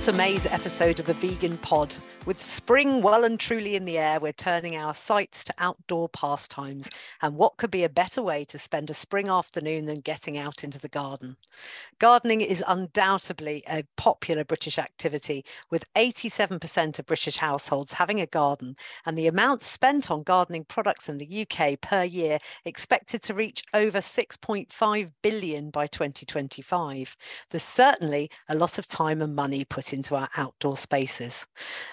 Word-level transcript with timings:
Welcome 0.00 0.14
to 0.14 0.18
May's 0.18 0.46
episode 0.46 0.98
of 0.98 1.04
the 1.04 1.12
Vegan 1.12 1.58
Pod. 1.58 1.94
With 2.26 2.42
spring 2.42 3.00
well 3.00 3.24
and 3.24 3.40
truly 3.40 3.76
in 3.76 3.86
the 3.86 3.96
air, 3.96 4.20
we're 4.20 4.32
turning 4.32 4.76
our 4.76 4.94
sights 4.94 5.42
to 5.44 5.54
outdoor 5.56 6.08
pastimes. 6.10 6.90
And 7.22 7.34
what 7.34 7.56
could 7.56 7.70
be 7.70 7.82
a 7.82 7.88
better 7.88 8.20
way 8.20 8.44
to 8.46 8.58
spend 8.58 8.90
a 8.90 8.94
spring 8.94 9.28
afternoon 9.28 9.86
than 9.86 10.00
getting 10.00 10.36
out 10.36 10.62
into 10.62 10.78
the 10.78 10.88
garden? 10.88 11.36
Gardening 11.98 12.42
is 12.42 12.62
undoubtedly 12.68 13.62
a 13.66 13.84
popular 13.96 14.44
British 14.44 14.78
activity, 14.78 15.46
with 15.70 15.86
87% 15.96 16.98
of 16.98 17.06
British 17.06 17.38
households 17.38 17.94
having 17.94 18.20
a 18.20 18.26
garden, 18.26 18.76
and 19.06 19.16
the 19.16 19.26
amount 19.26 19.62
spent 19.62 20.10
on 20.10 20.22
gardening 20.22 20.64
products 20.64 21.08
in 21.08 21.16
the 21.16 21.46
UK 21.46 21.80
per 21.80 22.04
year 22.04 22.38
expected 22.66 23.22
to 23.22 23.34
reach 23.34 23.64
over 23.72 23.98
6.5 23.98 25.10
billion 25.22 25.70
by 25.70 25.86
2025. 25.86 27.16
There's 27.50 27.62
certainly 27.62 28.30
a 28.46 28.54
lot 28.54 28.78
of 28.78 28.88
time 28.88 29.22
and 29.22 29.34
money 29.34 29.64
put 29.64 29.89
into 29.92 30.14
our 30.14 30.28
outdoor 30.36 30.76
spaces. 30.76 31.46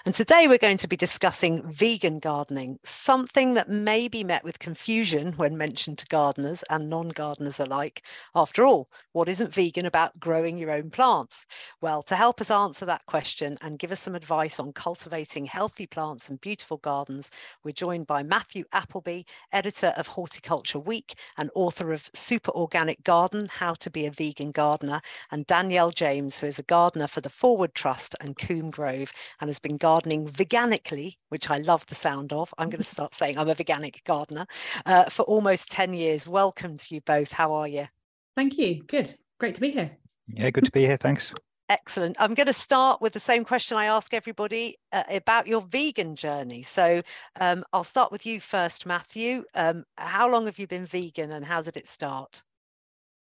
And 0.04 0.14
today 0.14 0.46
we're 0.46 0.58
going 0.58 0.78
to 0.78 0.88
be 0.88 0.96
discussing 0.96 1.62
vegan 1.70 2.18
gardening, 2.18 2.78
something 2.84 3.54
that 3.54 3.68
may 3.68 4.08
be 4.08 4.24
met 4.24 4.44
with 4.44 4.58
confusion 4.58 5.32
when 5.34 5.58
mentioned 5.58 5.98
to 5.98 6.06
gardeners 6.06 6.62
and 6.70 6.88
non 6.88 7.08
gardeners 7.08 7.60
alike. 7.60 8.04
After 8.34 8.64
all, 8.64 8.88
what 9.12 9.28
isn't 9.28 9.52
vegan 9.52 9.86
about 9.86 10.20
growing 10.20 10.56
your 10.56 10.70
own 10.70 10.90
plants? 10.90 11.46
Well, 11.80 12.02
to 12.04 12.16
help 12.16 12.40
us 12.40 12.50
answer 12.50 12.86
that 12.86 13.06
question 13.06 13.58
and 13.60 13.78
give 13.78 13.92
us 13.92 14.00
some 14.00 14.14
advice 14.14 14.60
on 14.60 14.72
cultivating 14.72 15.46
healthy 15.46 15.86
plants 15.86 16.28
and 16.28 16.40
beautiful 16.40 16.76
gardens, 16.76 17.30
we're 17.64 17.72
joined 17.72 18.06
by 18.06 18.22
Matthew 18.22 18.64
Appleby, 18.72 19.22
editor 19.52 19.92
of 19.96 20.06
Horticulture 20.06 20.78
Week 20.78 21.16
and 21.36 21.50
author 21.54 21.92
of 21.92 22.10
Super 22.14 22.52
Organic 22.52 23.02
Garden 23.02 23.48
How 23.50 23.74
to 23.74 23.90
Be 23.90 24.06
a 24.06 24.10
Vegan 24.10 24.52
Gardener, 24.52 25.00
and 25.30 25.46
Danielle 25.46 25.90
James, 25.90 26.38
who 26.38 26.46
is 26.46 26.58
a 26.58 26.62
gardener 26.62 27.06
for 27.06 27.20
the 27.20 27.30
Forward 27.30 27.74
Trust 27.74 27.87
and 28.20 28.36
Coombe 28.36 28.70
Grove 28.70 29.12
and 29.40 29.48
has 29.48 29.58
been 29.58 29.76
gardening 29.76 29.98
gardening 29.98 30.28
veganically, 30.28 31.16
which 31.28 31.50
I 31.50 31.58
love 31.58 31.84
the 31.86 31.94
sound 31.94 32.32
of. 32.32 32.52
I'm 32.56 32.70
going 32.70 32.78
to 32.84 32.84
start 32.84 33.14
saying 33.14 33.38
I'm 33.38 33.48
a 33.48 33.54
veganic 33.54 34.04
gardener 34.04 34.46
uh, 34.86 35.04
for 35.04 35.22
almost 35.24 35.70
10 35.70 35.94
years. 35.94 36.26
Welcome 36.26 36.78
to 36.78 36.94
you 36.94 37.00
both. 37.00 37.32
How 37.32 37.52
are 37.52 37.66
you? 37.66 37.88
Thank 38.36 38.58
you. 38.58 38.82
Good. 38.84 39.14
Great 39.38 39.54
to 39.56 39.60
be 39.60 39.70
here. 39.70 39.90
Yeah, 40.28 40.50
good 40.50 40.64
to 40.66 40.70
be 40.70 40.86
here. 40.86 40.96
Thanks. 40.96 41.34
Excellent. 41.68 42.16
I'm 42.18 42.34
going 42.34 42.46
to 42.46 42.52
start 42.52 43.00
with 43.00 43.12
the 43.12 43.20
same 43.20 43.44
question 43.44 43.76
I 43.76 43.86
ask 43.86 44.14
everybody 44.14 44.78
uh, 44.92 45.02
about 45.08 45.46
your 45.46 45.62
vegan 45.62 46.16
journey. 46.16 46.62
So 46.62 47.02
um, 47.40 47.64
I'll 47.72 47.84
start 47.84 48.12
with 48.12 48.24
you 48.24 48.40
first, 48.40 48.86
Matthew. 48.86 49.44
Um, 49.54 49.84
how 49.96 50.30
long 50.30 50.46
have 50.46 50.58
you 50.58 50.66
been 50.66 50.86
vegan 50.86 51.32
and 51.32 51.44
how 51.44 51.60
did 51.60 51.76
it 51.76 51.88
start? 51.88 52.42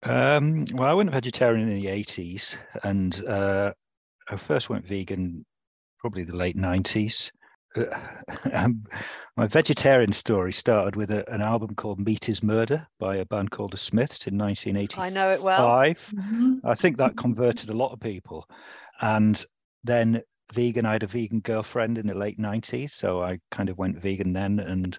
Um, 0.05 0.65
well, 0.73 0.89
I 0.89 0.95
went 0.95 1.11
vegetarian 1.11 1.69
in 1.69 1.75
the 1.83 1.87
80s 1.87 2.57
and 2.85 3.23
uh, 3.27 3.73
I 4.31 4.37
first 4.37 4.71
went 4.71 4.87
vegan 4.87 5.45
probably 5.99 6.25
the 6.25 6.37
late 6.37 6.57
90s. 6.57 7.31
Uh, 7.77 7.85
um, 8.53 8.85
my 9.37 9.47
vegetarian 9.47 10.13
story 10.13 10.53
started 10.53 10.97
with 10.97 11.11
a, 11.11 11.29
an 11.33 11.43
album 11.43 11.75
called 11.75 12.01
Meat 12.01 12.29
is 12.29 12.43
Murder 12.43 12.87
by 12.99 13.17
a 13.17 13.27
band 13.27 13.51
called 13.51 13.73
the 13.73 13.77
Smiths 13.77 14.27
in 14.27 14.39
1985. 14.39 15.05
I 15.05 15.15
know 15.15 15.31
it 15.31 15.43
well. 15.43 15.59
Mm-hmm. 15.61 16.55
I 16.65 16.75
think 16.75 16.97
that 16.97 17.17
converted 17.17 17.71
a 17.71 17.77
lot 17.77 17.93
of 17.93 18.01
people. 18.01 18.49
And 19.01 19.43
then 19.85 20.23
vegan, 20.53 20.87
I 20.87 20.93
had 20.93 21.03
a 21.03 21.09
vegan 21.09 21.41
girlfriend 21.41 21.99
in 21.99 22.07
the 22.07 22.15
late 22.15 22.39
90s. 22.39 22.91
So 22.91 23.23
I 23.23 23.39
kind 23.51 23.69
of 23.69 23.79
went 23.79 24.01
vegan 24.01 24.33
then. 24.33 24.61
And 24.61 24.99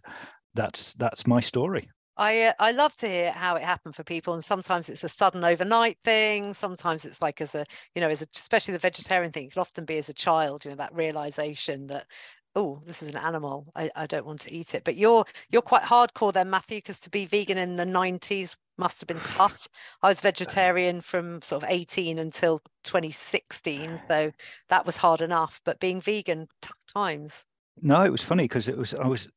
that's 0.54 0.94
that's 0.94 1.28
my 1.28 1.40
story. 1.40 1.90
I 2.18 2.44
uh, 2.44 2.54
I 2.60 2.72
love 2.72 2.96
to 2.98 3.08
hear 3.08 3.32
how 3.32 3.56
it 3.56 3.64
happened 3.64 3.96
for 3.96 4.04
people, 4.04 4.34
and 4.34 4.44
sometimes 4.44 4.90
it's 4.90 5.04
a 5.04 5.10
sudden 5.10 5.44
overnight 5.44 5.98
thing. 6.04 6.54
Sometimes 6.54 7.06
it's 7.06 7.22
like 7.22 7.42
as 7.42 7.56
a 7.56 7.66
you 7.96 8.02
know 8.02 8.10
as 8.10 8.22
a, 8.22 8.28
especially 8.36 8.74
the 8.74 8.80
vegetarian 8.80 9.32
thing. 9.32 9.46
It 9.46 9.54
can 9.54 9.62
often 9.62 9.86
be 9.86 9.98
as 9.98 10.10
a 10.10 10.14
child, 10.14 10.66
you 10.66 10.72
know, 10.72 10.78
that 10.78 10.94
realization 10.94 11.88
that 11.88 12.06
oh 12.56 12.82
this 12.86 13.02
is 13.02 13.10
an 13.10 13.18
animal 13.18 13.68
I, 13.76 13.90
I 13.96 14.08
don't 14.08 14.26
want 14.26 14.42
to 14.42 14.54
eat 14.54 14.76
it 14.76 14.84
but 14.84 14.98
you're 14.98 15.26
you're 15.50 15.62
quite 15.62 15.84
hardcore 15.84 16.34
then 16.34 16.50
matthew 16.50 16.80
because 16.80 17.00
to 17.00 17.10
be 17.10 17.26
vegan 17.26 17.58
in 17.58 17.78
the 17.78 17.86
90s 17.86 18.56
must 18.78 19.00
have 19.00 19.08
been 19.08 19.22
tough 19.26 19.68
i 20.02 20.08
was 20.08 20.22
vegetarian 20.22 21.02
from 21.02 21.42
sort 21.42 21.64
of 21.64 21.70
18 21.70 22.20
until 22.20 22.60
2016 22.84 24.02
so 24.08 24.32
that 24.70 24.86
was 24.86 24.98
hard 24.98 25.22
enough 25.22 25.62
but 25.64 25.80
being 25.80 26.02
vegan 26.02 26.48
tough 26.62 26.76
times 26.94 27.46
no 27.82 28.04
it 28.04 28.12
was 28.12 28.24
funny 28.24 28.44
because 28.44 28.68
it 28.68 28.78
was 28.78 28.94
i 28.96 29.08
was 29.08 29.30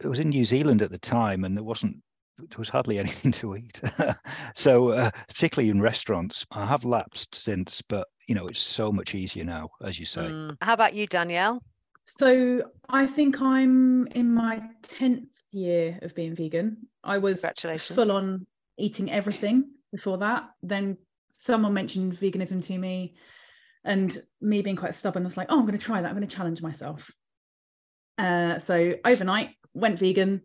it 0.00 0.08
was 0.08 0.18
in 0.18 0.30
new 0.30 0.44
zealand 0.44 0.82
at 0.82 0.90
the 0.90 0.98
time 0.98 1.44
and 1.44 1.56
there 1.56 1.64
wasn't 1.64 1.96
there 2.38 2.58
was 2.58 2.68
hardly 2.68 2.98
anything 3.00 3.32
to 3.32 3.56
eat. 3.56 3.80
so, 4.54 4.90
uh, 4.90 5.10
particularly 5.28 5.70
in 5.70 5.80
restaurants, 5.80 6.46
I 6.50 6.66
have 6.66 6.84
lapsed 6.84 7.34
since, 7.34 7.82
but 7.82 8.06
you 8.28 8.34
know, 8.34 8.46
it's 8.48 8.60
so 8.60 8.92
much 8.92 9.14
easier 9.14 9.44
now, 9.44 9.70
as 9.82 9.98
you 9.98 10.06
say. 10.06 10.22
Mm. 10.22 10.56
How 10.60 10.72
about 10.72 10.94
you, 10.94 11.06
Danielle? 11.06 11.62
So, 12.04 12.62
I 12.88 13.06
think 13.06 13.40
I'm 13.40 14.06
in 14.08 14.32
my 14.32 14.62
10th 14.82 15.26
year 15.50 15.98
of 16.02 16.14
being 16.14 16.34
vegan. 16.34 16.88
I 17.02 17.18
was 17.18 17.44
full 17.78 18.12
on 18.12 18.46
eating 18.78 19.10
everything 19.10 19.70
before 19.92 20.18
that. 20.18 20.50
Then 20.62 20.98
someone 21.30 21.74
mentioned 21.74 22.16
veganism 22.16 22.64
to 22.64 22.78
me, 22.78 23.14
and 23.84 24.20
me 24.40 24.62
being 24.62 24.76
quite 24.76 24.94
stubborn, 24.94 25.24
I 25.24 25.26
was 25.26 25.36
like, 25.36 25.48
oh, 25.50 25.58
I'm 25.58 25.66
going 25.66 25.78
to 25.78 25.84
try 25.84 26.00
that. 26.00 26.08
I'm 26.08 26.16
going 26.16 26.26
to 26.26 26.36
challenge 26.36 26.62
myself. 26.62 27.10
Uh, 28.18 28.58
so, 28.60 28.94
overnight, 29.04 29.50
went 29.74 29.98
vegan 29.98 30.42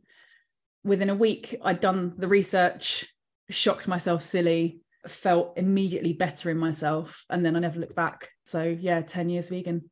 within 0.84 1.10
a 1.10 1.16
week, 1.16 1.56
I'd 1.64 1.80
done 1.80 2.14
the 2.18 2.28
research, 2.28 3.08
shocked 3.50 3.88
myself 3.88 4.24
silly, 4.24 4.82
felt 5.08 5.54
immediately 5.58 6.14
better 6.14 6.50
in 6.50 6.58
myself, 6.58 7.26
and 7.30 7.46
then 7.46 7.56
I 7.56 7.60
never 7.60 7.80
looked 7.80 7.96
back. 7.96 8.30
So 8.44 8.64
yeah, 8.64 9.02
10 9.02 9.30
years 9.30 9.50
vegan. 9.50 9.90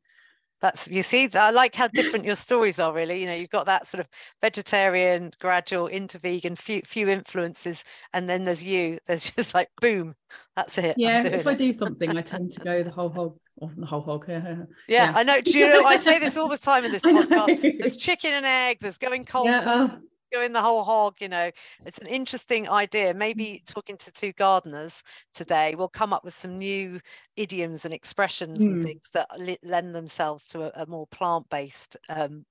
That's 0.62 0.90
you 0.90 1.04
see, 1.04 1.30
I 1.36 1.52
like 1.52 1.74
how 1.74 1.88
different 1.88 2.26
your 2.26 2.36
stories 2.36 2.80
are 2.80 2.94
really. 2.94 3.22
You 3.22 3.28
know, 3.28 3.34
you've 3.34 3.50
got 3.50 3.68
that 3.68 3.88
sort 3.88 4.02
of 4.02 4.08
vegetarian, 4.42 5.32
gradual 5.40 5.88
into 5.88 6.20
vegan, 6.20 6.58
few 6.58 6.82
few 6.82 7.08
influences, 7.08 7.86
and 8.14 8.28
then 8.28 8.44
there's 8.44 8.62
you. 8.62 9.00
There's 9.08 9.30
just 9.38 9.54
like 9.54 9.70
boom, 9.80 10.16
that's 10.58 10.78
it. 10.78 10.96
Yeah, 10.98 11.26
if 11.26 11.48
I 11.48 11.54
do 11.54 11.72
something, 11.72 12.10
I 12.10 12.22
tend 12.22 12.52
to 12.54 12.60
go 12.60 12.84
the 12.84 12.92
whole 12.92 13.10
hog. 13.10 13.38
The 13.78 13.86
whole 13.86 14.02
hog. 14.02 14.26
yeah, 14.28 14.66
yeah, 14.88 15.14
I 15.16 15.24
know. 15.24 15.40
Do 15.40 15.58
you 15.58 15.66
know? 15.66 15.86
I 15.86 15.96
say 15.96 16.20
this 16.20 16.36
all 16.36 16.50
the 16.50 16.58
time 16.58 16.84
in 16.84 16.92
this 16.92 17.04
podcast. 17.06 17.80
There's 17.80 17.96
chicken 17.96 18.34
and 18.34 18.46
egg. 18.46 18.80
There's 18.82 18.98
going 18.98 19.24
cold. 19.24 19.48
Yeah, 19.48 19.60
uh, 19.60 19.90
going 20.32 20.54
the 20.54 20.62
whole 20.62 20.84
hog 20.84 21.16
you 21.20 21.30
know 21.30 21.52
it's 21.86 21.98
an 21.98 22.08
interesting 22.08 22.70
idea 22.70 23.14
maybe 23.14 23.46
mm. 23.46 23.74
talking 23.74 23.98
to 23.98 24.12
two 24.12 24.32
gardeners 24.34 25.04
today 25.34 25.76
we'll 25.76 25.88
come 25.88 26.14
up 26.14 26.24
with 26.24 26.34
some 26.34 26.58
new 26.58 27.00
idioms 27.36 27.86
and 27.86 27.94
expressions 27.94 28.60
mm. 28.60 28.66
and 28.66 28.86
things 28.86 29.04
that 29.14 29.28
lend 29.64 29.96
themselves 29.96 30.46
to 30.46 30.64
a, 30.64 30.84
a 30.84 30.86
more 30.86 31.08
plant-based 31.08 31.98
um, 32.10 32.46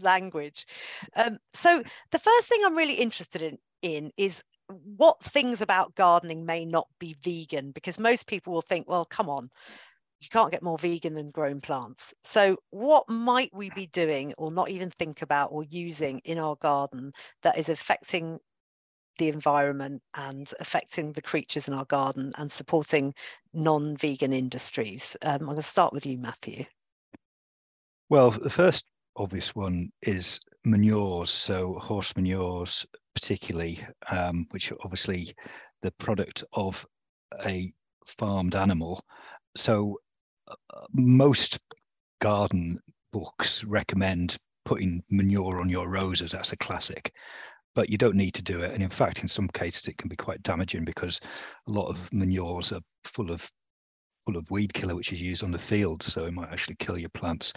language 0.00 0.66
um, 1.16 1.38
so 1.54 1.82
the 2.10 2.18
first 2.18 2.46
thing 2.46 2.60
i'm 2.64 2.76
really 2.76 2.94
interested 2.94 3.42
in 3.42 3.58
in 3.80 4.10
is 4.16 4.42
what 4.68 5.22
things 5.22 5.62
about 5.62 5.94
gardening 5.94 6.44
may 6.44 6.64
not 6.64 6.88
be 6.98 7.16
vegan 7.22 7.70
because 7.70 7.98
most 7.98 8.26
people 8.26 8.52
will 8.52 8.62
think 8.62 8.88
well 8.88 9.04
come 9.04 9.30
on 9.30 9.50
you 10.20 10.28
can't 10.30 10.50
get 10.50 10.62
more 10.62 10.78
vegan 10.78 11.14
than 11.14 11.30
grown 11.30 11.60
plants. 11.60 12.12
So, 12.22 12.56
what 12.70 13.08
might 13.08 13.50
we 13.52 13.70
be 13.70 13.86
doing 13.86 14.34
or 14.36 14.50
not 14.50 14.70
even 14.70 14.90
think 14.90 15.22
about 15.22 15.50
or 15.52 15.64
using 15.64 16.20
in 16.24 16.38
our 16.38 16.56
garden 16.56 17.12
that 17.42 17.58
is 17.58 17.68
affecting 17.68 18.38
the 19.18 19.28
environment 19.28 20.02
and 20.14 20.50
affecting 20.60 21.12
the 21.12 21.22
creatures 21.22 21.68
in 21.68 21.74
our 21.74 21.84
garden 21.84 22.32
and 22.36 22.50
supporting 22.50 23.14
non 23.52 23.96
vegan 23.96 24.32
industries? 24.32 25.16
Um, 25.22 25.34
I'm 25.34 25.46
going 25.46 25.56
to 25.56 25.62
start 25.62 25.92
with 25.92 26.06
you, 26.06 26.18
Matthew. 26.18 26.64
Well, 28.08 28.30
the 28.30 28.50
first 28.50 28.86
obvious 29.16 29.54
one 29.54 29.90
is 30.02 30.40
manures. 30.64 31.30
So, 31.30 31.74
horse 31.74 32.16
manures, 32.16 32.86
particularly, 33.14 33.80
um, 34.10 34.46
which 34.50 34.72
are 34.72 34.78
obviously 34.82 35.34
the 35.82 35.92
product 35.92 36.42
of 36.52 36.84
a 37.44 37.70
farmed 38.04 38.56
animal. 38.56 39.04
So 39.56 39.98
most 40.92 41.58
garden 42.20 42.78
books 43.12 43.64
recommend 43.64 44.36
putting 44.64 45.02
manure 45.10 45.60
on 45.60 45.68
your 45.68 45.88
roses. 45.88 46.32
That's 46.32 46.52
a 46.52 46.56
classic, 46.56 47.12
but 47.74 47.90
you 47.90 47.96
don't 47.96 48.16
need 48.16 48.34
to 48.34 48.42
do 48.42 48.60
it. 48.62 48.72
And 48.72 48.82
in 48.82 48.90
fact, 48.90 49.22
in 49.22 49.28
some 49.28 49.48
cases, 49.48 49.88
it 49.88 49.98
can 49.98 50.08
be 50.08 50.16
quite 50.16 50.42
damaging 50.42 50.84
because 50.84 51.20
a 51.66 51.70
lot 51.70 51.88
of 51.88 52.12
manures 52.12 52.72
are 52.72 52.80
full 53.04 53.30
of 53.30 53.50
full 54.24 54.36
of 54.36 54.50
weed 54.50 54.74
killer, 54.74 54.94
which 54.94 55.12
is 55.12 55.22
used 55.22 55.42
on 55.42 55.50
the 55.50 55.58
field, 55.58 56.02
so 56.02 56.26
it 56.26 56.34
might 56.34 56.50
actually 56.50 56.76
kill 56.76 56.98
your 56.98 57.08
plants. 57.10 57.52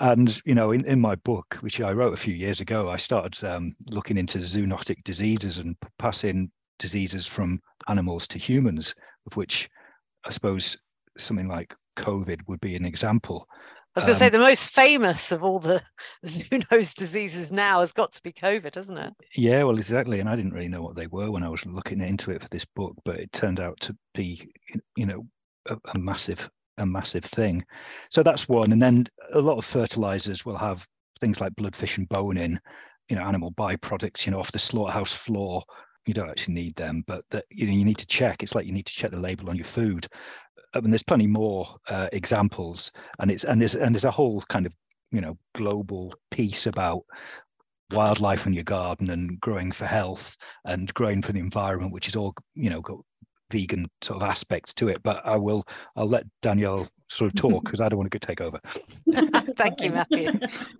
And 0.00 0.40
you 0.44 0.56
know, 0.56 0.72
in, 0.72 0.84
in 0.86 1.00
my 1.00 1.14
book, 1.14 1.54
which 1.60 1.80
I 1.80 1.92
wrote 1.92 2.14
a 2.14 2.16
few 2.16 2.34
years 2.34 2.60
ago, 2.60 2.90
I 2.90 2.96
started 2.96 3.44
um, 3.44 3.76
looking 3.90 4.18
into 4.18 4.38
zoonotic 4.38 5.04
diseases 5.04 5.58
and 5.58 5.76
passing 5.98 6.50
diseases 6.80 7.28
from 7.28 7.60
animals 7.86 8.26
to 8.28 8.38
humans, 8.38 8.92
of 9.26 9.36
which 9.36 9.70
I 10.24 10.30
suppose 10.30 10.76
something 11.16 11.46
like 11.46 11.74
COVID 11.96 12.40
would 12.48 12.60
be 12.60 12.76
an 12.76 12.84
example. 12.84 13.48
I 13.96 14.00
was 14.00 14.04
going 14.06 14.18
to 14.18 14.24
um, 14.24 14.28
say 14.28 14.30
the 14.30 14.44
most 14.44 14.70
famous 14.70 15.30
of 15.30 15.44
all 15.44 15.60
the 15.60 15.80
zoonosis 16.26 16.94
diseases 16.94 17.52
now 17.52 17.80
has 17.80 17.92
got 17.92 18.12
to 18.12 18.22
be 18.22 18.32
COVID, 18.32 18.74
hasn't 18.74 18.98
it? 18.98 19.12
Yeah, 19.36 19.62
well, 19.62 19.76
exactly. 19.76 20.18
And 20.18 20.28
I 20.28 20.34
didn't 20.34 20.52
really 20.52 20.68
know 20.68 20.82
what 20.82 20.96
they 20.96 21.06
were 21.06 21.30
when 21.30 21.44
I 21.44 21.48
was 21.48 21.64
looking 21.64 22.00
into 22.00 22.32
it 22.32 22.42
for 22.42 22.48
this 22.48 22.64
book, 22.64 22.96
but 23.04 23.20
it 23.20 23.32
turned 23.32 23.60
out 23.60 23.78
to 23.80 23.96
be, 24.12 24.50
you 24.96 25.06
know, 25.06 25.26
a, 25.66 25.78
a 25.94 25.98
massive 25.98 26.50
a 26.78 26.86
massive 26.86 27.24
thing. 27.24 27.64
So 28.10 28.24
that's 28.24 28.48
one. 28.48 28.72
And 28.72 28.82
then 28.82 29.06
a 29.32 29.40
lot 29.40 29.58
of 29.58 29.64
fertilizers 29.64 30.44
will 30.44 30.56
have 30.56 30.86
things 31.20 31.40
like 31.40 31.54
bloodfish 31.54 31.98
and 31.98 32.08
bone 32.08 32.36
in, 32.36 32.60
you 33.08 33.16
know, 33.16 33.22
animal 33.22 33.52
byproducts, 33.52 34.26
you 34.26 34.32
know, 34.32 34.40
off 34.40 34.52
the 34.52 34.58
slaughterhouse 34.58 35.14
floor. 35.14 35.62
You 36.06 36.14
don't 36.14 36.28
actually 36.28 36.54
need 36.54 36.74
them, 36.74 37.04
but 37.06 37.24
that 37.30 37.44
you 37.50 37.66
know 37.66 37.72
you 37.72 37.84
need 37.84 37.98
to 37.98 38.06
check. 38.06 38.42
It's 38.42 38.54
like 38.54 38.66
you 38.66 38.72
need 38.72 38.86
to 38.86 38.92
check 38.92 39.10
the 39.10 39.20
label 39.20 39.48
on 39.48 39.56
your 39.56 39.64
food. 39.64 40.06
I 40.74 40.80
mean, 40.80 40.90
there's 40.90 41.02
plenty 41.02 41.26
more 41.26 41.66
uh, 41.88 42.08
examples, 42.12 42.92
and 43.20 43.30
it's 43.30 43.44
and 43.44 43.60
there's 43.60 43.74
and 43.74 43.94
there's 43.94 44.04
a 44.04 44.10
whole 44.10 44.42
kind 44.42 44.66
of 44.66 44.74
you 45.10 45.20
know 45.20 45.38
global 45.54 46.14
piece 46.30 46.66
about 46.66 47.02
wildlife 47.92 48.46
in 48.46 48.54
your 48.54 48.64
garden 48.64 49.10
and 49.10 49.40
growing 49.40 49.70
for 49.70 49.86
health 49.86 50.36
and 50.64 50.92
growing 50.94 51.22
for 51.22 51.32
the 51.32 51.40
environment, 51.40 51.92
which 51.92 52.08
is 52.08 52.16
all 52.16 52.34
you 52.54 52.70
know 52.70 52.80
got 52.80 52.98
vegan 53.50 53.86
sort 54.02 54.20
of 54.20 54.28
aspects 54.28 54.74
to 54.74 54.88
it. 54.88 55.02
But 55.02 55.20
I 55.24 55.36
will 55.36 55.64
I'll 55.96 56.08
let 56.08 56.24
Danielle 56.42 56.88
sort 57.08 57.32
of 57.32 57.36
talk 57.36 57.64
because 57.64 57.80
I 57.80 57.88
don't 57.88 57.98
want 57.98 58.10
to 58.10 58.18
take 58.18 58.40
over. 58.40 58.60
Thank 59.56 59.82
you, 59.82 59.90
Matthew. 59.90 60.32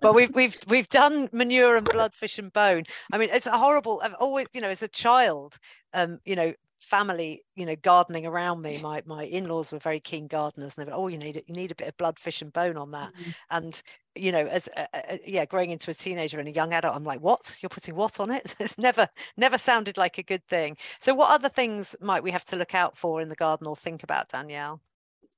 well, 0.02 0.14
we've 0.14 0.34
we've 0.34 0.56
we've 0.66 0.88
done 0.88 1.28
manure 1.32 1.76
and 1.76 1.86
bloodfish 1.86 2.38
and 2.38 2.52
bone. 2.52 2.84
I 3.12 3.18
mean, 3.18 3.28
it's 3.32 3.46
a 3.46 3.56
horrible. 3.56 4.00
I've 4.04 4.14
always, 4.14 4.46
you 4.52 4.60
know, 4.60 4.68
as 4.68 4.82
a 4.82 4.88
child, 4.88 5.58
um, 5.92 6.18
you 6.24 6.34
know, 6.34 6.52
family, 6.84 7.42
you 7.54 7.66
know, 7.66 7.76
gardening 7.76 8.26
around 8.26 8.62
me. 8.62 8.78
My 8.82 9.02
my 9.06 9.24
in-laws 9.24 9.72
were 9.72 9.78
very 9.78 10.00
keen 10.00 10.26
gardeners, 10.26 10.74
and 10.76 10.86
they 10.86 10.90
were, 10.90 10.96
oh, 10.96 11.08
you 11.08 11.18
need 11.18 11.36
it, 11.36 11.44
you 11.46 11.54
need 11.54 11.72
a 11.72 11.74
bit 11.74 11.88
of 11.88 11.96
blood, 11.96 12.18
fish, 12.18 12.42
and 12.42 12.52
bone 12.52 12.76
on 12.76 12.90
that. 12.92 13.12
Mm-hmm. 13.14 13.30
And 13.50 13.82
you 14.14 14.30
know, 14.30 14.46
as 14.46 14.68
uh, 14.76 14.86
uh, 14.92 15.16
yeah, 15.26 15.44
growing 15.44 15.70
into 15.70 15.90
a 15.90 15.94
teenager 15.94 16.38
and 16.38 16.48
a 16.48 16.52
young 16.52 16.72
adult, 16.72 16.94
I'm 16.94 17.04
like, 17.04 17.20
what? 17.20 17.56
You're 17.60 17.70
putting 17.70 17.94
what 17.94 18.20
on 18.20 18.30
it? 18.30 18.54
it's 18.60 18.78
never 18.78 19.08
never 19.36 19.58
sounded 19.58 19.96
like 19.96 20.18
a 20.18 20.22
good 20.22 20.44
thing. 20.46 20.76
So, 21.00 21.14
what 21.14 21.30
other 21.30 21.48
things 21.48 21.96
might 22.00 22.22
we 22.22 22.30
have 22.30 22.44
to 22.46 22.56
look 22.56 22.74
out 22.74 22.96
for 22.96 23.20
in 23.20 23.28
the 23.28 23.34
garden 23.34 23.66
or 23.66 23.76
think 23.76 24.02
about, 24.02 24.28
Danielle? 24.28 24.80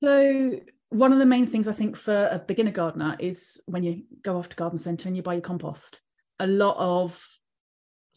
So, 0.03 0.61
one 0.91 1.13
of 1.13 1.19
the 1.19 1.27
main 1.27 1.47
things 1.47 1.69
I 1.69 1.73
think 1.73 1.97
for 1.97 2.29
a 2.29 2.39
beginner 2.39 2.71
gardener 2.71 3.17
is 3.19 3.63
when 3.67 3.83
you 3.83 4.03
go 4.23 4.37
off 4.39 4.49
to 4.51 4.57
garden 4.57 4.79
centre 4.79 5.09
and 5.09 5.17
you 5.17 5.23
buy 5.23 5.35
your 5.35 5.43
compost. 5.43 6.01
A 6.39 6.47
lot 6.47 6.77
of 6.79 7.36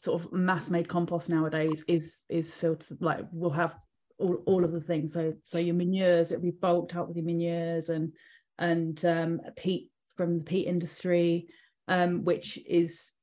sort 0.04 0.22
of 0.22 0.32
mass 0.32 0.70
made 0.70 0.88
compost 0.88 1.30
nowadays 1.30 1.84
is 1.88 2.26
is 2.30 2.54
filled 2.54 2.84
like 3.00 3.26
we'll 3.32 3.50
have 3.50 3.76
all, 4.18 4.42
all 4.46 4.64
of 4.64 4.72
the 4.72 4.82
things 4.82 5.14
so 5.14 5.34
so 5.44 5.58
your 5.58 5.76
manures 5.76 6.32
it'll 6.32 6.44
be 6.44 6.52
bulked 6.52 6.96
out 6.96 7.08
with 7.08 7.18
your 7.18 7.26
manures 7.26 7.90
and 7.90 8.14
and 8.58 9.06
um, 9.06 9.40
peat 9.56 9.90
from 10.16 10.40
the 10.40 10.44
peat 10.44 10.68
industry 10.68 11.48
um, 11.88 12.24
which 12.24 12.60
is 12.68 13.14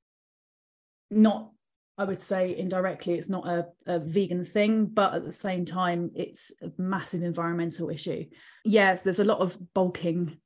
not 1.11 1.50
I 1.99 2.05
would 2.05 2.20
say 2.20 2.56
indirectly 2.56 3.14
it's 3.14 3.31
not 3.31 3.49
a, 3.49 3.67
a, 3.87 3.99
vegan 3.99 4.44
thing, 4.44 4.84
but 4.87 5.14
at 5.14 5.25
the 5.25 5.32
same 5.32 5.64
time, 5.64 6.11
it's 6.14 6.52
a 6.62 6.70
massive 6.76 7.22
environmental 7.22 7.88
issue. 7.88 8.26
Yes, 8.67 9.02
there's 9.02 9.19
a 9.19 9.25
lot 9.25 9.38
of 9.38 9.56
bulking 9.72 10.37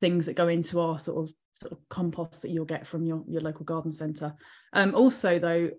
things 0.00 0.26
that 0.26 0.34
go 0.36 0.46
into 0.46 0.78
our 0.78 1.00
sort 1.00 1.28
of 1.28 1.34
sort 1.52 1.72
of 1.72 1.78
compost 1.88 2.42
that 2.42 2.50
you'll 2.50 2.64
get 2.64 2.86
from 2.86 3.04
your, 3.04 3.24
your 3.28 3.42
local 3.42 3.64
garden 3.64 3.92
centre. 3.92 4.34
Um, 4.72 4.94
also, 4.94 5.38
though, 5.38 5.70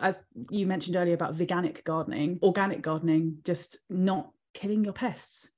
as 0.00 0.20
you 0.50 0.66
mentioned 0.66 0.96
earlier 0.96 1.14
about 1.14 1.36
veganic 1.36 1.84
gardening, 1.84 2.38
organic 2.42 2.82
gardening, 2.82 3.38
just 3.44 3.78
not 3.90 4.30
killing 4.54 4.84
your 4.84 4.92
pests. 4.92 5.50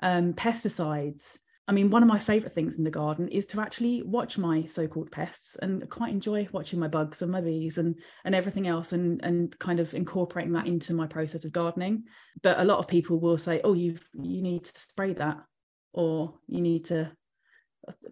Um, 0.00 0.34
pesticides. 0.34 1.38
I 1.68 1.72
mean, 1.72 1.90
one 1.90 2.02
of 2.02 2.08
my 2.08 2.18
favourite 2.18 2.54
things 2.54 2.78
in 2.78 2.84
the 2.84 2.90
garden 2.90 3.28
is 3.28 3.46
to 3.46 3.60
actually 3.60 4.02
watch 4.02 4.36
my 4.36 4.64
so-called 4.66 5.12
pests 5.12 5.56
and 5.56 5.88
quite 5.88 6.10
enjoy 6.10 6.48
watching 6.50 6.80
my 6.80 6.88
bugs 6.88 7.22
and 7.22 7.30
my 7.30 7.40
bees 7.40 7.78
and 7.78 7.94
and 8.24 8.34
everything 8.34 8.66
else 8.66 8.92
and 8.92 9.24
and 9.24 9.56
kind 9.60 9.78
of 9.78 9.94
incorporating 9.94 10.52
that 10.54 10.66
into 10.66 10.92
my 10.92 11.06
process 11.06 11.44
of 11.44 11.52
gardening. 11.52 12.02
But 12.42 12.58
a 12.58 12.64
lot 12.64 12.80
of 12.80 12.88
people 12.88 13.20
will 13.20 13.38
say, 13.38 13.60
"Oh, 13.62 13.74
you 13.74 13.96
you 14.12 14.42
need 14.42 14.64
to 14.64 14.80
spray 14.80 15.12
that," 15.14 15.38
or 15.92 16.34
"You 16.48 16.60
need 16.60 16.86
to 16.86 17.12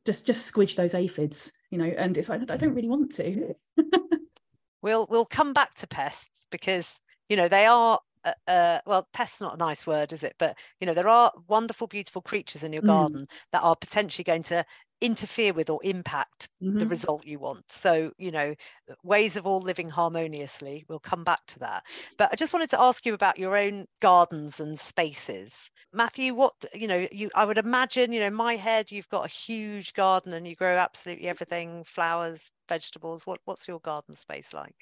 just 0.05 0.27
just 0.27 0.53
squidge 0.53 0.77
those 0.77 0.95
aphids 0.95 1.53
you 1.71 1.79
know 1.79 1.85
and 1.85 2.19
it's 2.19 2.29
like 2.29 2.41
i 2.51 2.57
don't 2.57 2.75
really 2.75 2.89
want 2.89 3.13
to 3.13 3.55
we'll 4.83 5.07
we'll 5.11 5.25
come 5.25 5.53
back 5.53 5.75
to 5.75 5.87
pests 5.87 6.47
because 6.51 7.01
you 7.29 7.37
know 7.37 7.49
they 7.49 7.67
are 7.67 8.01
uh, 8.25 8.33
uh, 8.49 8.81
well 8.85 9.09
pests 9.15 9.41
not 9.41 9.55
a 9.55 9.59
nice 9.59 9.87
word 9.87 10.13
is 10.13 10.23
it 10.23 10.35
but 10.39 10.57
you 10.81 10.87
know 10.87 10.93
there 10.93 11.09
are 11.09 11.33
wonderful 11.49 11.87
beautiful 11.87 12.21
creatures 12.21 12.63
in 12.63 12.73
your 12.73 12.83
mm. 12.83 12.87
garden 12.87 13.27
that 13.53 13.63
are 13.63 13.77
potentially 13.77 14.25
going 14.25 14.43
to 14.43 14.65
interfere 15.01 15.53
with 15.53 15.71
or 15.71 15.81
impact 15.83 16.49
mm-hmm. 16.63 16.79
the 16.79 16.87
result 16.87 17.27
you 17.27 17.39
want. 17.39 17.71
So 17.71 18.13
you 18.19 18.31
know 18.31 18.55
ways 19.03 19.37
of 19.37 19.47
all 19.47 19.61
living 19.61 19.91
harmoniously 19.91 20.85
we'll 20.89 20.99
come 20.99 21.25
back 21.25 21.41
to 21.49 21.59
that. 21.61 21.85
But 22.19 22.31
i 22.33 22.37
just 22.37 22.53
wanted 22.53 22.71
to 22.71 22.81
ask 22.81 23.07
you 23.07 23.15
about 23.15 23.39
your 23.39 23.57
own 23.57 23.87
gardens 24.01 24.61
and 24.61 24.79
spaces. 24.79 25.71
Matthew 25.93 26.35
what 26.35 26.55
you 26.75 26.87
know 26.87 27.07
you 27.11 27.31
i 27.35 27.45
would 27.45 27.59
imagine 27.59 28.13
you 28.13 28.21
know 28.21 28.27
in 28.27 28.35
my 28.35 28.57
head 28.57 28.91
you've 28.91 29.09
got 29.09 29.27
a 29.27 29.29
huge 29.29 29.95
garden 29.95 30.33
and 30.33 30.47
you 30.47 30.55
grow 30.55 30.77
absolutely 30.77 31.29
everything 31.29 31.85
flowers 31.85 32.53
vegetables. 32.69 33.27
What 33.27 33.41
what's 33.45 33.69
your 33.69 33.81
garden 33.81 34.15
space 34.15 34.53
like? 34.53 34.75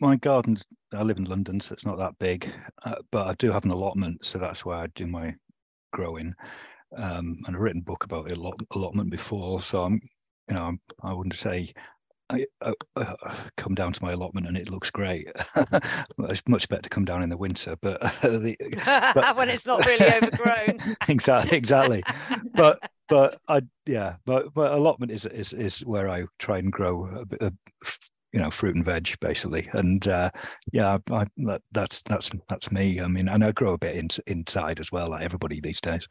My 0.00 0.16
garden 0.16 0.56
i 0.92 1.02
live 1.02 1.18
in 1.18 1.24
london 1.24 1.60
so 1.60 1.72
it's 1.72 1.86
not 1.86 1.98
that 1.98 2.18
big 2.18 2.52
uh, 2.84 2.96
but 3.12 3.28
i 3.28 3.34
do 3.34 3.52
have 3.52 3.64
an 3.64 3.70
allotment 3.70 4.24
so 4.24 4.38
that's 4.38 4.64
where 4.64 4.76
i 4.76 4.86
do 4.94 5.06
my 5.06 5.34
growing 5.92 6.34
um, 6.96 7.36
and 7.46 7.56
I've 7.56 7.62
written 7.62 7.80
a 7.80 7.84
book 7.84 8.04
about 8.04 8.30
allot- 8.30 8.66
allotment 8.72 9.10
before. 9.10 9.60
So 9.60 9.84
I'm, 9.84 10.00
you 10.48 10.54
know, 10.54 10.62
I'm, 10.62 10.80
I 11.02 11.12
wouldn't 11.12 11.36
say 11.36 11.72
I, 12.30 12.46
I, 12.60 12.72
I, 12.96 13.36
come 13.56 13.74
down 13.74 13.92
to 13.92 14.04
my 14.04 14.12
allotment 14.12 14.46
and 14.46 14.56
it 14.56 14.70
looks 14.70 14.90
great. 14.90 15.28
it's 15.56 16.42
much 16.48 16.68
better 16.68 16.82
to 16.82 16.88
come 16.88 17.04
down 17.04 17.22
in 17.22 17.28
the 17.28 17.36
winter, 17.36 17.76
but, 17.80 18.00
the, 18.22 18.56
but 19.14 19.36
when 19.36 19.48
it's 19.48 19.66
not 19.66 19.86
really 19.86 20.06
overgrown. 20.16 20.96
exactly, 21.08 21.56
exactly. 21.56 22.02
but 22.54 22.78
but 23.08 23.38
I 23.48 23.62
yeah, 23.86 24.16
but 24.24 24.54
but 24.54 24.72
allotment 24.72 25.12
is 25.12 25.26
is 25.26 25.52
is 25.52 25.80
where 25.80 26.08
I 26.08 26.24
try 26.38 26.58
and 26.58 26.72
grow 26.72 27.06
a 27.06 27.26
bit 27.26 27.42
of 27.42 27.52
you 28.32 28.40
know 28.40 28.50
fruit 28.50 28.74
and 28.74 28.84
veg 28.84 29.14
basically 29.20 29.68
and 29.72 30.08
uh, 30.08 30.30
yeah 30.72 30.96
I, 31.10 31.24
that, 31.38 31.60
that's 31.72 32.00
that's 32.02 32.30
that's 32.48 32.72
me 32.72 32.98
i 33.00 33.06
mean 33.06 33.28
and 33.28 33.44
i 33.44 33.52
grow 33.52 33.74
a 33.74 33.78
bit 33.78 33.96
in, 33.96 34.08
inside 34.26 34.80
as 34.80 34.90
well 34.90 35.10
like 35.10 35.22
everybody 35.22 35.60
these 35.60 35.82
days 35.82 36.08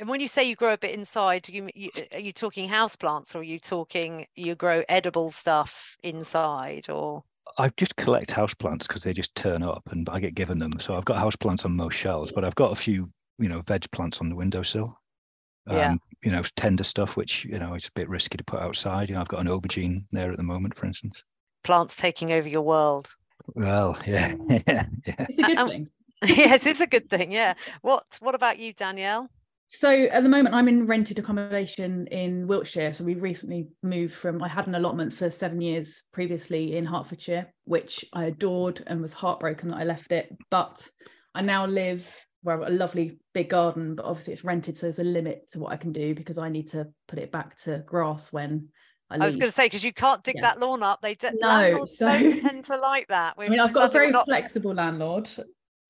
and 0.00 0.08
when 0.08 0.20
you 0.20 0.28
say 0.28 0.42
you 0.48 0.56
grow 0.56 0.72
a 0.72 0.78
bit 0.78 0.94
inside, 0.94 1.48
you, 1.48 1.68
you 1.74 1.90
are 2.12 2.18
you 2.18 2.32
talking 2.32 2.68
house 2.68 2.96
plants 2.96 3.34
or 3.34 3.40
are 3.40 3.42
you 3.42 3.58
talking 3.58 4.26
you 4.34 4.54
grow 4.54 4.82
edible 4.88 5.30
stuff 5.30 5.96
inside 6.02 6.88
or? 6.88 7.22
I 7.58 7.70
just 7.76 7.96
collect 7.96 8.30
house 8.30 8.54
plants 8.54 8.86
because 8.86 9.02
they 9.02 9.12
just 9.12 9.34
turn 9.34 9.62
up 9.62 9.82
and 9.90 10.08
I 10.08 10.18
get 10.18 10.34
given 10.34 10.58
them. 10.58 10.78
So 10.78 10.94
I've 10.94 11.04
got 11.04 11.18
house 11.18 11.36
plants 11.36 11.66
on 11.66 11.76
most 11.76 11.94
shelves, 11.96 12.32
but 12.32 12.44
I've 12.44 12.54
got 12.54 12.72
a 12.72 12.76
few, 12.76 13.10
you 13.38 13.48
know, 13.48 13.60
veg 13.60 13.90
plants 13.90 14.20
on 14.20 14.30
the 14.30 14.36
windowsill. 14.36 14.98
Um, 15.66 15.76
yeah. 15.76 15.94
You 16.22 16.32
know, 16.32 16.42
tender 16.56 16.84
stuff, 16.84 17.16
which 17.16 17.44
you 17.44 17.58
know 17.58 17.74
it's 17.74 17.88
a 17.88 17.92
bit 17.92 18.08
risky 18.08 18.38
to 18.38 18.44
put 18.44 18.60
outside. 18.60 19.10
You 19.10 19.16
know, 19.16 19.20
I've 19.20 19.28
got 19.28 19.40
an 19.40 19.48
aubergine 19.48 20.06
there 20.12 20.30
at 20.30 20.38
the 20.38 20.42
moment, 20.42 20.74
for 20.74 20.86
instance. 20.86 21.22
Plants 21.62 21.94
taking 21.94 22.32
over 22.32 22.48
your 22.48 22.62
world. 22.62 23.10
Well, 23.54 23.98
yeah, 24.06 24.34
yeah, 24.48 24.86
yeah. 25.06 25.14
It's 25.18 25.38
a 25.38 25.42
good 25.42 25.68
thing. 25.68 25.88
yes, 26.24 26.64
it's 26.64 26.80
a 26.80 26.86
good 26.86 27.10
thing. 27.10 27.32
Yeah. 27.32 27.54
What 27.82 28.04
What 28.20 28.34
about 28.34 28.58
you, 28.58 28.72
Danielle? 28.72 29.28
So 29.72 29.88
at 29.88 30.24
the 30.24 30.28
moment, 30.28 30.52
I'm 30.52 30.66
in 30.66 30.88
rented 30.88 31.20
accommodation 31.20 32.08
in 32.08 32.48
Wiltshire. 32.48 32.92
So 32.92 33.04
we 33.04 33.14
recently 33.14 33.68
moved 33.84 34.14
from, 34.14 34.42
I 34.42 34.48
had 34.48 34.66
an 34.66 34.74
allotment 34.74 35.12
for 35.12 35.30
seven 35.30 35.60
years 35.60 36.02
previously 36.12 36.76
in 36.76 36.84
Hertfordshire, 36.84 37.52
which 37.66 38.04
I 38.12 38.24
adored 38.24 38.82
and 38.88 39.00
was 39.00 39.12
heartbroken 39.12 39.68
that 39.68 39.76
I 39.76 39.84
left 39.84 40.10
it. 40.10 40.36
But 40.50 40.88
I 41.36 41.42
now 41.42 41.66
live 41.66 42.12
got 42.44 42.68
a 42.68 42.72
lovely 42.72 43.20
big 43.32 43.50
garden, 43.50 43.94
but 43.94 44.06
obviously 44.06 44.32
it's 44.32 44.42
rented. 44.42 44.76
So 44.76 44.86
there's 44.86 44.98
a 44.98 45.04
limit 45.04 45.46
to 45.50 45.60
what 45.60 45.72
I 45.72 45.76
can 45.76 45.92
do 45.92 46.16
because 46.16 46.36
I 46.36 46.48
need 46.48 46.66
to 46.70 46.88
put 47.06 47.20
it 47.20 47.30
back 47.30 47.56
to 47.58 47.78
grass 47.86 48.32
when 48.32 48.70
I, 49.08 49.18
I 49.18 49.24
was 49.24 49.36
going 49.36 49.50
to 49.50 49.54
say 49.54 49.66
because 49.66 49.84
you 49.84 49.92
can't 49.92 50.24
dig 50.24 50.34
yeah. 50.34 50.42
that 50.42 50.58
lawn 50.58 50.82
up. 50.82 51.00
They 51.00 51.14
do, 51.14 51.30
no, 51.34 51.84
so 51.84 52.06
don't 52.06 52.40
tend 52.40 52.64
to 52.64 52.76
like 52.76 53.06
that. 53.06 53.34
I 53.38 53.48
mean, 53.48 53.60
I've 53.60 53.72
got 53.72 53.90
a 53.90 53.92
very 53.92 54.10
not... 54.10 54.26
flexible 54.26 54.74
landlord, 54.74 55.30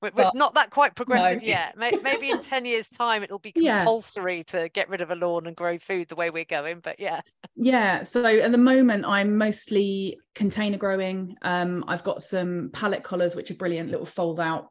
we're, 0.01 0.11
we're 0.15 0.31
not 0.33 0.55
that 0.55 0.71
quite 0.71 0.95
progressive 0.95 1.41
no. 1.41 1.47
yet. 1.47 1.77
Maybe 1.77 2.29
in 2.29 2.41
10 2.41 2.65
years' 2.65 2.89
time, 2.89 3.23
it'll 3.23 3.39
be 3.39 3.51
compulsory 3.51 4.37
yeah. 4.37 4.61
to 4.61 4.69
get 4.69 4.89
rid 4.89 5.01
of 5.01 5.11
a 5.11 5.15
lawn 5.15 5.47
and 5.47 5.55
grow 5.55 5.77
food 5.77 6.09
the 6.09 6.15
way 6.15 6.29
we're 6.29 6.45
going. 6.45 6.79
But 6.79 6.99
yes. 6.99 7.35
Yeah. 7.55 8.03
So 8.03 8.25
at 8.25 8.51
the 8.51 8.57
moment, 8.57 9.05
I'm 9.05 9.37
mostly 9.37 10.17
container 10.35 10.77
growing. 10.77 11.35
Um, 11.41 11.83
I've 11.87 12.03
got 12.03 12.23
some 12.23 12.71
pallet 12.73 13.03
collars, 13.03 13.35
which 13.35 13.51
are 13.51 13.55
brilliant 13.55 13.91
little 13.91 14.05
fold 14.05 14.39
out 14.39 14.69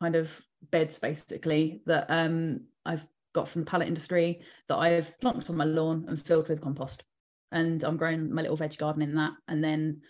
kind 0.00 0.14
of 0.14 0.40
beds, 0.70 0.98
basically, 0.98 1.80
that 1.86 2.06
um, 2.08 2.66
I've 2.84 3.06
got 3.34 3.48
from 3.48 3.62
the 3.62 3.70
pallet 3.70 3.88
industry 3.88 4.40
that 4.68 4.76
I've 4.76 5.18
planted 5.20 5.48
on 5.48 5.56
my 5.56 5.64
lawn 5.64 6.06
and 6.08 6.20
filled 6.20 6.48
with 6.48 6.60
compost. 6.60 7.04
And 7.52 7.82
I'm 7.84 7.96
growing 7.96 8.32
my 8.32 8.42
little 8.42 8.56
veg 8.56 8.76
garden 8.76 9.02
in 9.02 9.14
that. 9.14 9.32
And 9.48 9.62
then 9.62 10.02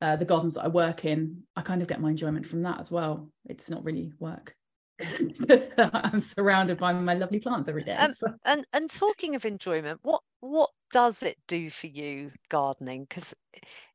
uh, 0.00 0.16
the 0.16 0.24
gardens 0.24 0.54
that 0.54 0.64
I 0.64 0.68
work 0.68 1.04
in, 1.04 1.42
I 1.56 1.62
kind 1.62 1.82
of 1.82 1.88
get 1.88 2.00
my 2.00 2.10
enjoyment 2.10 2.46
from 2.46 2.62
that 2.62 2.80
as 2.80 2.90
well. 2.90 3.28
It's 3.46 3.68
not 3.68 3.84
really 3.84 4.12
work. 4.18 4.54
I'm 5.78 6.20
surrounded 6.20 6.78
by 6.78 6.92
my 6.92 7.14
lovely 7.14 7.38
plants 7.38 7.68
every 7.68 7.84
day. 7.84 7.94
Um, 7.94 8.12
so. 8.12 8.28
And 8.44 8.66
and 8.72 8.90
talking 8.90 9.34
of 9.34 9.44
enjoyment, 9.44 10.00
what 10.02 10.22
what 10.40 10.70
does 10.92 11.22
it 11.22 11.38
do 11.46 11.70
for 11.70 11.86
you 11.86 12.32
gardening? 12.48 13.06
Because 13.08 13.34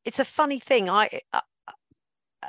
it's 0.06 0.20
a 0.20 0.26
funny 0.26 0.60
thing. 0.60 0.90
I, 0.90 1.20
I 1.34 1.42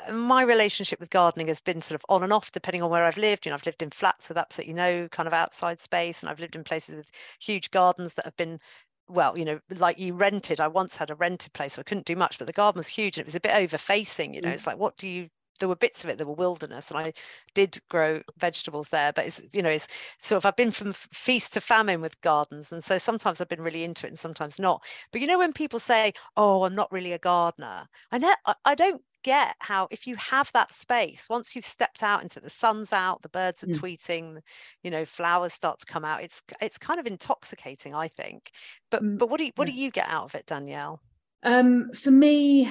uh, 0.09 0.13
my 0.13 0.43
relationship 0.43 1.01
with 1.01 1.11
gardening 1.11 1.49
has 1.49 1.61
been 1.61 1.81
sort 1.83 2.01
of 2.01 2.05
on 2.09 2.23
and 2.23 2.33
off 2.33 2.53
depending 2.53 2.83
on 2.83 2.91
where 2.91 3.05
I've 3.05 3.17
lived. 3.17 3.47
You 3.47 3.51
know, 3.51 3.55
I've 3.55 3.67
lived 3.67 3.83
in 3.83 3.91
flats 3.91 4.29
with 4.29 4.39
absolutely 4.39 4.75
no 4.75 5.09
kind 5.09 5.27
of 5.27 5.33
outside 5.33 5.81
space, 5.81 6.21
and 6.21 6.29
I've 6.29 6.41
lived 6.41 6.57
in 6.57 6.65
places 6.65 6.97
with 6.97 7.11
huge 7.41 7.71
gardens 7.71 8.15
that 8.15 8.25
have 8.25 8.37
been 8.37 8.61
well, 9.09 9.39
you 9.39 9.45
know, 9.45 9.61
like 9.71 9.99
you 9.99 10.15
rented. 10.15 10.61
I 10.61 10.69
once 10.69 10.97
had 10.97 11.11
a 11.11 11.15
rented 11.15 11.53
place, 11.53 11.75
so 11.75 11.81
I 11.81 11.85
couldn't 11.85 12.07
do 12.07 12.17
much, 12.17 12.39
but 12.39 12.47
the 12.47 12.53
garden 12.53 12.79
was 12.79 12.89
huge 12.89 13.19
and 13.19 13.23
it 13.23 13.27
was 13.27 13.35
a 13.35 13.41
bit 13.41 13.55
over 13.55 13.79
facing, 13.79 14.35
you 14.35 14.41
know. 14.41 14.49
Mm. 14.49 14.55
It's 14.55 14.67
like, 14.67 14.79
what 14.79 14.97
do 14.97 15.07
you 15.07 15.29
there 15.61 15.69
were 15.69 15.77
bits 15.77 16.03
of 16.03 16.11
it 16.11 16.19
that 16.19 16.27
were 16.27 16.35
wilderness 16.35 16.91
and 16.91 16.99
I 16.99 17.13
did 17.55 17.81
grow 17.89 18.23
vegetables 18.37 18.89
there 18.89 19.13
but 19.13 19.27
it's 19.27 19.43
you 19.53 19.63
know 19.63 19.71
it's 19.71 19.87
sort 20.21 20.39
of 20.39 20.47
I've 20.47 20.57
been 20.57 20.73
from 20.73 20.93
feast 20.93 21.53
to 21.53 21.61
famine 21.61 22.01
with 22.01 22.21
gardens 22.23 22.73
and 22.73 22.83
so 22.83 22.99
sometimes 22.99 23.41
I've 23.41 23.49
been 23.49 23.63
really 23.63 23.85
into 23.85 24.07
it 24.07 24.11
and 24.11 24.19
sometimes 24.19 24.59
not 24.59 24.83
but 25.13 25.21
you 25.21 25.27
know 25.27 25.39
when 25.39 25.53
people 25.53 25.79
say 25.79 26.13
oh 26.37 26.65
I'm 26.65 26.75
not 26.75 26.91
really 26.93 27.13
a 27.13 27.19
gardener 27.19 27.89
I 28.11 28.19
know 28.19 28.35
I 28.65 28.75
don't 28.75 29.03
get 29.25 29.57
how 29.59 29.89
if 29.91 30.07
you 30.07 30.15
have 30.17 30.51
that 30.53 30.73
space 30.73 31.27
once 31.29 31.57
you've 31.57 31.65
stepped 31.65 32.03
out 32.03 32.23
into 32.23 32.39
the 32.39 32.51
sun's 32.51 32.93
out 32.93 33.23
the 33.23 33.29
birds 33.29 33.65
are 33.65 33.67
mm. 33.67 33.77
tweeting 33.77 34.41
you 34.83 34.91
know 34.91 35.05
flowers 35.05 35.53
start 35.53 35.81
to 35.81 35.87
come 35.87 36.05
out 36.05 36.23
it's 36.23 36.43
it's 36.61 36.79
kind 36.79 37.01
of 37.01 37.07
intoxicating 37.07 37.95
I 37.95 38.07
think 38.07 38.53
but 38.91 39.03
mm. 39.03 39.19
but 39.19 39.29
what 39.29 39.39
do 39.39 39.47
you 39.47 39.53
what 39.57 39.67
yeah. 39.67 39.75
do 39.75 39.81
you 39.81 39.91
get 39.91 40.09
out 40.09 40.25
of 40.25 40.35
it 40.37 40.47
Danielle 40.47 41.01
um 41.43 41.91
for 41.93 42.13
me 42.13 42.71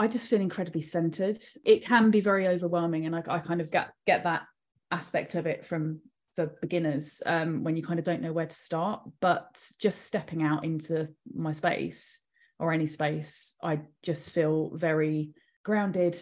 I 0.00 0.08
just 0.08 0.30
feel 0.30 0.40
incredibly 0.40 0.80
centered. 0.80 1.38
It 1.62 1.84
can 1.84 2.10
be 2.10 2.22
very 2.22 2.48
overwhelming, 2.48 3.04
and 3.04 3.14
I, 3.14 3.22
I 3.28 3.38
kind 3.38 3.60
of 3.60 3.70
get 3.70 3.90
get 4.06 4.24
that 4.24 4.44
aspect 4.90 5.34
of 5.34 5.46
it 5.46 5.66
from 5.66 6.00
for 6.36 6.46
beginners 6.62 7.22
um, 7.26 7.64
when 7.64 7.76
you 7.76 7.82
kind 7.82 7.98
of 7.98 8.04
don't 8.06 8.22
know 8.22 8.32
where 8.32 8.46
to 8.46 8.54
start. 8.54 9.02
But 9.20 9.62
just 9.78 10.06
stepping 10.06 10.42
out 10.42 10.64
into 10.64 11.08
my 11.34 11.52
space 11.52 12.22
or 12.58 12.72
any 12.72 12.86
space, 12.86 13.56
I 13.62 13.80
just 14.02 14.30
feel 14.30 14.70
very 14.74 15.34
grounded 15.70 16.18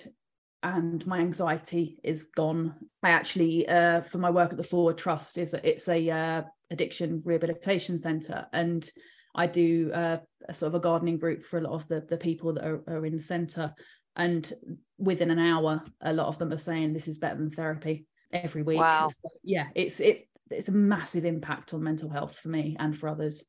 and 0.63 1.07
my 1.07 1.21
anxiety 1.21 1.99
is 2.05 2.25
gone. 2.37 2.75
I 3.03 3.11
actually, 3.11 3.67
uh, 3.67 4.03
for 4.03 4.19
my 4.19 4.29
work 4.29 4.51
at 4.51 4.59
the 4.59 4.63
Forward 4.63 4.99
Trust, 4.99 5.39
is 5.39 5.53
that 5.53 5.65
it's 5.65 5.89
a 5.89 6.11
uh, 6.11 6.43
addiction 6.71 7.23
rehabilitation 7.25 7.97
centre, 7.97 8.47
and 8.53 8.87
I 9.35 9.47
do 9.47 9.91
uh, 9.95 10.19
a 10.47 10.55
sort 10.55 10.69
of 10.69 10.75
a 10.75 10.81
gardening 10.81 11.17
group 11.17 11.47
for 11.47 11.57
a 11.57 11.63
lot 11.63 11.81
of 11.81 11.89
the, 11.89 12.03
the 12.03 12.19
people 12.19 12.53
that 12.53 12.65
are, 12.67 12.83
are 12.87 13.07
in 13.07 13.17
the 13.17 13.23
centre. 13.23 13.73
And 14.17 14.53
within 14.99 15.31
an 15.31 15.39
hour, 15.39 15.83
a 16.03 16.13
lot 16.13 16.27
of 16.27 16.39
them 16.39 16.53
are 16.53 16.59
saying 16.59 16.93
this 16.93 17.09
is 17.09 17.19
better 17.19 17.39
than 17.39 17.51
therapy 17.51 18.07
every 18.31 18.63
week. 18.63 18.81
Wow. 18.81 19.09
So, 19.09 19.31
yeah, 19.43 19.69
it's 19.75 19.99
it's 20.01 20.23
it's 20.51 20.69
a 20.69 20.73
massive 20.73 21.25
impact 21.25 21.73
on 21.73 21.83
mental 21.83 22.11
health 22.11 22.37
for 22.37 22.49
me 22.49 22.77
and 22.79 22.99
for 22.99 23.09
others 23.09 23.45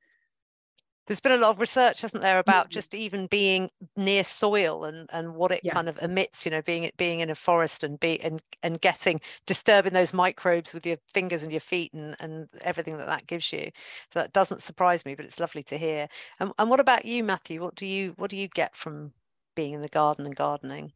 there's 1.09 1.19
been 1.19 1.31
a 1.31 1.37
lot 1.37 1.49
of 1.49 1.59
research 1.59 2.01
hasn't 2.01 2.21
there 2.21 2.37
about 2.37 2.65
mm-hmm. 2.65 2.73
just 2.73 2.93
even 2.93 3.25
being 3.25 3.71
near 3.97 4.23
soil 4.23 4.85
and 4.85 5.09
and 5.11 5.33
what 5.33 5.51
it 5.51 5.61
yeah. 5.63 5.73
kind 5.73 5.89
of 5.89 5.97
emits 6.03 6.45
you 6.45 6.51
know 6.51 6.61
being 6.61 6.89
being 6.97 7.19
in 7.19 7.31
a 7.31 7.35
forest 7.35 7.83
and 7.83 7.99
be 7.99 8.21
and 8.21 8.41
and 8.61 8.79
getting 8.79 9.19
disturbing 9.47 9.93
those 9.93 10.13
microbes 10.13 10.71
with 10.71 10.85
your 10.85 10.97
fingers 11.11 11.41
and 11.41 11.51
your 11.51 11.59
feet 11.59 11.91
and 11.93 12.15
and 12.19 12.47
everything 12.61 12.97
that 12.97 13.07
that 13.07 13.25
gives 13.25 13.51
you 13.51 13.71
so 14.13 14.19
that 14.19 14.31
doesn't 14.31 14.61
surprise 14.61 15.03
me 15.03 15.15
but 15.15 15.25
it's 15.25 15.39
lovely 15.39 15.63
to 15.63 15.77
hear 15.77 16.07
and, 16.39 16.51
and 16.59 16.69
what 16.69 16.79
about 16.79 17.05
you 17.05 17.23
matthew 17.23 17.59
what 17.59 17.75
do 17.75 17.87
you 17.87 18.13
what 18.17 18.29
do 18.29 18.37
you 18.37 18.47
get 18.47 18.75
from 18.75 19.11
being 19.55 19.73
in 19.73 19.81
the 19.81 19.89
garden 19.89 20.27
and 20.27 20.35
gardening 20.35 20.93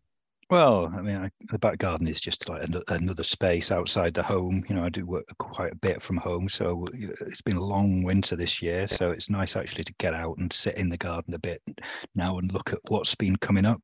well, 0.53 0.93
I 0.95 1.01
mean, 1.01 1.15
I, 1.15 1.31
the 1.49 1.57
back 1.57 1.79
garden 1.79 2.07
is 2.07 2.21
just 2.21 2.47
like 2.47 2.69
another 2.89 3.23
space 3.23 3.71
outside 3.71 4.13
the 4.13 4.21
home. 4.21 4.63
You 4.69 4.75
know, 4.75 4.83
I 4.83 4.89
do 4.89 5.03
work 5.03 5.25
quite 5.39 5.71
a 5.71 5.77
bit 5.77 5.99
from 5.99 6.15
home, 6.15 6.47
so 6.47 6.85
it's 6.93 7.41
been 7.41 7.57
a 7.57 7.65
long 7.65 8.03
winter 8.03 8.35
this 8.35 8.61
year. 8.61 8.87
So 8.87 9.09
it's 9.09 9.31
nice 9.31 9.55
actually 9.55 9.83
to 9.85 9.93
get 9.97 10.13
out 10.13 10.37
and 10.37 10.53
sit 10.53 10.75
in 10.75 10.89
the 10.89 10.97
garden 10.97 11.33
a 11.33 11.39
bit 11.39 11.59
now 12.13 12.37
and 12.37 12.53
look 12.53 12.71
at 12.71 12.77
what's 12.89 13.15
been 13.15 13.35
coming 13.37 13.65
up 13.65 13.81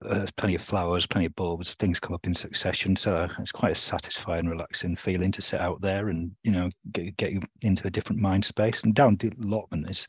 there's 0.00 0.32
plenty 0.32 0.54
of 0.54 0.62
flowers, 0.62 1.06
plenty 1.06 1.26
of 1.26 1.36
bulbs, 1.36 1.74
things 1.74 2.00
come 2.00 2.14
up 2.14 2.26
in 2.26 2.34
succession. 2.34 2.94
So 2.96 3.28
it's 3.38 3.52
quite 3.52 3.72
a 3.72 3.76
satisfying, 3.76 4.48
relaxing 4.48 4.96
feeling 4.96 5.32
to 5.32 5.42
sit 5.42 5.60
out 5.60 5.80
there 5.80 6.08
and 6.08 6.30
you 6.42 6.52
know 6.52 6.68
get, 6.92 7.16
get 7.16 7.32
you 7.32 7.40
into 7.62 7.86
a 7.86 7.90
different 7.90 8.20
mind 8.20 8.44
space. 8.44 8.82
And 8.82 8.94
down 8.94 9.16
the 9.16 9.32
allotment 9.42 9.88
is 9.88 10.06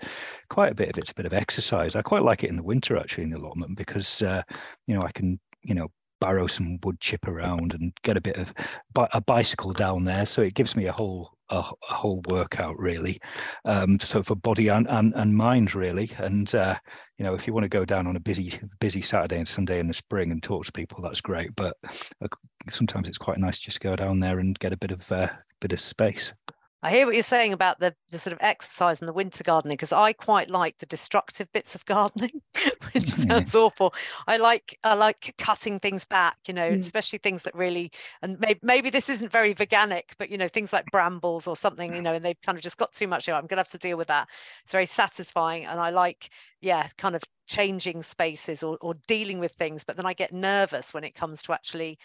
quite 0.50 0.72
a 0.72 0.76
bit 0.76 0.90
of 0.90 0.98
it's 0.98 1.12
a 1.12 1.16
bit 1.16 1.26
of 1.26 1.34
exercise. 1.34 1.96
I 1.96 2.02
quite 2.02 2.24
like 2.24 2.44
it 2.44 2.50
in 2.50 2.58
the 2.58 2.64
winter 2.64 2.98
actually 2.98 3.26
in 3.26 3.30
the 3.32 3.38
allotment 3.38 3.78
because 3.78 4.22
uh, 4.22 4.44
you 4.88 4.96
know 4.96 5.04
I 5.04 5.12
can 5.12 5.40
you 5.64 5.76
know 5.76 5.90
barrow 6.20 6.48
some 6.48 6.80
wood 6.84 7.00
chip 7.00 7.28
around 7.28 7.74
and 7.74 7.94
get 8.04 8.18
a 8.18 8.22
bit 8.22 8.38
of 8.38 8.54
a 8.96 9.22
bicycle 9.22 9.74
down 9.74 10.04
there. 10.04 10.26
So 10.26 10.42
it 10.42 10.54
gives 10.54 10.76
me 10.76 10.86
a 10.86 10.92
whole 10.92 11.36
a, 11.50 11.64
a 11.90 11.94
whole 11.94 12.22
workout 12.28 12.78
really. 12.80 13.20
Um, 13.66 14.00
so 14.00 14.24
for 14.24 14.36
body 14.36 14.70
and, 14.70 14.88
and 14.90 15.14
and 15.16 15.36
mind 15.36 15.76
really. 15.76 16.10
And 16.18 16.54
uh, 16.56 16.76
you 17.18 17.26
know, 17.26 17.34
if 17.34 17.48
you 17.48 17.54
want 17.54 17.66
to 17.66 17.70
go 17.70 17.86
down 17.86 18.08
on 18.08 18.16
a 18.16 18.20
busy 18.20 18.60
busy 18.80 19.02
Saturday 19.02 19.38
and 19.38 19.48
Sunday 19.48 19.80
in 19.80 19.88
the 19.88 19.94
spring 19.94 20.32
and 20.32 20.42
talk 20.42 20.66
to 20.66 20.72
people, 20.72 21.02
that's 21.02 21.22
great. 21.22 21.56
But 21.56 21.78
uh, 22.22 22.28
sometimes 22.70 23.08
it's 23.08 23.18
quite 23.18 23.38
nice 23.38 23.60
just 23.60 23.82
go 23.82 23.96
down 23.96 24.20
there 24.20 24.40
and 24.40 24.58
get 24.60 24.74
a 24.74 24.78
bit 24.78 24.92
of 24.92 25.12
uh, 25.12 25.30
bit 25.60 25.74
of 25.74 25.80
space. 25.80 26.34
I 26.84 26.92
hear 26.92 27.06
what 27.06 27.16
you're 27.16 27.24
saying 27.24 27.52
about 27.52 27.80
the, 27.80 27.96
the 28.12 28.20
sort 28.20 28.34
of 28.34 28.40
exercise 28.42 29.02
and 29.02 29.08
the 29.08 29.14
winter 29.14 29.44
gardening 29.44 29.76
because 29.76 29.92
I 29.92 30.14
quite 30.14 30.50
like 30.50 30.78
the 30.78 30.86
destructive 30.86 31.52
bits 31.52 31.74
of 31.74 31.84
gardening, 31.86 32.42
which 32.92 33.10
sounds 33.10 33.56
awful. 33.56 33.94
I 34.28 34.38
like 34.38 34.78
I 34.84 34.94
like 34.94 35.34
cutting 35.38 35.80
things 35.80 36.06
back, 36.06 36.38
you 36.48 36.54
know, 36.54 36.70
mm. 36.70 36.80
especially 36.80 37.20
things 37.20 37.42
that 37.44 37.56
really 37.56 37.92
and 38.22 38.40
maybe 38.40 38.60
maybe 38.62 38.90
this 38.90 39.10
isn't 39.10 39.32
very 39.32 39.56
veganic, 39.56 40.14
but 40.20 40.30
you 40.30 40.38
know, 40.38 40.48
things 40.48 40.72
like 40.72 40.86
brambles 40.92 41.48
or 41.48 41.56
something, 41.56 41.96
you 41.96 42.02
know, 42.02 42.14
and 42.14 42.24
they've 42.24 42.42
kind 42.46 42.58
of 42.58 42.64
just 42.64 42.78
got 42.78 42.94
too 42.94 43.08
much. 43.08 43.28
You 43.28 43.34
know, 43.34 43.40
I'm 43.40 43.48
gonna 43.48 43.62
have 43.62 43.68
to 43.70 43.78
deal 43.78 43.98
with 43.98 44.10
that. 44.10 44.28
It's 44.64 44.72
very 44.72 44.86
satisfying, 44.86 45.66
and 45.66 45.80
I 45.80 45.90
like 45.90 46.30
yeah, 46.62 46.88
kind 46.98 47.16
of 47.16 47.22
changing 47.48 48.02
spaces 48.02 48.64
or, 48.64 48.78
or 48.82 48.96
dealing 49.08 49.40
with 49.40 49.52
things, 49.54 49.84
but 49.84 49.98
then 49.98 50.06
I 50.06 50.14
get 50.14 50.34
nervous 50.34 50.94
when 50.94 51.04
it 51.04 51.14
comes 51.14 51.44
to 51.44 51.54
actually 51.54 52.00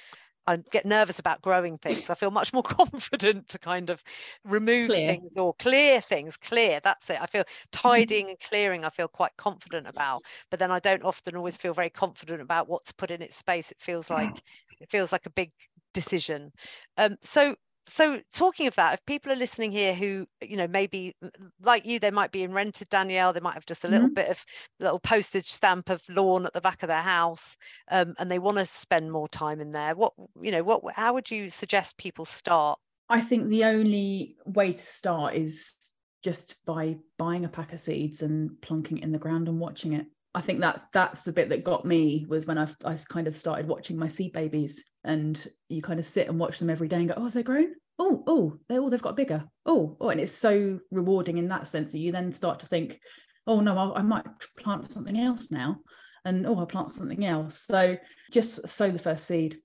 I 0.46 0.56
get 0.72 0.86
nervous 0.86 1.18
about 1.18 1.42
growing 1.42 1.78
things. 1.78 2.10
I 2.10 2.14
feel 2.14 2.30
much 2.30 2.52
more 2.52 2.62
confident 2.64 3.48
to 3.48 3.58
kind 3.58 3.90
of 3.90 4.02
remove 4.44 4.88
clear. 4.88 5.06
things 5.06 5.32
or 5.36 5.54
clear 5.54 6.00
things. 6.00 6.36
Clear, 6.36 6.80
that's 6.82 7.10
it. 7.10 7.18
I 7.20 7.26
feel 7.26 7.44
mm-hmm. 7.44 7.50
tidying 7.72 8.28
and 8.30 8.40
clearing. 8.40 8.84
I 8.84 8.90
feel 8.90 9.08
quite 9.08 9.36
confident 9.36 9.86
about, 9.86 10.22
but 10.50 10.58
then 10.58 10.70
I 10.70 10.78
don't 10.80 11.04
often 11.04 11.36
always 11.36 11.56
feel 11.56 11.74
very 11.74 11.90
confident 11.90 12.40
about 12.40 12.68
what 12.68 12.84
to 12.86 12.94
put 12.94 13.10
in 13.10 13.22
its 13.22 13.36
space. 13.36 13.70
It 13.70 13.80
feels 13.80 14.10
like 14.10 14.42
it 14.80 14.90
feels 14.90 15.12
like 15.12 15.26
a 15.26 15.30
big 15.30 15.52
decision. 15.92 16.52
Um, 16.96 17.16
so 17.22 17.56
so 17.86 18.20
talking 18.32 18.66
of 18.66 18.74
that 18.76 18.94
if 18.94 19.06
people 19.06 19.32
are 19.32 19.36
listening 19.36 19.72
here 19.72 19.94
who 19.94 20.26
you 20.40 20.56
know 20.56 20.68
maybe 20.68 21.14
like 21.62 21.84
you 21.84 21.98
they 21.98 22.10
might 22.10 22.30
be 22.30 22.42
in 22.42 22.52
rented 22.52 22.88
danielle 22.88 23.32
they 23.32 23.40
might 23.40 23.54
have 23.54 23.66
just 23.66 23.84
a 23.84 23.88
little 23.88 24.06
mm-hmm. 24.06 24.14
bit 24.14 24.28
of 24.28 24.44
little 24.78 24.98
postage 24.98 25.50
stamp 25.50 25.88
of 25.88 26.02
lawn 26.08 26.46
at 26.46 26.52
the 26.52 26.60
back 26.60 26.82
of 26.82 26.88
their 26.88 27.02
house 27.02 27.56
um, 27.90 28.14
and 28.18 28.30
they 28.30 28.38
want 28.38 28.58
to 28.58 28.66
spend 28.66 29.10
more 29.10 29.28
time 29.28 29.60
in 29.60 29.72
there 29.72 29.94
what 29.94 30.12
you 30.40 30.50
know 30.50 30.62
what 30.62 30.82
how 30.94 31.12
would 31.12 31.30
you 31.30 31.48
suggest 31.48 31.96
people 31.96 32.24
start 32.24 32.78
i 33.08 33.20
think 33.20 33.48
the 33.48 33.64
only 33.64 34.36
way 34.44 34.72
to 34.72 34.82
start 34.82 35.34
is 35.34 35.74
just 36.22 36.56
by 36.66 36.96
buying 37.18 37.44
a 37.44 37.48
pack 37.48 37.72
of 37.72 37.80
seeds 37.80 38.22
and 38.22 38.50
plunking 38.60 38.98
it 38.98 39.04
in 39.04 39.12
the 39.12 39.18
ground 39.18 39.48
and 39.48 39.58
watching 39.58 39.94
it 39.94 40.06
I 40.34 40.40
think 40.40 40.60
that's 40.60 40.84
that's 40.92 41.24
the 41.24 41.32
bit 41.32 41.48
that 41.48 41.64
got 41.64 41.84
me 41.84 42.24
was 42.28 42.46
when 42.46 42.58
I 42.58 42.68
I 42.84 42.96
kind 43.08 43.26
of 43.26 43.36
started 43.36 43.66
watching 43.66 43.96
my 43.96 44.08
seed 44.08 44.32
babies, 44.32 44.84
and 45.04 45.44
you 45.68 45.82
kind 45.82 45.98
of 45.98 46.06
sit 46.06 46.28
and 46.28 46.38
watch 46.38 46.58
them 46.58 46.70
every 46.70 46.88
day 46.88 46.96
and 46.96 47.08
go, 47.08 47.14
oh, 47.16 47.28
they're 47.30 47.42
grown? 47.42 47.72
Oh, 47.98 48.22
oh, 48.26 48.56
they 48.68 48.78
oh 48.78 48.88
they've 48.88 49.02
got 49.02 49.16
bigger. 49.16 49.44
Oh, 49.66 49.96
oh, 50.00 50.10
and 50.10 50.20
it's 50.20 50.32
so 50.32 50.78
rewarding 50.90 51.38
in 51.38 51.48
that 51.48 51.68
sense 51.68 51.92
that 51.92 51.98
you 51.98 52.12
then 52.12 52.32
start 52.32 52.60
to 52.60 52.66
think, 52.66 53.00
oh 53.46 53.60
no, 53.60 53.76
I, 53.76 53.98
I 53.98 54.02
might 54.02 54.24
plant 54.56 54.90
something 54.90 55.18
else 55.18 55.50
now, 55.50 55.78
and 56.24 56.46
oh, 56.46 56.58
I'll 56.58 56.66
plant 56.66 56.90
something 56.90 57.24
else. 57.24 57.60
So 57.60 57.96
just 58.30 58.68
sow 58.68 58.90
the 58.90 58.98
first 58.98 59.26
seed. 59.26 59.58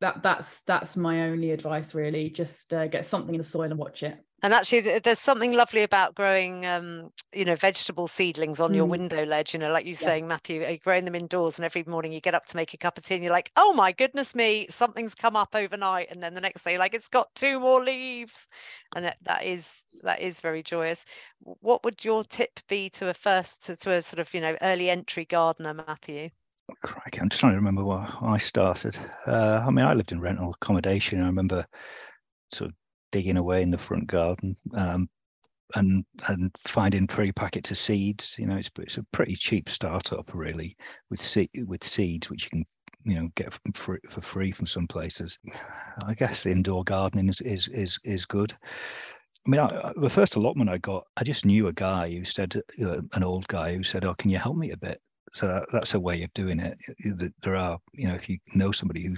That 0.00 0.22
that's 0.22 0.60
that's 0.66 0.98
my 0.98 1.30
only 1.30 1.50
advice 1.50 1.94
really. 1.94 2.28
Just 2.28 2.74
uh, 2.74 2.88
get 2.88 3.06
something 3.06 3.34
in 3.34 3.38
the 3.38 3.44
soil 3.44 3.70
and 3.70 3.78
watch 3.78 4.02
it 4.02 4.18
and 4.44 4.52
actually 4.52 4.98
there's 4.98 5.18
something 5.18 5.52
lovely 5.52 5.82
about 5.82 6.14
growing 6.14 6.66
um, 6.66 7.10
you 7.32 7.44
know 7.44 7.56
vegetable 7.56 8.06
seedlings 8.06 8.60
on 8.60 8.72
mm. 8.72 8.76
your 8.76 8.84
window 8.84 9.24
ledge 9.24 9.54
you 9.54 9.58
know 9.58 9.72
like 9.72 9.86
you 9.86 9.92
yeah. 9.92 9.98
saying 9.98 10.28
matthew 10.28 10.60
you're 10.60 10.76
growing 10.76 11.06
them 11.06 11.14
indoors 11.14 11.56
and 11.56 11.64
every 11.64 11.82
morning 11.84 12.12
you 12.12 12.20
get 12.20 12.34
up 12.34 12.44
to 12.46 12.56
make 12.56 12.74
a 12.74 12.76
cup 12.76 12.98
of 12.98 13.04
tea 13.04 13.14
and 13.14 13.24
you're 13.24 13.32
like 13.32 13.50
oh 13.56 13.72
my 13.72 13.90
goodness 13.90 14.34
me 14.34 14.66
something's 14.68 15.14
come 15.14 15.34
up 15.34 15.54
overnight 15.54 16.08
and 16.10 16.22
then 16.22 16.34
the 16.34 16.40
next 16.40 16.62
day 16.62 16.76
like 16.76 16.92
it's 16.92 17.08
got 17.08 17.34
two 17.34 17.58
more 17.58 17.82
leaves 17.82 18.46
and 18.94 19.06
that, 19.06 19.16
that 19.22 19.44
is 19.44 19.68
that 20.02 20.20
is 20.20 20.40
very 20.40 20.62
joyous 20.62 21.04
what 21.40 21.82
would 21.82 22.04
your 22.04 22.22
tip 22.22 22.60
be 22.68 22.90
to 22.90 23.08
a 23.08 23.14
first 23.14 23.64
to, 23.64 23.74
to 23.74 23.90
a 23.90 24.02
sort 24.02 24.20
of 24.20 24.32
you 24.34 24.40
know 24.40 24.56
early 24.60 24.90
entry 24.90 25.24
gardener 25.24 25.72
matthew 25.72 26.28
Crikey, 26.82 27.20
I'm 27.20 27.28
just 27.28 27.40
trying 27.40 27.52
to 27.52 27.58
remember 27.58 27.84
where 27.84 28.08
I 28.22 28.38
started. 28.38 28.96
Uh, 29.26 29.62
I 29.66 29.70
mean, 29.70 29.84
I 29.84 29.92
lived 29.92 30.12
in 30.12 30.20
rental 30.20 30.54
accommodation. 30.54 31.20
I 31.20 31.26
remember 31.26 31.66
sort 32.52 32.70
of 32.70 32.76
digging 33.14 33.36
away 33.36 33.62
in 33.62 33.70
the 33.70 33.78
front 33.78 34.08
garden 34.08 34.56
um, 34.74 35.08
and 35.76 36.04
and 36.26 36.50
finding 36.66 37.06
free 37.06 37.30
packets 37.30 37.70
of 37.70 37.78
seeds. 37.78 38.36
You 38.40 38.46
know, 38.46 38.56
it's 38.56 38.70
it's 38.80 38.98
a 38.98 39.06
pretty 39.12 39.36
cheap 39.36 39.68
startup 39.68 40.34
really 40.34 40.76
with 41.10 41.20
seed 41.20 41.48
with 41.64 41.84
seeds 41.84 42.28
which 42.28 42.44
you 42.44 42.50
can 42.50 42.64
you 43.04 43.14
know 43.14 43.28
get 43.36 43.56
for 43.74 44.00
for 44.08 44.20
free 44.20 44.50
from 44.50 44.66
some 44.66 44.88
places. 44.88 45.38
I 46.04 46.14
guess 46.14 46.44
indoor 46.44 46.82
gardening 46.82 47.28
is 47.28 47.40
is 47.40 47.68
is 47.68 47.98
is 48.02 48.26
good. 48.26 48.52
I 49.46 49.50
mean, 49.50 49.60
I, 49.60 49.92
the 49.96 50.10
first 50.10 50.34
allotment 50.34 50.70
I 50.70 50.78
got, 50.78 51.04
I 51.18 51.22
just 51.22 51.44
knew 51.44 51.68
a 51.68 51.72
guy 51.72 52.10
who 52.10 52.24
said, 52.24 52.58
uh, 52.82 53.02
an 53.12 53.22
old 53.22 53.46
guy 53.46 53.76
who 53.76 53.84
said, 53.84 54.06
"Oh, 54.06 54.14
can 54.14 54.30
you 54.30 54.38
help 54.38 54.56
me 54.56 54.72
a 54.72 54.76
bit?" 54.76 55.00
so 55.34 55.46
that, 55.46 55.66
that's 55.70 55.94
a 55.94 56.00
way 56.00 56.22
of 56.22 56.32
doing 56.32 56.58
it. 56.58 56.78
There 57.42 57.54
are, 57.54 57.78
you 57.92 58.08
know, 58.08 58.14
if 58.14 58.28
you 58.28 58.38
know 58.54 58.72
somebody 58.72 59.02
who 59.04 59.16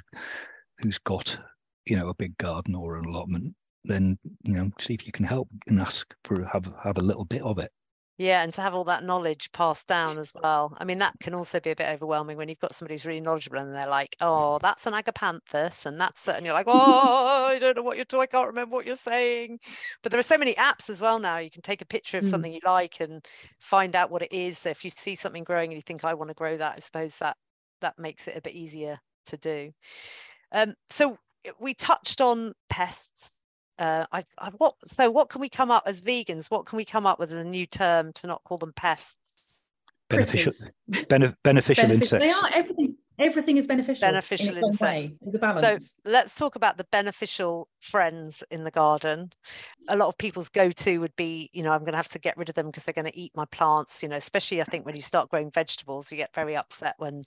who's 0.80 0.98
got, 0.98 1.38
you 1.86 1.96
know, 1.96 2.08
a 2.08 2.14
big 2.14 2.36
garden 2.38 2.74
or 2.74 2.96
an 2.96 3.06
allotment, 3.06 3.54
then 3.86 4.18
you 4.42 4.54
know, 4.54 4.70
see 4.78 4.94
if 4.94 5.06
you 5.06 5.12
can 5.12 5.24
help 5.24 5.48
and 5.66 5.80
ask 5.80 6.14
for 6.24 6.44
have 6.44 6.72
have 6.82 6.98
a 6.98 7.02
little 7.02 7.24
bit 7.24 7.42
of 7.42 7.58
it. 7.58 7.72
Yeah, 8.18 8.42
and 8.42 8.52
to 8.54 8.62
have 8.62 8.74
all 8.74 8.84
that 8.84 9.04
knowledge 9.04 9.52
passed 9.52 9.86
down 9.86 10.18
as 10.18 10.32
well. 10.34 10.74
I 10.78 10.84
mean, 10.84 11.00
that 11.00 11.20
can 11.20 11.34
also 11.34 11.60
be 11.60 11.72
a 11.72 11.76
bit 11.76 11.90
overwhelming 11.90 12.38
when 12.38 12.48
you've 12.48 12.60
got 12.60 12.74
somebody 12.74 12.94
who's 12.94 13.04
really 13.04 13.20
knowledgeable 13.20 13.58
and 13.58 13.74
they're 13.74 13.86
like, 13.86 14.16
"Oh, 14.22 14.58
that's 14.58 14.86
an 14.86 14.94
agapanthus," 14.94 15.84
and 15.84 16.00
that's 16.00 16.26
it, 16.26 16.36
and 16.36 16.46
you're 16.46 16.54
like, 16.54 16.66
"Oh, 16.66 17.44
I 17.44 17.58
don't 17.58 17.76
know 17.76 17.82
what 17.82 17.96
you're 17.96 18.06
doing. 18.06 18.22
I 18.22 18.26
can't 18.26 18.46
remember 18.46 18.74
what 18.74 18.86
you're 18.86 18.96
saying." 18.96 19.60
But 20.02 20.12
there 20.12 20.18
are 20.18 20.22
so 20.22 20.38
many 20.38 20.54
apps 20.54 20.88
as 20.88 20.98
well 21.00 21.18
now. 21.18 21.36
You 21.38 21.50
can 21.50 21.60
take 21.60 21.82
a 21.82 21.86
picture 21.86 22.16
of 22.16 22.24
mm. 22.24 22.30
something 22.30 22.52
you 22.52 22.60
like 22.64 23.00
and 23.00 23.22
find 23.60 23.94
out 23.94 24.10
what 24.10 24.22
it 24.22 24.32
is. 24.32 24.58
So 24.58 24.70
if 24.70 24.82
you 24.82 24.90
see 24.90 25.14
something 25.14 25.44
growing 25.44 25.72
and 25.72 25.76
you 25.76 25.82
think, 25.82 26.02
"I 26.02 26.14
want 26.14 26.30
to 26.30 26.34
grow 26.34 26.56
that," 26.56 26.74
I 26.78 26.80
suppose 26.80 27.18
that 27.18 27.36
that 27.82 27.98
makes 27.98 28.26
it 28.28 28.36
a 28.36 28.40
bit 28.40 28.54
easier 28.54 29.00
to 29.26 29.36
do. 29.36 29.72
Um, 30.52 30.74
so 30.88 31.18
we 31.60 31.74
touched 31.74 32.20
on 32.22 32.54
pests 32.70 33.42
uh, 33.78 34.06
I, 34.12 34.24
I, 34.38 34.50
what 34.56 34.74
so 34.86 35.10
what 35.10 35.28
can 35.28 35.40
we 35.40 35.48
come 35.48 35.70
up 35.70 35.84
as 35.86 36.00
vegans? 36.00 36.46
What 36.50 36.66
can 36.66 36.76
we 36.76 36.84
come 36.84 37.06
up 37.06 37.18
with 37.18 37.32
as 37.32 37.38
a 37.38 37.44
new 37.44 37.66
term 37.66 38.12
to 38.14 38.26
not 38.26 38.42
call 38.44 38.58
them 38.58 38.72
pests? 38.74 39.52
Beneficial 40.08 40.52
bene, 41.08 41.34
beneficial 41.42 41.90
insects 41.90 42.40
they 42.40 42.46
are 42.46 42.54
everything 42.54 42.96
everything 43.18 43.56
is 43.56 43.66
beneficial 43.66 44.06
beneficial 44.06 44.56
in 44.56 44.64
insects 44.64 44.80
way. 44.80 45.16
there's 45.20 45.34
a 45.34 45.38
balance. 45.38 45.94
So 46.04 46.10
let's 46.10 46.36
talk 46.36 46.54
about 46.54 46.76
the 46.76 46.86
beneficial 46.92 47.68
friends 47.80 48.44
in 48.50 48.62
the 48.62 48.70
garden. 48.70 49.32
A 49.88 49.96
lot 49.96 50.06
of 50.06 50.16
people's 50.16 50.48
go-to 50.48 50.98
would 50.98 51.16
be 51.16 51.50
you 51.52 51.62
know 51.62 51.72
i'm 51.72 51.80
going 51.80 51.92
to 51.92 51.96
have 51.98 52.08
to 52.10 52.20
get 52.20 52.36
rid 52.36 52.48
of 52.48 52.54
them 52.54 52.66
because 52.66 52.84
they're 52.84 52.92
going 52.92 53.10
to 53.10 53.18
eat 53.18 53.32
my 53.34 53.46
plants 53.46 54.02
you 54.02 54.08
know 54.08 54.16
especially 54.16 54.60
i 54.60 54.64
think 54.64 54.86
when 54.86 54.94
you 54.94 55.02
start 55.02 55.28
growing 55.28 55.50
vegetables 55.50 56.10
you 56.12 56.16
get 56.16 56.34
very 56.34 56.54
upset 56.54 56.94
when 56.98 57.24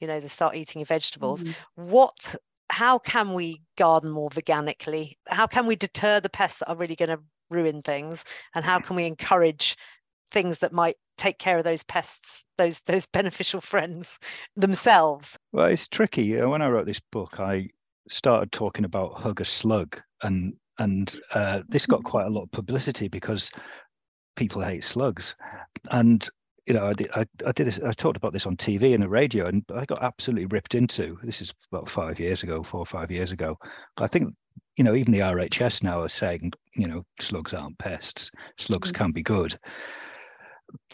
you 0.00 0.06
know 0.06 0.20
they 0.20 0.28
start 0.28 0.56
eating 0.56 0.80
your 0.80 0.86
vegetables. 0.86 1.44
Mm. 1.44 1.54
what 1.74 2.36
how 2.70 2.98
can 2.98 3.34
we 3.34 3.62
garden 3.76 4.10
more 4.10 4.30
veganically? 4.30 5.16
How 5.28 5.46
can 5.46 5.66
we 5.66 5.76
deter 5.76 6.20
the 6.20 6.28
pests 6.28 6.58
that 6.60 6.68
are 6.68 6.76
really 6.76 6.96
going 6.96 7.10
to 7.10 7.20
ruin 7.50 7.82
things? 7.82 8.24
And 8.54 8.64
how 8.64 8.78
can 8.78 8.96
we 8.96 9.06
encourage 9.06 9.76
things 10.30 10.60
that 10.60 10.72
might 10.72 10.96
take 11.18 11.38
care 11.38 11.58
of 11.58 11.64
those 11.64 11.82
pests, 11.82 12.44
those 12.56 12.80
those 12.86 13.06
beneficial 13.12 13.60
friends 13.60 14.18
themselves? 14.56 15.36
Well, 15.52 15.66
it's 15.66 15.88
tricky. 15.88 16.38
Uh, 16.38 16.48
when 16.48 16.62
I 16.62 16.68
wrote 16.68 16.86
this 16.86 17.00
book, 17.12 17.40
I 17.40 17.70
started 18.08 18.52
talking 18.52 18.84
about 18.84 19.14
hug 19.14 19.40
a 19.40 19.44
slug, 19.44 20.00
and 20.22 20.54
and 20.78 21.14
uh, 21.34 21.62
this 21.68 21.86
got 21.86 22.04
quite 22.04 22.26
a 22.26 22.30
lot 22.30 22.44
of 22.44 22.52
publicity 22.52 23.08
because 23.08 23.50
people 24.36 24.62
hate 24.62 24.84
slugs, 24.84 25.34
and 25.90 26.28
you 26.70 26.78
know, 26.78 26.86
I 26.86 26.92
did, 26.92 27.10
I, 27.12 27.26
I 27.44 27.50
did, 27.50 27.66
a, 27.66 27.88
I 27.88 27.90
talked 27.90 28.16
about 28.16 28.32
this 28.32 28.46
on 28.46 28.56
TV 28.56 28.94
and 28.94 29.02
the 29.02 29.08
radio, 29.08 29.46
and 29.46 29.64
I 29.74 29.84
got 29.84 30.04
absolutely 30.04 30.46
ripped 30.46 30.76
into. 30.76 31.18
This 31.24 31.42
is 31.42 31.52
about 31.72 31.88
five 31.88 32.20
years 32.20 32.44
ago, 32.44 32.62
four 32.62 32.78
or 32.78 32.86
five 32.86 33.10
years 33.10 33.32
ago. 33.32 33.58
I 33.96 34.06
think, 34.06 34.32
you 34.76 34.84
know, 34.84 34.94
even 34.94 35.12
the 35.12 35.18
RHS 35.18 35.82
now 35.82 36.00
are 36.02 36.08
saying, 36.08 36.52
you 36.76 36.86
know, 36.86 37.04
slugs 37.18 37.54
aren't 37.54 37.76
pests. 37.78 38.30
Slugs 38.56 38.92
mm-hmm. 38.92 39.02
can 39.02 39.10
be 39.10 39.24
good. 39.24 39.58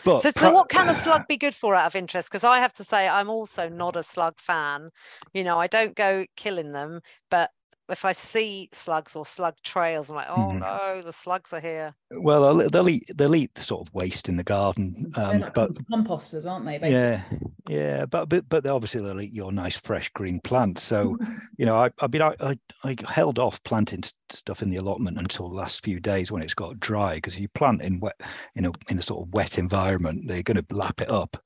But 0.03 0.23
so, 0.23 0.31
so 0.35 0.51
what 0.51 0.71
can 0.71 0.89
a 0.89 0.95
slug 0.95 1.25
be 1.29 1.37
good 1.37 1.55
for 1.55 1.75
out 1.75 1.89
of 1.89 1.95
interest? 1.95 2.31
Because 2.31 2.45
I 2.45 2.61
have 2.61 2.73
to 2.77 2.85
say, 2.85 3.07
I'm 3.07 3.29
also 3.29 3.69
not 3.69 3.97
a 3.97 4.03
slug 4.03 4.39
fan. 4.39 4.89
You 5.35 5.45
know, 5.45 5.59
I 5.59 5.67
don't 5.67 5.95
go 5.95 6.25
killing 6.39 6.73
them, 6.73 7.03
but 7.31 7.51
if 7.89 8.05
I 8.05 8.13
see 8.13 8.69
slugs 8.73 9.15
or 9.15 9.25
slug 9.25 9.55
trails, 9.63 10.11
I'm 10.11 10.17
like, 10.17 10.29
oh 10.29 10.37
mm-hmm. 10.37 10.59
no, 10.59 11.03
the 11.03 11.13
slugs 11.13 11.53
are 11.53 11.61
here. 11.61 11.95
Well, 12.11 12.57
they'll, 12.57 12.69
they'll 12.69 12.89
eat 12.89 13.11
they'll 13.15 13.35
eat 13.35 13.55
the 13.55 13.63
sort 13.63 13.87
of 13.87 13.95
waste 13.95 14.29
in 14.29 14.37
the 14.37 14.43
garden, 14.43 15.13
um, 15.15 15.41
like 15.41 15.55
but 15.55 15.75
composters, 15.91 16.51
aren't 16.51 16.67
they? 16.67 16.79
Basically? 16.79 17.41
Yeah, 17.69 17.79
yeah, 17.99 18.07
but 18.07 18.29
but 18.29 18.49
but 18.49 18.67
obviously 18.67 19.03
they'll 19.03 19.21
eat 19.21 19.33
your 19.33 19.53
nice 19.53 19.77
fresh 19.77 20.09
green 20.11 20.41
plants. 20.41 20.83
So, 20.83 21.17
you 21.59 21.67
know, 21.67 21.77
I 21.77 21.91
I 22.01 22.09
mean, 22.09 22.23
I, 22.23 22.35
I, 22.41 22.59
I 22.83 22.97
held 23.09 23.39
off 23.39 23.63
planting 23.63 24.03
stuff 24.31 24.63
in 24.63 24.71
the 24.71 24.77
allotment 24.77 25.19
until 25.19 25.49
the 25.49 25.55
last 25.55 25.85
few 25.85 26.01
days 26.01 26.33
when 26.33 26.43
it's 26.43 26.55
got 26.55 26.81
dry 26.81 27.15
because 27.15 27.35
if 27.35 27.41
you 27.41 27.49
plant 27.49 27.83
in 27.83 28.01
wet 28.01 28.21
in 28.57 28.67
a 28.67 28.73
in 28.89 28.99
a 28.99 29.03
sort 29.03 29.27
of 29.27 29.33
wet 29.33 29.59
environment, 29.59 30.27
they're 30.27 30.43
going 30.43 30.63
to 30.63 30.75
lap 30.75 31.01
it 31.01 31.11
up. 31.11 31.37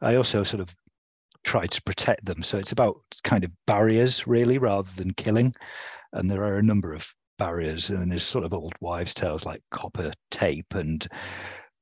I 0.00 0.16
also 0.16 0.42
sort 0.42 0.60
of 0.60 0.74
try 1.44 1.66
to 1.66 1.82
protect 1.82 2.24
them. 2.24 2.42
So 2.42 2.58
it's 2.58 2.72
about 2.72 2.96
kind 3.24 3.44
of 3.44 3.50
barriers, 3.66 4.26
really, 4.26 4.58
rather 4.58 4.90
than 4.96 5.12
killing. 5.14 5.52
And 6.12 6.30
there 6.30 6.42
are 6.44 6.56
a 6.56 6.62
number 6.62 6.92
of 6.92 7.12
barriers, 7.38 7.90
and 7.90 8.10
there's 8.10 8.22
sort 8.22 8.44
of 8.44 8.54
old 8.54 8.74
wives' 8.80 9.14
tales 9.14 9.46
like 9.46 9.62
copper 9.70 10.12
tape 10.30 10.74
and 10.74 11.06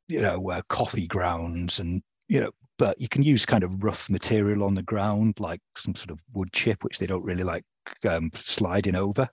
you 0.09 0.21
know 0.21 0.51
uh, 0.51 0.63
coffee 0.69 1.07
grounds, 1.07 1.81
and 1.81 2.03
you 2.29 2.41
know. 2.41 2.51
But 2.79 3.01
you 3.01 3.09
can 3.09 3.23
use 3.23 3.47
kind 3.47 3.65
of 3.65 3.83
rough 3.83 4.11
material 4.11 4.63
on 4.63 4.75
the 4.75 4.83
ground, 4.83 5.41
like 5.41 5.61
some 5.77 5.95
sort 5.95 6.11
of 6.11 6.21
wood 6.35 6.53
chip, 6.53 6.85
which 6.85 6.99
they 6.99 7.07
don't 7.07 7.25
really 7.25 7.43
like 7.43 7.65
um, 8.07 8.31
sliding 8.35 8.95
over. 8.95 9.27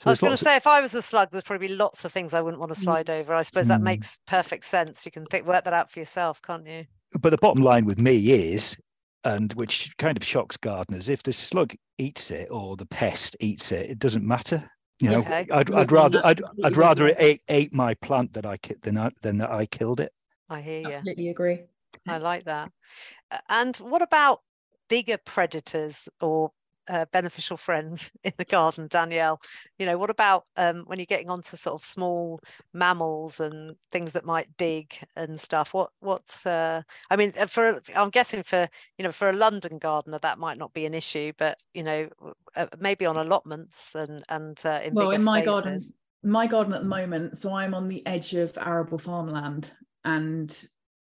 So 0.00 0.08
I 0.08 0.12
was 0.12 0.20
going 0.20 0.32
to 0.32 0.38
say, 0.38 0.56
of... 0.56 0.62
if 0.62 0.66
I 0.66 0.80
was 0.80 0.94
a 0.94 1.02
slug, 1.02 1.28
there's 1.30 1.44
probably 1.44 1.68
lots 1.68 2.06
of 2.06 2.12
things 2.12 2.32
I 2.32 2.40
wouldn't 2.40 2.58
want 2.58 2.72
to 2.72 2.80
mm. 2.80 2.82
slide 2.82 3.10
over. 3.10 3.34
I 3.34 3.42
suppose 3.42 3.66
that 3.66 3.80
mm. 3.80 3.84
makes 3.84 4.18
perfect 4.26 4.64
sense. 4.64 5.04
You 5.04 5.12
can 5.12 5.26
think, 5.26 5.46
work 5.46 5.64
that 5.64 5.74
out 5.74 5.90
for 5.90 5.98
yourself, 5.98 6.40
can't 6.40 6.66
you? 6.66 6.86
But 7.20 7.30
the 7.30 7.38
bottom 7.38 7.62
line 7.62 7.84
with 7.84 7.98
me 7.98 8.30
is 8.30 8.78
and 9.24 9.52
which 9.54 9.96
kind 9.96 10.16
of 10.16 10.24
shocks 10.24 10.56
gardeners. 10.56 11.08
If 11.08 11.22
the 11.22 11.32
slug 11.32 11.74
eats 11.98 12.30
it 12.30 12.48
or 12.50 12.76
the 12.76 12.86
pest 12.86 13.36
eats 13.40 13.72
it, 13.72 13.90
it 13.90 13.98
doesn't 13.98 14.26
matter. 14.26 14.68
You 15.00 15.10
know, 15.10 15.18
okay. 15.20 15.46
I'd, 15.50 15.72
I'd 15.72 15.92
rather 15.92 16.20
I'd, 16.24 16.42
I'd 16.62 16.76
rather 16.76 17.06
it 17.06 17.16
ate, 17.18 17.42
ate 17.48 17.74
my 17.74 17.94
plant 17.94 18.34
that 18.34 18.44
I 18.44 18.58
than 18.82 18.98
I, 18.98 19.10
than 19.22 19.38
that 19.38 19.50
I 19.50 19.64
killed 19.64 20.00
it. 20.00 20.12
I 20.50 20.60
hear 20.60 20.80
you. 20.80 20.92
Absolutely 20.92 21.28
agree. 21.28 21.60
I 22.06 22.18
like 22.18 22.44
that. 22.44 22.70
And 23.48 23.76
what 23.76 24.02
about 24.02 24.42
bigger 24.88 25.16
predators 25.16 26.08
or 26.20 26.52
uh, 26.88 27.06
beneficial 27.12 27.56
friends 27.56 28.10
in 28.24 28.32
the 28.36 28.44
garden, 28.44 28.88
Danielle. 28.88 29.40
You 29.78 29.86
know, 29.86 29.98
what 29.98 30.10
about 30.10 30.44
um, 30.56 30.84
when 30.86 30.98
you're 30.98 31.06
getting 31.06 31.30
onto 31.30 31.56
sort 31.56 31.80
of 31.80 31.86
small 31.86 32.40
mammals 32.72 33.40
and 33.40 33.76
things 33.92 34.12
that 34.12 34.24
might 34.24 34.56
dig 34.56 34.94
and 35.16 35.40
stuff? 35.40 35.74
What 35.74 35.90
what's 36.00 36.46
uh, 36.46 36.82
I 37.10 37.16
mean, 37.16 37.32
uh, 37.38 37.46
for 37.46 37.80
I'm 37.94 38.10
guessing 38.10 38.42
for 38.42 38.68
you 38.98 39.04
know 39.04 39.12
for 39.12 39.30
a 39.30 39.34
London 39.34 39.78
gardener 39.78 40.18
that 40.20 40.38
might 40.38 40.58
not 40.58 40.72
be 40.72 40.86
an 40.86 40.94
issue, 40.94 41.32
but 41.38 41.58
you 41.74 41.82
know 41.82 42.08
uh, 42.56 42.66
maybe 42.78 43.06
on 43.06 43.16
allotments 43.16 43.94
and 43.94 44.24
and 44.28 44.58
uh, 44.64 44.80
in 44.84 44.94
well 44.94 45.10
in 45.10 45.22
my 45.22 45.42
spaces. 45.42 45.62
garden 45.62 45.80
my 46.22 46.46
garden 46.46 46.74
at 46.74 46.82
the 46.82 46.88
moment 46.88 47.38
so 47.38 47.54
i'm 47.54 47.74
on 47.74 47.88
the 47.88 48.06
edge 48.06 48.34
of 48.34 48.56
arable 48.58 48.98
farmland 48.98 49.70
and 50.04 50.64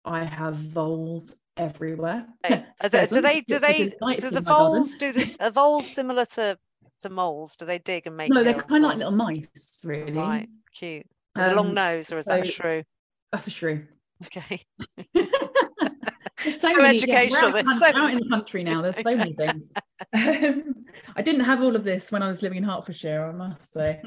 i 0.05 0.23
have 0.23 0.55
voles 0.55 1.36
everywhere. 1.58 2.26
do 2.44 2.60
they 2.90 3.42
do 3.42 3.60
they 3.60 3.92
do 4.20 4.30
the 4.30 4.42
voles 4.42 4.96
do 4.96 5.12
the 5.14 5.36
are 5.40 5.52
voles 5.52 5.88
similar 5.94 6.26
to 6.26 6.58
to 7.02 7.10
moles? 7.10 7.56
Do 7.56 7.66
they 7.66 7.80
dig 7.80 8.08
and 8.08 8.18
make? 8.18 8.32
No, 8.32 8.44
they're 8.44 8.54
kind 8.54 8.84
of 8.84 8.90
like 8.90 8.98
little 8.98 9.12
mice, 9.12 9.82
really. 9.84 10.14
Right, 10.14 10.50
cute. 10.74 11.06
Um, 11.36 11.52
a 11.52 11.56
long 11.56 11.74
nose, 11.74 12.12
or 12.12 12.20
is 12.20 12.26
so, 12.26 12.32
that 12.32 12.48
a 12.48 12.50
shrew? 12.50 12.84
That's 13.32 13.48
a 13.48 13.52
shrew. 13.52 13.86
Okay. 14.26 14.62
so, 15.16 16.52
so 16.52 16.74
many, 16.74 16.98
educational. 16.98 17.52
Yeah, 17.52 17.64
out, 17.68 17.80
so... 17.80 17.98
out 17.98 18.12
in 18.12 18.20
the 18.20 18.30
country 18.30 18.64
now. 18.64 18.82
There's 18.82 18.98
so 18.98 19.16
many 19.16 19.34
things. 19.34 19.70
Um, 20.14 20.86
I 21.16 21.22
didn't 21.22 21.46
have 21.46 21.62
all 21.62 21.76
of 21.76 21.84
this 21.84 22.12
when 22.12 22.22
I 22.24 22.28
was 22.28 22.42
living 22.42 22.58
in 22.58 22.64
Hertfordshire, 22.64 23.30
I 23.30 23.32
must 23.32 23.72
say. 23.72 24.02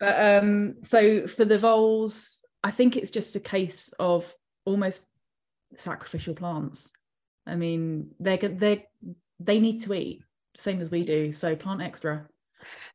but 0.00 0.18
um, 0.18 0.76
so 0.82 1.26
for 1.26 1.44
the 1.44 1.58
voles, 1.58 2.44
I 2.64 2.70
think 2.70 2.96
it's 2.96 3.10
just 3.10 3.36
a 3.36 3.40
case 3.40 3.92
of 3.98 4.34
almost 4.64 5.06
sacrificial 5.78 6.34
plants. 6.34 6.90
I 7.46 7.56
mean, 7.56 8.10
they're 8.20 8.36
they 8.36 8.86
they 9.40 9.60
need 9.60 9.80
to 9.82 9.94
eat 9.94 10.22
same 10.56 10.80
as 10.80 10.90
we 10.90 11.04
do. 11.04 11.32
So 11.32 11.56
plant 11.56 11.82
extra. 11.82 12.26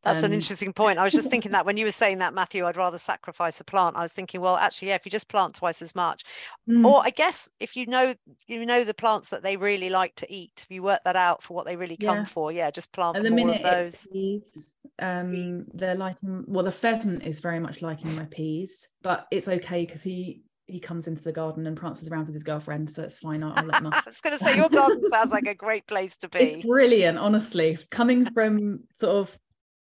That's 0.04 0.20
um, 0.20 0.26
an 0.26 0.34
interesting 0.34 0.74
point. 0.74 0.98
I 0.98 1.04
was 1.04 1.14
just 1.14 1.30
thinking 1.30 1.52
that 1.52 1.66
when 1.66 1.78
you 1.78 1.86
were 1.86 1.92
saying 1.92 2.20
that, 2.20 2.34
Matthew, 2.34 2.66
I'd 2.66 2.78
rather 2.78 2.98
sacrifice 2.98 3.60
a 3.60 3.64
plant. 3.64 3.98
I 3.98 4.02
was 4.02 4.12
thinking, 4.12 4.42
well, 4.42 4.56
actually, 4.56 4.88
yeah, 4.88 4.96
if 4.96 5.06
you 5.06 5.12
just 5.12 5.28
plant 5.28 5.56
twice 5.56 5.82
as 5.82 5.94
much, 5.94 6.24
mm. 6.68 6.86
or 6.86 7.04
I 7.04 7.12
guess 7.12 7.50
if 7.60 7.76
you 7.76 7.86
know 7.86 8.16
you 8.48 8.66
know 8.66 8.84
the 8.84 8.94
plants 8.94 9.30
that 9.30 9.44
they 9.44 9.58
really 9.58 9.90
like 9.90 10.16
to 10.16 10.34
eat, 10.34 10.66
if 10.70 10.72
you 10.72 10.82
work 10.82 11.02
that 11.06 11.16
out 11.16 11.44
for 11.44 11.54
what 11.54 11.66
they 11.66 11.76
really 11.76 11.98
come 11.98 12.20
yeah. 12.20 12.26
for, 12.26 12.52
yeah, 12.52 12.72
just 12.72 12.92
plant 12.92 13.18
At 13.18 13.24
the 13.24 13.30
more 13.30 13.48
minute, 13.48 13.64
of 13.64 13.86
those. 13.86 14.08
Peas. 14.12 14.74
Um, 14.98 15.32
peas. 15.32 15.70
they're 15.74 15.96
liking 15.96 16.46
well, 16.48 16.64
the 16.64 16.72
pheasant 16.72 17.24
is 17.24 17.40
very 17.40 17.60
much 17.60 17.82
liking 17.82 18.16
my 18.16 18.26
peas, 18.32 18.90
but 19.04 19.28
it's 19.32 19.48
okay 19.48 19.86
because 19.86 20.02
he 20.02 20.42
he 20.70 20.80
comes 20.80 21.08
into 21.08 21.24
the 21.24 21.32
garden 21.32 21.68
and 21.68 21.76
prances 21.76 22.08
around 22.10 22.28
with 22.28 22.36
his 22.36 22.44
girlfriend, 22.44 22.90
so 22.90 23.04
it's 23.04 23.20
fine. 23.20 23.44
I'll, 23.44 23.54
I'll 23.56 23.66
let 23.66 23.82
him. 23.82 23.88
I 23.92 24.02
was 24.06 24.22
going 24.22 24.38
to 24.38 24.44
say 24.44 24.56
your 24.56 24.70
garden 24.70 25.02
sounds 25.10 25.32
like 25.32 25.48
a 25.48 25.56
great 25.56 25.88
place 25.88 26.16
to 26.18 26.30
be. 26.30 26.40
It's 26.40 26.66
brilliant, 26.66 27.18
honestly. 27.18 27.78
Coming 27.92 28.32
from 28.32 28.82
sort 28.96 29.16
of 29.16 29.38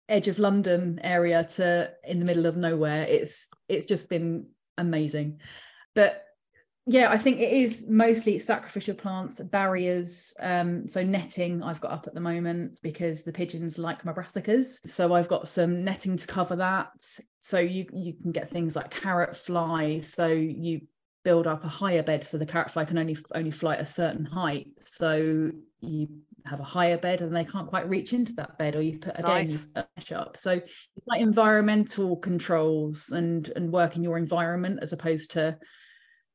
edge 0.08 0.28
of 0.28 0.38
London 0.38 0.98
area 1.02 1.44
to 1.44 1.92
in 2.04 2.18
the 2.18 2.24
middle 2.24 2.46
of 2.46 2.56
nowhere, 2.56 3.04
it's 3.04 3.50
it's 3.68 3.86
just 3.86 4.08
been 4.08 4.46
amazing. 4.76 5.40
But 5.94 6.24
yeah, 6.90 7.10
I 7.10 7.18
think 7.18 7.38
it 7.38 7.52
is 7.52 7.84
mostly 7.86 8.38
sacrificial 8.38 8.94
plants, 8.94 9.40
barriers. 9.40 10.32
Um, 10.40 10.88
so 10.88 11.02
netting 11.04 11.62
I've 11.62 11.82
got 11.82 11.92
up 11.92 12.06
at 12.06 12.14
the 12.14 12.20
moment 12.20 12.80
because 12.82 13.24
the 13.24 13.32
pigeons 13.32 13.78
like 13.78 14.06
my 14.06 14.12
brassicas. 14.12 14.78
So 14.86 15.12
I've 15.12 15.28
got 15.28 15.48
some 15.48 15.84
netting 15.84 16.16
to 16.16 16.26
cover 16.26 16.56
that. 16.56 16.88
So 17.40 17.58
you 17.58 17.84
you 17.92 18.14
can 18.14 18.32
get 18.32 18.50
things 18.50 18.74
like 18.74 18.90
carrot 18.90 19.36
fly. 19.36 20.00
So 20.00 20.28
you 20.28 20.80
build 21.24 21.46
up 21.46 21.62
a 21.62 21.68
higher 21.68 22.02
bed 22.02 22.24
so 22.24 22.38
the 22.38 22.46
carrot 22.46 22.70
fly 22.70 22.86
can 22.86 22.96
only 22.96 23.18
only 23.34 23.50
fly 23.50 23.74
at 23.74 23.80
a 23.80 23.86
certain 23.86 24.24
height 24.24 24.68
so 24.80 25.50
you 25.80 26.08
have 26.46 26.60
a 26.60 26.64
higher 26.64 26.96
bed 26.96 27.20
and 27.20 27.36
they 27.36 27.44
can't 27.44 27.68
quite 27.68 27.86
reach 27.88 28.14
into 28.14 28.32
that 28.32 28.56
bed 28.56 28.74
or 28.74 28.80
you 28.80 28.98
put 28.98 29.18
again 29.18 29.60
nice. 29.76 30.12
up 30.12 30.36
so 30.38 30.52
it's 30.52 31.06
like 31.06 31.20
environmental 31.20 32.16
controls 32.16 33.10
and 33.10 33.52
and 33.56 33.70
work 33.70 33.96
in 33.96 34.02
your 34.02 34.16
environment 34.16 34.78
as 34.80 34.94
opposed 34.94 35.32
to 35.32 35.58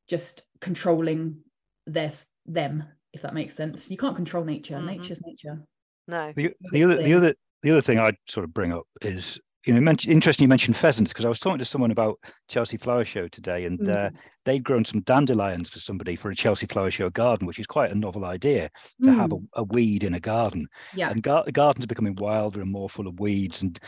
just 0.07 0.43
controlling 0.61 1.37
this 1.85 2.29
them 2.45 2.83
if 3.13 3.21
that 3.21 3.33
makes 3.33 3.55
sense. 3.55 3.91
You 3.91 3.97
can't 3.97 4.15
control 4.15 4.43
nature. 4.43 4.75
Mm-hmm. 4.75 4.87
nature's 4.87 5.21
nature. 5.25 5.61
No. 6.07 6.33
The, 6.35 6.53
the 6.71 6.83
other 6.83 6.97
the 6.97 7.13
other 7.13 7.35
the 7.61 7.71
other 7.71 7.81
thing 7.81 7.97
i'd 7.97 8.17
sort 8.27 8.43
of 8.43 8.53
bring 8.53 8.73
up 8.73 8.85
is 9.01 9.41
you 9.65 9.73
know, 9.73 9.95
interesting 10.07 10.43
you 10.43 10.49
mentioned 10.49 10.75
pheasants 10.75 11.11
because 11.11 11.25
I 11.25 11.29
was 11.29 11.39
talking 11.39 11.59
to 11.59 11.65
someone 11.65 11.91
about 11.91 12.19
Chelsea 12.49 12.77
Flower 12.77 13.05
Show 13.05 13.27
today, 13.29 13.65
and 13.65 13.79
mm. 13.79 13.89
uh, 13.89 14.09
they'd 14.45 14.63
grown 14.63 14.85
some 14.85 15.01
dandelions 15.01 15.69
for 15.69 15.79
somebody 15.79 16.15
for 16.15 16.29
a 16.29 16.35
Chelsea 16.35 16.65
Flower 16.65 16.91
Show 16.91 17.09
garden, 17.09 17.47
which 17.47 17.59
is 17.59 17.67
quite 17.67 17.91
a 17.91 17.95
novel 17.95 18.25
idea 18.25 18.69
to 19.01 19.09
mm. 19.09 19.15
have 19.15 19.31
a, 19.31 19.37
a, 19.53 19.63
weed 19.63 20.03
in 20.03 20.15
a 20.15 20.19
garden. 20.19 20.67
Yeah. 20.95 21.09
And 21.09 21.21
gar- 21.21 21.45
gardens 21.51 21.85
are 21.85 21.87
becoming 21.87 22.15
wilder 22.15 22.61
and 22.61 22.71
more 22.71 22.89
full 22.89 23.07
of 23.07 23.19
weeds, 23.19 23.61
and 23.61 23.79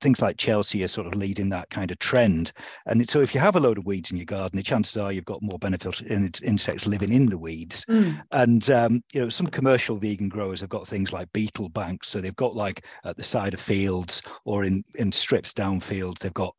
things 0.00 0.20
like 0.20 0.36
Chelsea 0.36 0.82
are 0.84 0.88
sort 0.88 1.06
of 1.06 1.14
leading 1.14 1.48
that 1.50 1.70
kind 1.70 1.90
of 1.90 1.98
trend. 1.98 2.52
And 2.86 3.08
so, 3.08 3.20
if 3.20 3.34
you 3.34 3.40
have 3.40 3.56
a 3.56 3.60
load 3.60 3.78
of 3.78 3.86
weeds 3.86 4.10
in 4.10 4.16
your 4.16 4.26
garden, 4.26 4.56
the 4.56 4.62
chances 4.62 4.96
are 4.96 5.12
you've 5.12 5.24
got 5.24 5.42
more 5.42 5.58
beneficial 5.58 6.06
in- 6.06 6.30
insects 6.42 6.86
living 6.86 7.12
in 7.12 7.26
the 7.26 7.38
weeds. 7.38 7.84
Mm. 7.86 8.22
And 8.32 8.70
um, 8.70 9.02
you 9.12 9.20
know, 9.20 9.28
some 9.28 9.46
commercial 9.46 9.96
vegan 9.96 10.28
growers 10.28 10.60
have 10.60 10.70
got 10.70 10.86
things 10.86 11.12
like 11.12 11.32
beetle 11.32 11.68
banks, 11.70 12.08
so 12.08 12.20
they've 12.20 12.36
got 12.36 12.54
like 12.54 12.84
at 13.04 13.16
the 13.16 13.24
side 13.24 13.54
of 13.54 13.60
fields 13.60 14.22
or 14.44 14.64
in 14.64 14.82
in 14.96 15.12
strips 15.12 15.52
downfield, 15.52 16.18
they've 16.18 16.34
got 16.34 16.54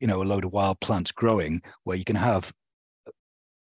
you 0.00 0.06
know 0.06 0.22
a 0.22 0.24
load 0.24 0.44
of 0.44 0.52
wild 0.52 0.80
plants 0.80 1.12
growing 1.12 1.60
where 1.84 1.96
you 1.96 2.04
can 2.04 2.16
have 2.16 2.52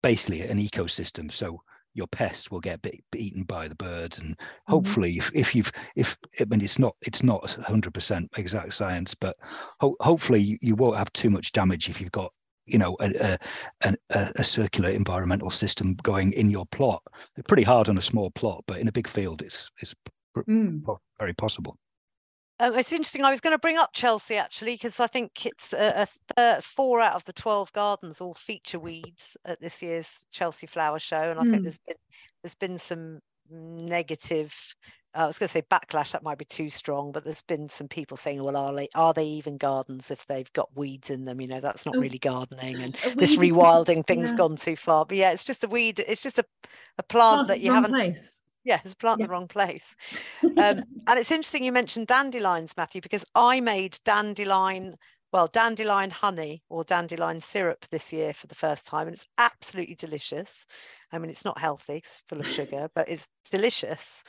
basically 0.02 0.42
an 0.42 0.58
ecosystem. 0.58 1.32
So 1.32 1.62
your 1.94 2.06
pests 2.06 2.50
will 2.50 2.60
get 2.60 2.84
eaten 3.14 3.44
by 3.44 3.68
the 3.68 3.74
birds, 3.74 4.18
and 4.18 4.36
mm-hmm. 4.36 4.72
hopefully, 4.72 5.16
if, 5.16 5.30
if 5.34 5.54
you've 5.54 5.72
if 5.96 6.16
I 6.40 6.44
mean 6.44 6.60
it's 6.60 6.78
not 6.78 6.96
it's 7.02 7.22
not 7.22 7.42
100% 7.42 8.28
exact 8.36 8.74
science, 8.74 9.14
but 9.14 9.36
ho- 9.80 9.96
hopefully 10.00 10.40
you, 10.40 10.58
you 10.60 10.74
won't 10.74 10.96
have 10.96 11.12
too 11.12 11.30
much 11.30 11.52
damage 11.52 11.88
if 11.88 12.00
you've 12.00 12.12
got 12.12 12.32
you 12.66 12.78
know 12.78 12.96
a, 13.00 13.38
a, 13.82 13.94
a, 14.10 14.32
a, 14.36 14.44
circular 14.44 14.90
environmental 14.90 15.50
system 15.50 15.94
going 16.02 16.32
in 16.32 16.48
your 16.48 16.66
plot 16.66 17.02
They're 17.34 17.42
pretty 17.48 17.64
hard 17.64 17.88
on 17.88 17.98
a 17.98 18.02
small 18.02 18.30
plot 18.30 18.62
but 18.66 18.78
in 18.78 18.86
a 18.86 18.92
big 18.92 19.08
field 19.08 19.42
it's 19.42 19.68
it's 19.80 19.96
mm. 20.36 20.80
very 21.18 21.34
possible 21.34 21.76
um, 22.62 22.78
it's 22.78 22.92
interesting. 22.92 23.24
I 23.24 23.30
was 23.30 23.40
going 23.40 23.54
to 23.54 23.58
bring 23.58 23.76
up 23.76 23.90
Chelsea 23.92 24.36
actually 24.36 24.74
because 24.74 25.00
I 25.00 25.08
think 25.08 25.44
it's 25.44 25.72
a, 25.72 26.06
a 26.06 26.34
th- 26.36 26.62
four 26.62 27.00
out 27.00 27.16
of 27.16 27.24
the 27.24 27.32
twelve 27.32 27.72
gardens 27.72 28.20
all 28.20 28.34
feature 28.34 28.78
weeds 28.78 29.36
at 29.44 29.60
this 29.60 29.82
year's 29.82 30.24
Chelsea 30.30 30.68
Flower 30.68 31.00
Show, 31.00 31.30
and 31.30 31.40
I 31.40 31.42
mm. 31.42 31.50
think 31.50 31.56
hmm. 31.56 31.62
there's 31.64 31.78
been 31.86 31.96
there's 32.42 32.54
been 32.54 32.78
some 32.78 33.18
negative. 33.50 34.54
Uh, 35.12 35.24
I 35.24 35.26
was 35.26 35.38
going 35.38 35.48
to 35.48 35.52
say 35.52 35.62
backlash. 35.62 36.12
That 36.12 36.22
might 36.22 36.38
be 36.38 36.44
too 36.44 36.68
strong, 36.68 37.10
but 37.10 37.24
there's 37.24 37.42
been 37.42 37.68
some 37.68 37.88
people 37.88 38.16
saying, 38.16 38.40
"Well, 38.40 38.56
are 38.56 38.72
they 38.72 38.88
are 38.94 39.12
they 39.12 39.26
even 39.26 39.56
gardens 39.56 40.12
if 40.12 40.24
they've 40.26 40.52
got 40.52 40.68
weeds 40.76 41.10
in 41.10 41.24
them? 41.24 41.40
You 41.40 41.48
know, 41.48 41.60
that's 41.60 41.84
not 41.84 41.96
oh, 41.96 42.00
really 42.00 42.20
gardening, 42.20 42.80
and 42.80 42.94
this 43.16 43.36
rewilding 43.36 44.06
thing's 44.06 44.30
yeah. 44.30 44.36
gone 44.36 44.54
too 44.54 44.76
far." 44.76 45.04
But 45.04 45.16
yeah, 45.16 45.32
it's 45.32 45.44
just 45.44 45.64
a 45.64 45.68
weed. 45.68 45.98
It's 45.98 46.22
just 46.22 46.38
a 46.38 46.44
a 46.96 47.02
plant, 47.02 47.34
plant 47.34 47.48
that 47.48 47.60
you 47.60 47.72
haven't. 47.72 47.90
Place 47.90 48.44
yeah, 48.64 48.80
it's 48.84 48.94
plant 48.94 49.20
yeah. 49.20 49.26
the 49.26 49.32
wrong 49.32 49.48
place. 49.48 49.96
Um, 50.42 50.56
and 51.06 51.18
it's 51.18 51.30
interesting 51.30 51.64
you 51.64 51.72
mentioned 51.72 52.06
dandelions, 52.06 52.74
Matthew, 52.76 53.00
because 53.00 53.24
I 53.34 53.60
made 53.60 53.98
dandelion, 54.04 54.96
well, 55.32 55.48
dandelion 55.48 56.10
honey 56.10 56.62
or 56.68 56.84
dandelion 56.84 57.40
syrup 57.40 57.86
this 57.90 58.12
year 58.12 58.32
for 58.32 58.46
the 58.46 58.54
first 58.54 58.86
time, 58.86 59.06
and 59.06 59.14
it's 59.14 59.28
absolutely 59.38 59.94
delicious. 59.94 60.66
I 61.10 61.18
mean, 61.18 61.30
it's 61.30 61.44
not 61.44 61.58
healthy; 61.58 61.96
it's 61.96 62.22
full 62.28 62.40
of 62.40 62.46
sugar, 62.46 62.88
but 62.94 63.08
it's 63.08 63.26
delicious. 63.50 64.22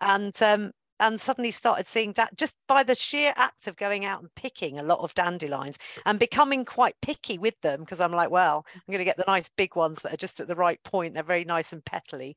And 0.00 0.40
um, 0.42 0.72
and 1.00 1.20
suddenly 1.20 1.50
started 1.50 1.86
seeing 1.86 2.12
that 2.12 2.36
just 2.36 2.54
by 2.68 2.82
the 2.82 2.94
sheer 2.94 3.32
act 3.36 3.66
of 3.66 3.76
going 3.76 4.04
out 4.04 4.20
and 4.20 4.32
picking 4.34 4.78
a 4.78 4.82
lot 4.82 5.00
of 5.00 5.14
dandelions 5.14 5.78
and 6.04 6.18
becoming 6.18 6.64
quite 6.64 6.94
picky 7.00 7.38
with 7.38 7.58
them 7.62 7.80
because 7.80 8.00
I'm 8.00 8.12
like, 8.12 8.30
well, 8.30 8.66
I'm 8.74 8.92
going 8.92 8.98
to 8.98 9.04
get 9.04 9.16
the 9.16 9.24
nice 9.26 9.48
big 9.56 9.74
ones 9.74 10.00
that 10.02 10.12
are 10.12 10.18
just 10.18 10.40
at 10.40 10.46
the 10.46 10.54
right 10.54 10.80
point. 10.84 11.14
They're 11.14 11.22
very 11.22 11.44
nice 11.44 11.72
and 11.72 11.82
petally. 11.82 12.34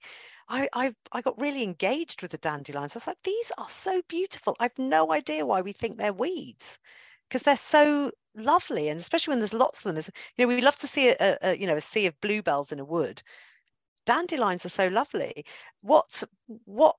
I, 0.50 0.68
I 0.74 0.96
I 1.12 1.22
got 1.22 1.40
really 1.40 1.64
engaged 1.64 2.22
with 2.22 2.32
the 2.32 2.38
dandelions. 2.38 2.96
I 2.96 3.00
was 3.00 3.08
like, 3.08 3.24
these 3.24 3.52
are 3.58 3.70
so 3.70 4.02
beautiful. 4.08 4.56
I've 4.60 4.78
no 4.78 5.12
idea 5.12 5.46
why 5.46 5.62
we 5.62 5.74
think 5.74 5.98
they're 5.98 6.14
weeds 6.14 6.80
because 7.30 7.44
they're 7.44 7.58
so 7.58 8.12
lovely, 8.36 8.90
and 8.90 9.00
especially 9.00 9.32
when 9.32 9.40
there's 9.40 9.54
lots 9.54 9.80
of 9.80 9.84
them. 9.86 9.96
There's, 9.96 10.12
you 10.38 10.46
know, 10.46 10.56
we 10.56 10.62
love 10.62 10.78
to 10.80 10.88
see 10.88 11.10
a, 11.10 11.38
a 11.42 11.56
you 11.58 11.68
know 11.68 11.78
a 11.78 11.82
sea 11.82 12.06
of 12.08 12.20
bluebells 12.22 12.72
in 12.72 12.80
a 12.80 12.86
wood. 12.86 13.22
Dandelions 14.06 14.66
are 14.66 14.70
so 14.70 14.88
lovely. 14.88 15.46
What 15.82 16.24
what 16.66 16.98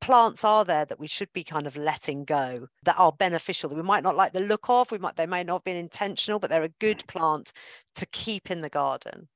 plants 0.00 0.44
are 0.44 0.64
there 0.64 0.84
that 0.84 0.98
we 0.98 1.06
should 1.06 1.32
be 1.32 1.44
kind 1.44 1.66
of 1.66 1.76
letting 1.76 2.24
go 2.24 2.66
that 2.82 2.98
are 2.98 3.12
beneficial 3.12 3.68
that 3.70 3.76
we 3.76 3.82
might 3.82 4.02
not 4.02 4.16
like 4.16 4.32
the 4.32 4.40
look 4.40 4.66
of 4.68 4.90
we 4.90 4.98
might 4.98 5.14
they 5.16 5.26
may 5.26 5.44
not 5.44 5.58
have 5.58 5.64
been 5.64 5.76
intentional 5.76 6.40
but 6.40 6.50
they're 6.50 6.64
a 6.64 6.68
good 6.80 7.06
plant 7.06 7.52
to 7.94 8.04
keep 8.06 8.50
in 8.50 8.62
the 8.62 8.68
garden 8.68 9.28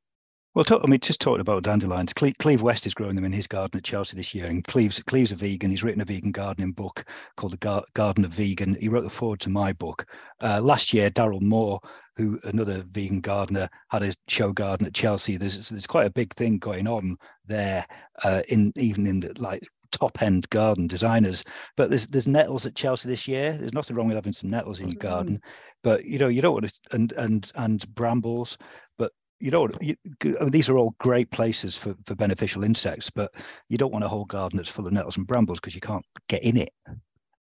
well, 0.57 0.65
talk, 0.65 0.81
I 0.83 0.91
mean, 0.91 1.01
just 1.01 1.21
talking 1.21 1.43
about 1.43 1.65
dandelions, 1.65 2.15
Cle- 2.15 2.33
Cleve 2.39 2.63
West 2.63 2.87
is 2.87 2.95
growing 2.95 3.15
them 3.15 3.27
in 3.27 3.33
his 3.33 3.47
garden 3.47 3.77
at 3.77 3.85
Chelsea 3.85 4.17
this 4.17 4.35
year, 4.35 4.47
and 4.47 4.65
Cleve's 4.65 5.03
Cleve's 5.03 5.31
a 5.31 5.37
vegan. 5.37 5.69
He's 5.69 5.85
written 5.85 6.01
a 6.01 6.07
vegan 6.07 6.33
gardening 6.33 6.73
book 6.73 7.05
called 7.37 7.53
The 7.53 7.59
Gar- 7.59 7.85
Garden 7.93 8.25
of 8.25 8.31
Vegan. 8.31 8.75
He 8.81 8.89
wrote 8.89 9.05
the 9.05 9.11
foreword 9.11 9.41
to 9.41 9.51
my 9.51 9.75
book. 9.75 10.07
Uh, 10.41 10.63
last 10.63 10.95
year, 10.95 11.11
Daryl 11.11 11.43
Moore, 11.43 11.79
who 12.17 12.41
another 12.45 12.87
vegan 12.91 13.21
gardener, 13.21 13.69
had 13.91 14.03
a 14.03 14.15
show 14.29 14.51
garden 14.51 14.87
at 14.87 14.95
Chelsea. 14.95 15.37
There's 15.37 15.69
there's 15.69 15.87
quite 15.87 16.07
a 16.07 16.11
big 16.11 16.33
thing 16.33 16.57
going 16.57 16.89
on 16.89 17.19
there, 17.45 17.85
uh, 18.25 18.41
in 18.49 18.73
even 18.77 19.07
in 19.07 19.21
the 19.21 19.35
like 19.37 19.63
top 19.91 20.23
end 20.23 20.49
garden 20.49 20.87
designers. 20.87 21.45
But 21.77 21.91
there's 21.91 22.07
there's 22.07 22.27
nettles 22.27 22.65
at 22.65 22.75
Chelsea 22.75 23.11
this 23.11 23.29
year. 23.29 23.53
There's 23.53 23.75
nothing 23.75 23.95
wrong 23.95 24.07
with 24.07 24.17
having 24.17 24.33
some 24.33 24.49
nettles 24.49 24.81
in 24.81 24.89
your 24.89 25.01
garden, 25.01 25.39
but 25.83 26.07
you 26.07 26.19
know 26.19 26.29
you 26.29 26.41
don't 26.41 26.55
want 26.55 26.67
to 26.67 26.81
and 26.93 27.13
and 27.13 27.53
and 27.57 27.95
brambles. 27.95 28.57
But 28.97 29.13
you 29.41 29.51
don't 29.51 29.77
you, 29.83 29.97
I 30.25 30.29
mean, 30.29 30.51
these 30.51 30.69
are 30.69 30.79
all 30.79 30.95
great 30.99 31.31
places 31.31 31.77
for, 31.77 31.95
for 32.05 32.15
beneficial 32.15 32.65
insects 32.65 33.11
but 33.11 33.33
you 33.69 33.79
don't 33.79 33.93
want 33.93 34.05
a 34.05 34.09
whole 34.09 34.25
garden 34.25 34.57
that's 34.57 34.71
full 34.71 34.87
of 34.87 34.93
nettles 34.93 35.17
and 35.17 35.27
brambles 35.27 35.61
because 35.61 35.75
you 35.75 35.81
can't 35.81 36.05
get 36.29 36.43
in 36.43 36.57
it 36.57 36.73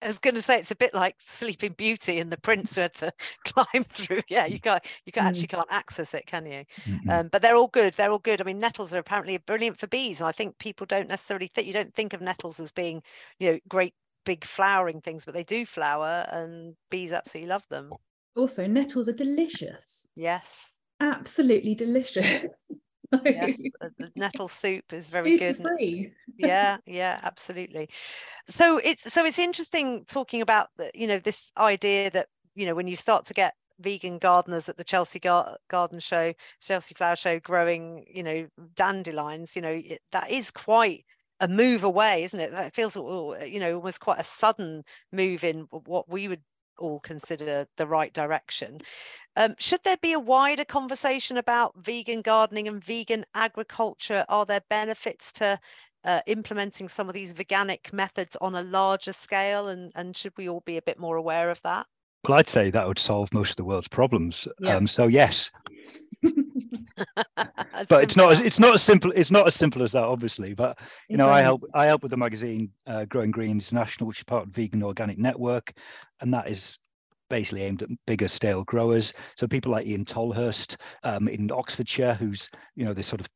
I 0.02 0.08
was 0.08 0.18
going 0.18 0.36
to 0.36 0.42
say 0.42 0.58
it's 0.60 0.72
a 0.72 0.76
bit 0.76 0.94
like 0.94 1.16
Sleeping 1.20 1.74
Beauty 1.74 2.20
and 2.20 2.32
the 2.32 2.38
prince 2.38 2.76
who 2.76 2.82
had 2.82 2.96
to 2.96 3.14
climb 3.46 3.84
through. 3.84 4.22
Yeah, 4.30 4.46
you 4.46 4.60
can't, 4.60 4.84
you 5.06 5.12
can, 5.12 5.26
mm. 5.26 5.28
actually 5.28 5.48
can't 5.48 5.68
access 5.70 6.14
it, 6.14 6.26
can 6.26 6.46
you? 6.46 6.66
Mm-hmm. 6.86 7.10
Um, 7.10 7.28
but 7.28 7.42
they're 7.42 7.56
all 7.56 7.68
good. 7.68 7.94
They're 7.94 8.12
all 8.12 8.20
good. 8.20 8.42
I 8.42 8.44
mean, 8.44 8.60
nettles 8.60 8.94
are 8.94 9.00
apparently 9.00 9.38
brilliant 9.38 9.80
for 9.80 9.88
bees, 9.88 10.20
and 10.20 10.28
I 10.28 10.32
think 10.32 10.58
people 10.58 10.88
don't 10.88 11.08
necessarily 11.08 11.48
think 11.48 11.68
you 11.68 11.74
don't 11.74 11.94
think 11.94 12.14
of 12.14 12.22
nettles 12.22 12.60
as 12.60 12.72
being, 12.72 13.04
you 13.40 13.52
know, 13.52 13.60
great 13.70 13.94
big 14.26 14.46
flowering 14.46 15.02
things, 15.02 15.26
but 15.26 15.34
they 15.34 15.44
do 15.44 15.66
flower, 15.66 16.28
and 16.32 16.76
bees 16.90 17.12
absolutely 17.12 17.50
love 17.50 17.64
them. 17.70 17.92
Also, 18.36 18.66
nettles 18.66 19.08
are 19.08 19.14
delicious. 19.14 20.08
Yes, 20.16 20.72
absolutely 21.02 21.76
delicious. 21.76 22.46
yes, 23.26 23.60
uh, 23.82 23.90
nettle 24.16 24.48
soup 24.48 24.94
is 24.94 25.10
very 25.10 25.38
good. 25.38 25.58
Free. 25.58 26.14
yeah, 26.38 26.78
yeah, 26.86 27.20
absolutely. 27.24 27.90
So 28.48 28.78
it's 28.78 29.12
so 29.12 29.26
it's 29.26 29.40
interesting 29.40 30.06
talking 30.06 30.42
about 30.42 30.68
the, 30.78 30.92
you 30.94 31.08
know 31.08 31.20
this 31.20 31.52
idea 31.58 32.10
that 32.12 32.28
you 32.56 32.66
know 32.66 32.76
when 32.76 32.88
you 32.88 32.96
start 32.96 33.26
to 33.26 33.34
get 33.34 33.54
vegan 33.80 34.20
gardeners 34.20 34.70
at 34.70 34.78
the 34.78 34.84
Chelsea 34.84 35.20
Gar- 35.20 35.58
Garden 35.70 36.00
Show, 36.00 36.34
Chelsea 36.62 36.94
Flower 36.96 37.16
Show, 37.16 37.40
growing 37.40 38.06
you 38.08 38.24
know 38.24 38.48
dandelions. 38.76 39.56
You 39.56 39.62
know 39.62 39.82
it, 39.84 40.00
that 40.12 40.30
is 40.30 40.52
quite 40.52 41.06
a 41.40 41.48
move 41.48 41.84
away, 41.84 42.24
isn't 42.24 42.40
it? 42.40 42.52
That 42.52 42.76
feels 42.76 42.96
oh, 42.96 43.36
oh, 43.40 43.44
you 43.44 43.60
know 43.60 43.76
almost 43.76 44.00
quite 44.00 44.20
a 44.20 44.24
sudden 44.24 44.84
move 45.12 45.44
in 45.44 45.68
what 45.72 46.10
we 46.10 46.28
would 46.28 46.44
all 46.82 47.00
consider 47.00 47.68
the 47.78 47.88
right 47.88 48.14
direction. 48.14 48.82
Um, 49.36 49.56
should 49.60 49.82
there 49.84 49.98
be 49.98 50.14
a 50.14 50.20
wider 50.20 50.66
conversation 50.66 51.38
about 51.38 51.74
vegan 51.78 52.22
gardening 52.22 52.68
and 52.68 52.84
vegan 52.84 53.26
agriculture? 53.34 54.26
Are 54.28 54.46
there 54.46 54.64
benefits 54.70 55.32
to 55.34 55.60
uh, 56.04 56.22
implementing 56.28 56.90
some 56.90 57.08
of 57.08 57.16
these 57.16 57.34
veganic 57.34 57.94
methods 57.94 58.36
on 58.42 58.56
a 58.56 58.64
larger 58.64 59.14
scale? 59.14 59.70
And, 59.70 59.92
and 59.96 60.16
should 60.16 60.34
we 60.38 60.50
all 60.50 60.64
be 60.66 60.78
a 60.78 60.82
bit 60.82 61.00
more 61.00 61.16
aware 61.16 61.50
of 61.50 61.62
that? 61.64 61.88
Well, 62.28 62.38
I'd 62.38 62.48
say 62.48 62.70
that 62.70 62.88
would 62.88 63.00
solve 63.00 63.34
most 63.34 63.52
of 63.52 63.56
the 63.56 63.66
world's 63.66 63.88
problems. 63.88 64.48
Yeah. 64.60 64.76
Um, 64.76 64.86
so 64.86 65.08
yes, 65.08 65.50
but 67.90 68.04
it's 68.04 68.16
not 68.16 68.32
as 68.32 68.42
it's 68.42 68.60
not 68.60 68.76
as 68.76 68.84
simple 68.84 69.12
it's 69.16 69.32
not 69.32 69.48
as 69.48 69.56
simple 69.56 69.82
as 69.82 69.92
that 69.92 70.04
obviously 70.04 70.54
but 70.54 70.78
you 71.10 71.18
know 71.18 71.28
i 71.28 71.42
help 71.42 71.64
i 71.74 71.86
help 71.86 72.04
with 72.04 72.12
the 72.12 72.18
magazine 72.18 72.70
uh, 72.86 73.06
growing 73.06 73.32
green 73.32 73.52
international 73.52 74.08
which 74.08 74.20
is 74.20 74.24
part 74.24 74.46
of 74.46 74.54
vegan 74.54 74.84
organic 74.84 75.18
network 75.18 75.74
and 76.22 76.34
that 76.34 76.48
is 76.48 76.78
basically 77.32 77.64
aimed 77.64 77.82
at 77.82 77.90
bigger 78.06 78.28
scale 78.28 78.64
growers 78.66 79.14
so 79.36 79.48
people 79.48 79.72
like 79.72 79.88
iain 79.88 80.06
tolhurst 80.06 80.78
um, 81.04 81.28
in 81.28 81.52
oxfordshire 81.52 82.14
who's 82.14 82.50
you 82.76 82.86
know 82.86 82.94
this 82.94 83.08
sort 83.08 83.22
of 83.22 83.28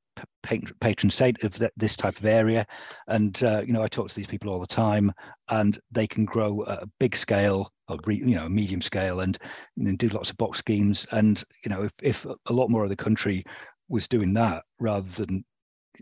patron 0.79 1.09
saint 1.09 1.43
of 1.43 1.61
this 1.75 1.97
type 1.97 2.17
of 2.17 2.25
area 2.25 2.65
and 3.07 3.43
uh, 3.43 3.61
you 3.65 3.73
know 3.73 3.83
i 3.83 3.87
talk 3.87 4.07
to 4.07 4.15
these 4.15 4.27
people 4.27 4.49
all 4.49 4.59
the 4.59 4.67
time 4.67 5.11
and 5.49 5.79
they 5.91 6.07
can 6.07 6.23
grow 6.23 6.63
at 6.67 6.83
a 6.83 6.89
big 6.99 7.15
scale 7.15 7.69
or 7.89 7.97
you 8.09 8.35
know 8.35 8.47
medium 8.47 8.81
scale 8.81 9.21
and, 9.21 9.37
and 9.77 9.97
do 9.97 10.07
lots 10.09 10.29
of 10.29 10.37
box 10.37 10.59
schemes 10.59 11.05
and 11.11 11.43
you 11.63 11.69
know 11.69 11.83
if, 11.83 11.91
if 12.01 12.25
a 12.25 12.53
lot 12.53 12.69
more 12.69 12.83
of 12.83 12.89
the 12.89 12.95
country 12.95 13.43
was 13.89 14.07
doing 14.07 14.33
that 14.33 14.63
rather 14.79 15.09
than 15.11 15.43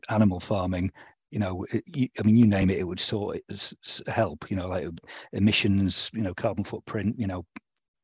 animal 0.09 0.39
farming, 0.39 0.91
you 1.31 1.39
know, 1.39 1.65
I 1.73 2.23
mean, 2.23 2.37
you 2.37 2.45
name 2.45 2.69
it, 2.69 2.77
it 2.77 2.83
would 2.83 2.99
sort 2.99 3.41
it, 3.47 3.73
help. 4.07 4.49
You 4.51 4.57
know, 4.57 4.67
like 4.67 4.87
emissions, 5.33 6.11
you 6.13 6.21
know, 6.21 6.33
carbon 6.33 6.63
footprint. 6.63 7.15
You 7.17 7.27
know, 7.27 7.45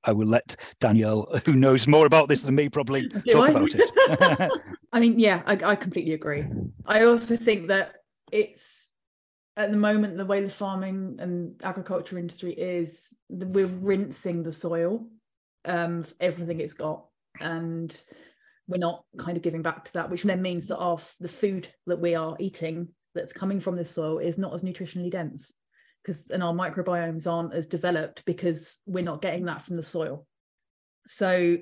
I 0.10 0.12
will 0.12 0.28
let 0.28 0.56
Danielle, 0.80 1.30
who 1.45 1.54
knows 1.54 1.88
more 1.88 2.08
about 2.08 2.28
this 2.28 2.43
than 2.43 2.56
me, 2.56 2.67
probably 2.67 3.08
Do 3.08 3.32
talk 3.32 3.50
I? 3.50 3.52
about 3.52 3.76
it. 3.76 4.52
I 4.91 5.00
mean, 5.00 5.19
yeah, 5.19 5.43
I, 5.45 5.54
I 5.63 5.76
completely 5.76 6.13
agree. 6.13 6.45
I 6.88 7.04
also 7.04 7.38
think 7.38 7.67
that 7.67 7.93
it's 8.32 8.91
at 9.56 9.69
the 9.69 9.78
moment 9.78 10.17
the 10.17 10.26
way 10.26 10.41
the 10.41 10.50
farming 10.50 11.17
and 11.19 11.62
agriculture 11.63 12.17
industry 12.17 12.54
is, 12.54 13.13
we're 13.30 13.67
rinsing 13.67 14.41
the 14.41 14.54
soil 14.54 15.06
um, 15.65 16.06
everything 16.19 16.60
it's 16.60 16.74
got, 16.74 17.06
and 17.39 18.02
we're 18.67 18.78
not 18.78 19.04
kind 19.17 19.38
of 19.38 19.43
giving 19.43 19.62
back 19.62 19.86
to 19.86 19.93
that, 19.93 20.10
which 20.10 20.24
then 20.24 20.41
means 20.41 20.67
that 20.67 20.78
our 20.78 21.00
the 21.19 21.28
food 21.28 21.67
that 21.86 22.00
we 22.00 22.15
are 22.15 22.36
eating 22.39 22.88
that's 23.13 23.34
coming 23.34 23.60
from 23.60 23.76
this 23.76 23.91
soil 23.91 24.17
is 24.17 24.38
not 24.38 24.54
as 24.54 24.63
nutritionally 24.63 25.12
dense 25.12 25.54
because 26.04 26.30
and 26.30 26.44
our 26.44 26.54
microbiomes 26.54 27.28
aren't 27.28 27.54
as 27.54 27.68
developed 27.68 28.24
because 28.26 28.80
we're 28.86 29.04
not 29.04 29.22
getting 29.22 29.46
that 29.46 29.62
from 29.62 29.76
the 29.76 29.84
soil 29.84 30.26
so 31.08 31.58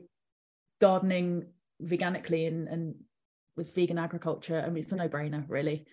gardening 0.79 1.45
veganically 1.83 2.47
and, 2.47 2.67
and 2.67 2.95
with 3.55 3.73
vegan 3.73 3.97
agriculture 3.97 4.63
i 4.65 4.69
mean 4.69 4.83
it's 4.83 4.93
a 4.93 4.95
no-brainer 4.95 5.43
really 5.47 5.85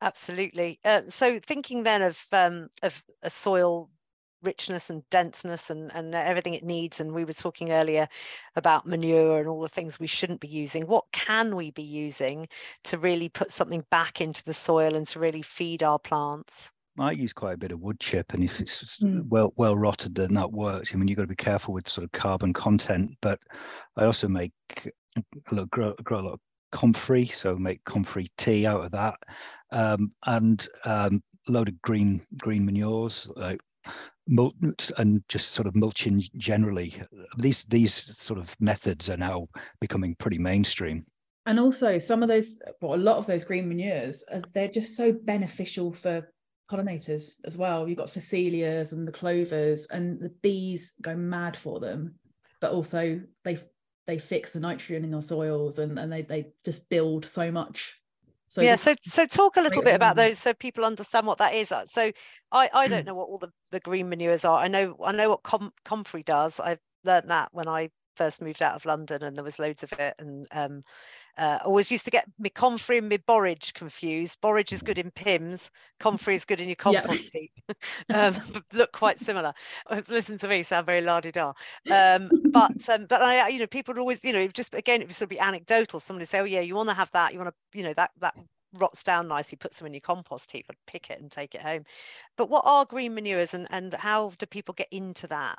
absolutely 0.00 0.78
uh, 0.84 1.02
so 1.08 1.40
thinking 1.40 1.82
then 1.82 2.02
of 2.02 2.24
um, 2.32 2.68
of 2.82 3.02
a 3.22 3.30
soil 3.30 3.90
richness 4.42 4.90
and 4.90 5.08
denseness 5.10 5.70
and, 5.70 5.92
and 5.94 6.14
everything 6.14 6.54
it 6.54 6.64
needs. 6.64 7.00
And 7.00 7.12
we 7.12 7.24
were 7.24 7.32
talking 7.32 7.72
earlier 7.72 8.08
about 8.56 8.86
manure 8.86 9.38
and 9.38 9.48
all 9.48 9.60
the 9.60 9.68
things 9.68 9.98
we 9.98 10.06
shouldn't 10.06 10.40
be 10.40 10.48
using. 10.48 10.86
What 10.86 11.06
can 11.12 11.56
we 11.56 11.70
be 11.70 11.82
using 11.82 12.48
to 12.84 12.98
really 12.98 13.28
put 13.28 13.52
something 13.52 13.84
back 13.90 14.20
into 14.20 14.44
the 14.44 14.54
soil 14.54 14.94
and 14.94 15.06
to 15.08 15.18
really 15.18 15.42
feed 15.42 15.82
our 15.82 15.98
plants? 15.98 16.72
I 16.98 17.12
use 17.12 17.32
quite 17.32 17.54
a 17.54 17.58
bit 17.58 17.72
of 17.72 17.80
wood 17.80 18.00
chip, 18.00 18.32
and 18.32 18.42
if 18.42 18.60
it's 18.60 18.98
mm. 19.00 19.26
well 19.28 19.52
well 19.56 19.76
rotted, 19.76 20.14
then 20.14 20.34
that 20.34 20.52
works. 20.52 20.92
I 20.92 20.96
mean, 20.96 21.08
you've 21.08 21.16
got 21.16 21.24
to 21.24 21.28
be 21.28 21.36
careful 21.36 21.74
with 21.74 21.88
sort 21.88 22.04
of 22.04 22.12
carbon 22.12 22.52
content. 22.52 23.12
But 23.20 23.38
I 23.96 24.04
also 24.04 24.28
make 24.28 24.52
a 25.16 25.54
lot, 25.54 25.70
grow, 25.70 25.94
grow 26.02 26.20
a 26.20 26.22
lot 26.22 26.32
of 26.34 26.40
comfrey, 26.72 27.26
so 27.26 27.56
make 27.56 27.84
comfrey 27.84 28.28
tea 28.36 28.66
out 28.66 28.84
of 28.84 28.90
that, 28.92 29.16
um, 29.70 30.12
and 30.26 30.66
um, 30.84 31.20
load 31.48 31.68
of 31.68 31.80
green 31.82 32.24
green 32.38 32.64
manures 32.64 33.30
like 33.36 33.60
mulch 34.28 34.92
and 34.98 35.22
just 35.28 35.52
sort 35.52 35.66
of 35.66 35.74
mulching 35.74 36.22
generally. 36.36 36.94
These 37.38 37.64
these 37.64 37.94
sort 37.94 38.38
of 38.38 38.54
methods 38.60 39.08
are 39.08 39.16
now 39.16 39.48
becoming 39.80 40.14
pretty 40.16 40.38
mainstream. 40.38 41.06
And 41.46 41.58
also, 41.58 41.98
some 41.98 42.22
of 42.22 42.28
those, 42.28 42.60
well, 42.82 42.94
a 42.94 42.96
lot 42.96 43.16
of 43.16 43.24
those 43.24 43.42
green 43.42 43.70
manures, 43.70 44.22
uh, 44.30 44.42
they're 44.52 44.68
just 44.68 44.96
so 44.96 45.12
beneficial 45.12 45.94
for 45.94 46.28
pollinators 46.70 47.32
as 47.44 47.56
well. 47.56 47.88
You've 47.88 47.98
got 47.98 48.08
phacelias 48.08 48.92
and 48.92 49.06
the 49.06 49.12
clovers, 49.12 49.86
and 49.86 50.20
the 50.20 50.30
bees 50.42 50.92
go 51.00 51.14
mad 51.16 51.56
for 51.56 51.80
them. 51.80 52.14
But 52.60 52.72
also, 52.72 53.20
they 53.44 53.58
they 54.06 54.18
fix 54.18 54.52
the 54.52 54.60
nitrogen 54.60 55.04
in 55.04 55.14
our 55.14 55.22
soils, 55.22 55.78
and 55.78 55.98
and 55.98 56.12
they 56.12 56.22
they 56.22 56.52
just 56.64 56.88
build 56.88 57.24
so 57.24 57.50
much 57.50 57.98
so 58.48 58.62
yeah, 58.62 58.76
so 58.76 58.94
so 59.04 59.26
talk 59.26 59.58
a 59.58 59.60
little 59.60 59.82
bit 59.82 59.94
about 59.94 60.16
those 60.16 60.38
so 60.38 60.54
people 60.54 60.84
understand 60.84 61.26
what 61.26 61.36
that 61.38 61.54
is. 61.54 61.68
So 61.68 62.12
I 62.50 62.70
I 62.72 62.88
don't 62.88 63.04
know 63.04 63.14
what 63.14 63.28
all 63.28 63.38
the, 63.38 63.52
the 63.70 63.80
green 63.80 64.08
manures 64.08 64.44
are. 64.44 64.58
I 64.58 64.68
know 64.68 64.96
I 65.04 65.12
know 65.12 65.28
what 65.28 65.42
com- 65.42 65.74
comfrey 65.84 66.22
does. 66.22 66.58
I 66.58 66.78
learned 67.04 67.28
that 67.28 67.50
when 67.52 67.68
I 67.68 67.90
first 68.16 68.40
moved 68.40 68.62
out 68.62 68.74
of 68.74 68.86
London 68.86 69.22
and 69.22 69.36
there 69.36 69.44
was 69.44 69.58
loads 69.58 69.82
of 69.82 69.92
it 69.92 70.14
and 70.18 70.46
um 70.50 70.82
uh, 71.38 71.58
always 71.64 71.90
used 71.90 72.04
to 72.04 72.10
get 72.10 72.26
me 72.38 72.50
comfrey 72.50 72.98
and 72.98 73.08
me 73.08 73.16
borage 73.16 73.72
confused. 73.72 74.40
Borage 74.40 74.72
is 74.72 74.82
good 74.82 74.98
in 74.98 75.12
Pimm's, 75.12 75.70
comfrey 76.00 76.34
is 76.34 76.44
good 76.44 76.60
in 76.60 76.68
your 76.68 76.76
compost 76.76 77.30
heap. 77.32 77.52
um, 78.12 78.36
look 78.72 78.90
quite 78.92 79.20
similar. 79.20 79.54
Listen 80.08 80.36
to 80.38 80.48
me, 80.48 80.64
sound 80.64 80.86
very 80.86 81.00
la 81.00 81.20
di 81.20 81.30
da. 81.30 81.52
Um, 81.90 82.28
but 82.50 82.88
um, 82.88 83.06
but 83.06 83.22
I, 83.22 83.48
you 83.48 83.60
know, 83.60 83.68
people 83.68 83.94
would 83.94 84.00
always, 84.00 84.24
you 84.24 84.32
know, 84.32 84.48
just 84.48 84.74
again, 84.74 85.00
it 85.00 85.06
would 85.06 85.14
sort 85.14 85.26
of 85.26 85.30
be 85.30 85.38
anecdotal. 85.38 86.00
Somebody 86.00 86.26
say, 86.26 86.40
oh 86.40 86.44
yeah, 86.44 86.60
you 86.60 86.74
want 86.74 86.88
to 86.88 86.94
have 86.94 87.10
that, 87.12 87.32
you 87.32 87.38
want 87.38 87.54
to, 87.54 87.78
you 87.78 87.84
know, 87.84 87.94
that 87.94 88.10
that 88.20 88.34
rots 88.74 89.04
down 89.04 89.28
nicely, 89.28 89.56
put 89.56 89.74
some 89.74 89.86
in 89.86 89.94
your 89.94 90.00
compost 90.00 90.50
heap, 90.50 90.66
I'd 90.68 90.76
pick 90.86 91.08
it 91.08 91.20
and 91.20 91.30
take 91.30 91.54
it 91.54 91.62
home. 91.62 91.84
But 92.36 92.50
what 92.50 92.64
are 92.66 92.84
green 92.84 93.14
manures 93.14 93.54
and 93.54 93.68
and 93.70 93.94
how 93.94 94.32
do 94.38 94.46
people 94.46 94.74
get 94.74 94.88
into 94.90 95.28
that? 95.28 95.58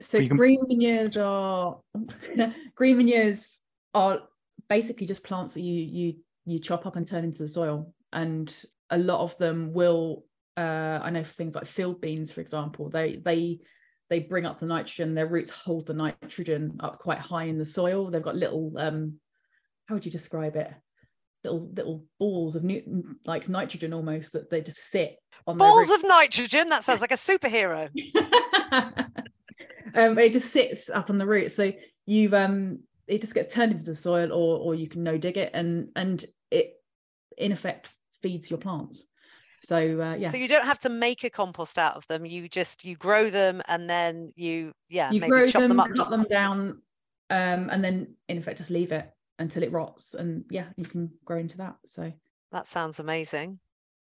So 0.00 0.18
can... 0.20 0.36
green 0.36 0.60
manures 0.68 1.16
are 1.16 1.80
green 2.76 2.98
manures 2.98 3.58
are 3.94 4.20
basically 4.68 5.06
just 5.06 5.24
plants 5.24 5.54
that 5.54 5.62
you 5.62 5.74
you 5.74 6.14
you 6.44 6.58
chop 6.58 6.86
up 6.86 6.96
and 6.96 7.06
turn 7.06 7.24
into 7.24 7.42
the 7.42 7.48
soil. 7.48 7.92
And 8.12 8.54
a 8.90 8.98
lot 8.98 9.20
of 9.20 9.36
them 9.38 9.72
will 9.72 10.24
uh, 10.56 11.00
I 11.02 11.10
know 11.10 11.24
for 11.24 11.34
things 11.34 11.54
like 11.54 11.66
field 11.66 12.00
beans 12.00 12.32
for 12.32 12.40
example 12.40 12.90
they 12.90 13.20
they 13.24 13.60
they 14.10 14.20
bring 14.20 14.46
up 14.46 14.58
the 14.58 14.66
nitrogen. 14.66 15.14
Their 15.14 15.26
roots 15.26 15.50
hold 15.50 15.86
the 15.86 15.94
nitrogen 15.94 16.78
up 16.80 16.98
quite 16.98 17.18
high 17.18 17.44
in 17.44 17.58
the 17.58 17.66
soil. 17.66 18.10
They've 18.10 18.22
got 18.22 18.36
little 18.36 18.72
um 18.76 19.14
how 19.86 19.94
would 19.94 20.06
you 20.06 20.12
describe 20.12 20.56
it? 20.56 20.70
Little 21.44 21.70
little 21.74 22.04
balls 22.18 22.56
of 22.56 22.64
new, 22.64 23.16
like 23.24 23.48
nitrogen 23.48 23.92
almost 23.92 24.32
that 24.32 24.50
they 24.50 24.60
just 24.60 24.90
sit 24.90 25.16
on 25.46 25.56
the 25.56 25.64
balls 25.64 25.90
of 25.90 26.02
nitrogen? 26.02 26.70
That 26.70 26.84
sounds 26.84 27.00
like 27.00 27.12
a 27.12 27.16
superhero. 27.16 27.90
Um 29.94 30.18
it 30.18 30.34
just 30.34 30.50
sits 30.52 30.90
up 30.90 31.08
on 31.08 31.16
the 31.16 31.26
root 31.26 31.50
so 31.50 31.72
you've 32.04 32.34
um 32.34 32.80
it 33.08 33.20
just 33.20 33.34
gets 33.34 33.52
turned 33.52 33.72
into 33.72 33.84
the 33.84 33.96
soil 33.96 34.32
or 34.32 34.58
or 34.58 34.74
you 34.74 34.88
can 34.88 35.02
no 35.02 35.16
dig 35.16 35.36
it 35.36 35.50
and 35.54 35.88
and 35.96 36.24
it 36.50 36.74
in 37.36 37.52
effect 37.52 37.90
feeds 38.22 38.50
your 38.50 38.58
plants. 38.58 39.08
So 39.60 40.00
uh, 40.00 40.14
yeah. 40.14 40.30
So 40.30 40.36
you 40.36 40.48
don't 40.48 40.66
have 40.66 40.78
to 40.80 40.88
make 40.88 41.24
a 41.24 41.30
compost 41.30 41.78
out 41.78 41.96
of 41.96 42.06
them. 42.06 42.24
You 42.24 42.48
just 42.48 42.84
you 42.84 42.96
grow 42.96 43.30
them 43.30 43.62
and 43.66 43.88
then 43.88 44.32
you 44.36 44.72
yeah 44.88 45.10
you 45.10 45.20
grow 45.20 45.48
them, 45.48 45.68
them 45.68 45.80
up, 45.80 45.90
cut 45.96 46.10
them 46.10 46.26
down 46.28 46.82
um, 47.30 47.68
and 47.70 47.82
then 47.82 48.14
in 48.28 48.38
effect 48.38 48.58
just 48.58 48.70
leave 48.70 48.92
it 48.92 49.10
until 49.40 49.62
it 49.62 49.72
rots 49.72 50.14
and 50.14 50.44
yeah 50.50 50.66
you 50.76 50.84
can 50.84 51.10
grow 51.24 51.38
into 51.38 51.56
that. 51.58 51.76
So 51.86 52.12
that 52.52 52.68
sounds 52.68 53.00
amazing. 53.00 53.58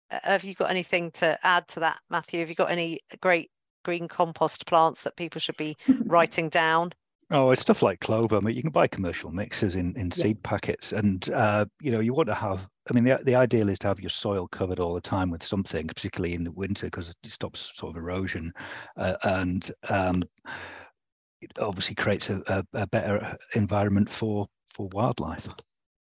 Uh, 0.09 0.19
have 0.23 0.43
you 0.43 0.55
got 0.55 0.71
anything 0.71 1.11
to 1.11 1.37
add 1.43 1.67
to 1.69 1.81
that 1.81 1.99
matthew? 2.09 2.39
Have 2.39 2.49
you 2.49 2.55
got 2.55 2.71
any 2.71 3.01
great 3.21 3.51
green 3.83 4.07
compost 4.07 4.65
plants 4.65 5.03
that 5.03 5.17
people 5.17 5.39
should 5.39 5.57
be 5.57 5.75
writing 6.05 6.49
down 6.49 6.93
Oh, 7.31 7.51
it's 7.51 7.61
stuff 7.61 7.81
like 7.81 7.99
clover. 7.99 8.37
I 8.37 8.39
mean, 8.39 8.55
you 8.55 8.61
can 8.61 8.71
buy 8.71 8.87
commercial 8.87 9.31
mixes 9.31 9.75
in, 9.75 9.95
in 9.95 10.07
yeah. 10.07 10.13
seed 10.13 10.43
packets, 10.43 10.91
and 10.91 11.27
uh, 11.29 11.65
you 11.81 11.91
know 11.91 11.99
you 11.99 12.13
want 12.13 12.27
to 12.27 12.35
have. 12.35 12.69
I 12.89 12.93
mean, 12.93 13.03
the 13.03 13.19
the 13.23 13.35
ideal 13.35 13.69
is 13.69 13.79
to 13.79 13.87
have 13.87 13.99
your 13.99 14.09
soil 14.09 14.47
covered 14.47 14.79
all 14.79 14.93
the 14.93 15.01
time 15.01 15.29
with 15.29 15.43
something, 15.43 15.87
particularly 15.87 16.35
in 16.35 16.43
the 16.43 16.51
winter, 16.51 16.87
because 16.87 17.09
it 17.09 17.31
stops 17.31 17.71
sort 17.75 17.91
of 17.91 17.97
erosion, 17.97 18.51
uh, 18.97 19.15
and 19.23 19.71
um, 19.89 20.23
it 21.41 21.51
obviously 21.59 21.95
creates 21.95 22.29
a, 22.29 22.41
a, 22.47 22.63
a 22.73 22.87
better 22.87 23.37
environment 23.55 24.09
for 24.09 24.47
for 24.67 24.89
wildlife. 24.93 25.47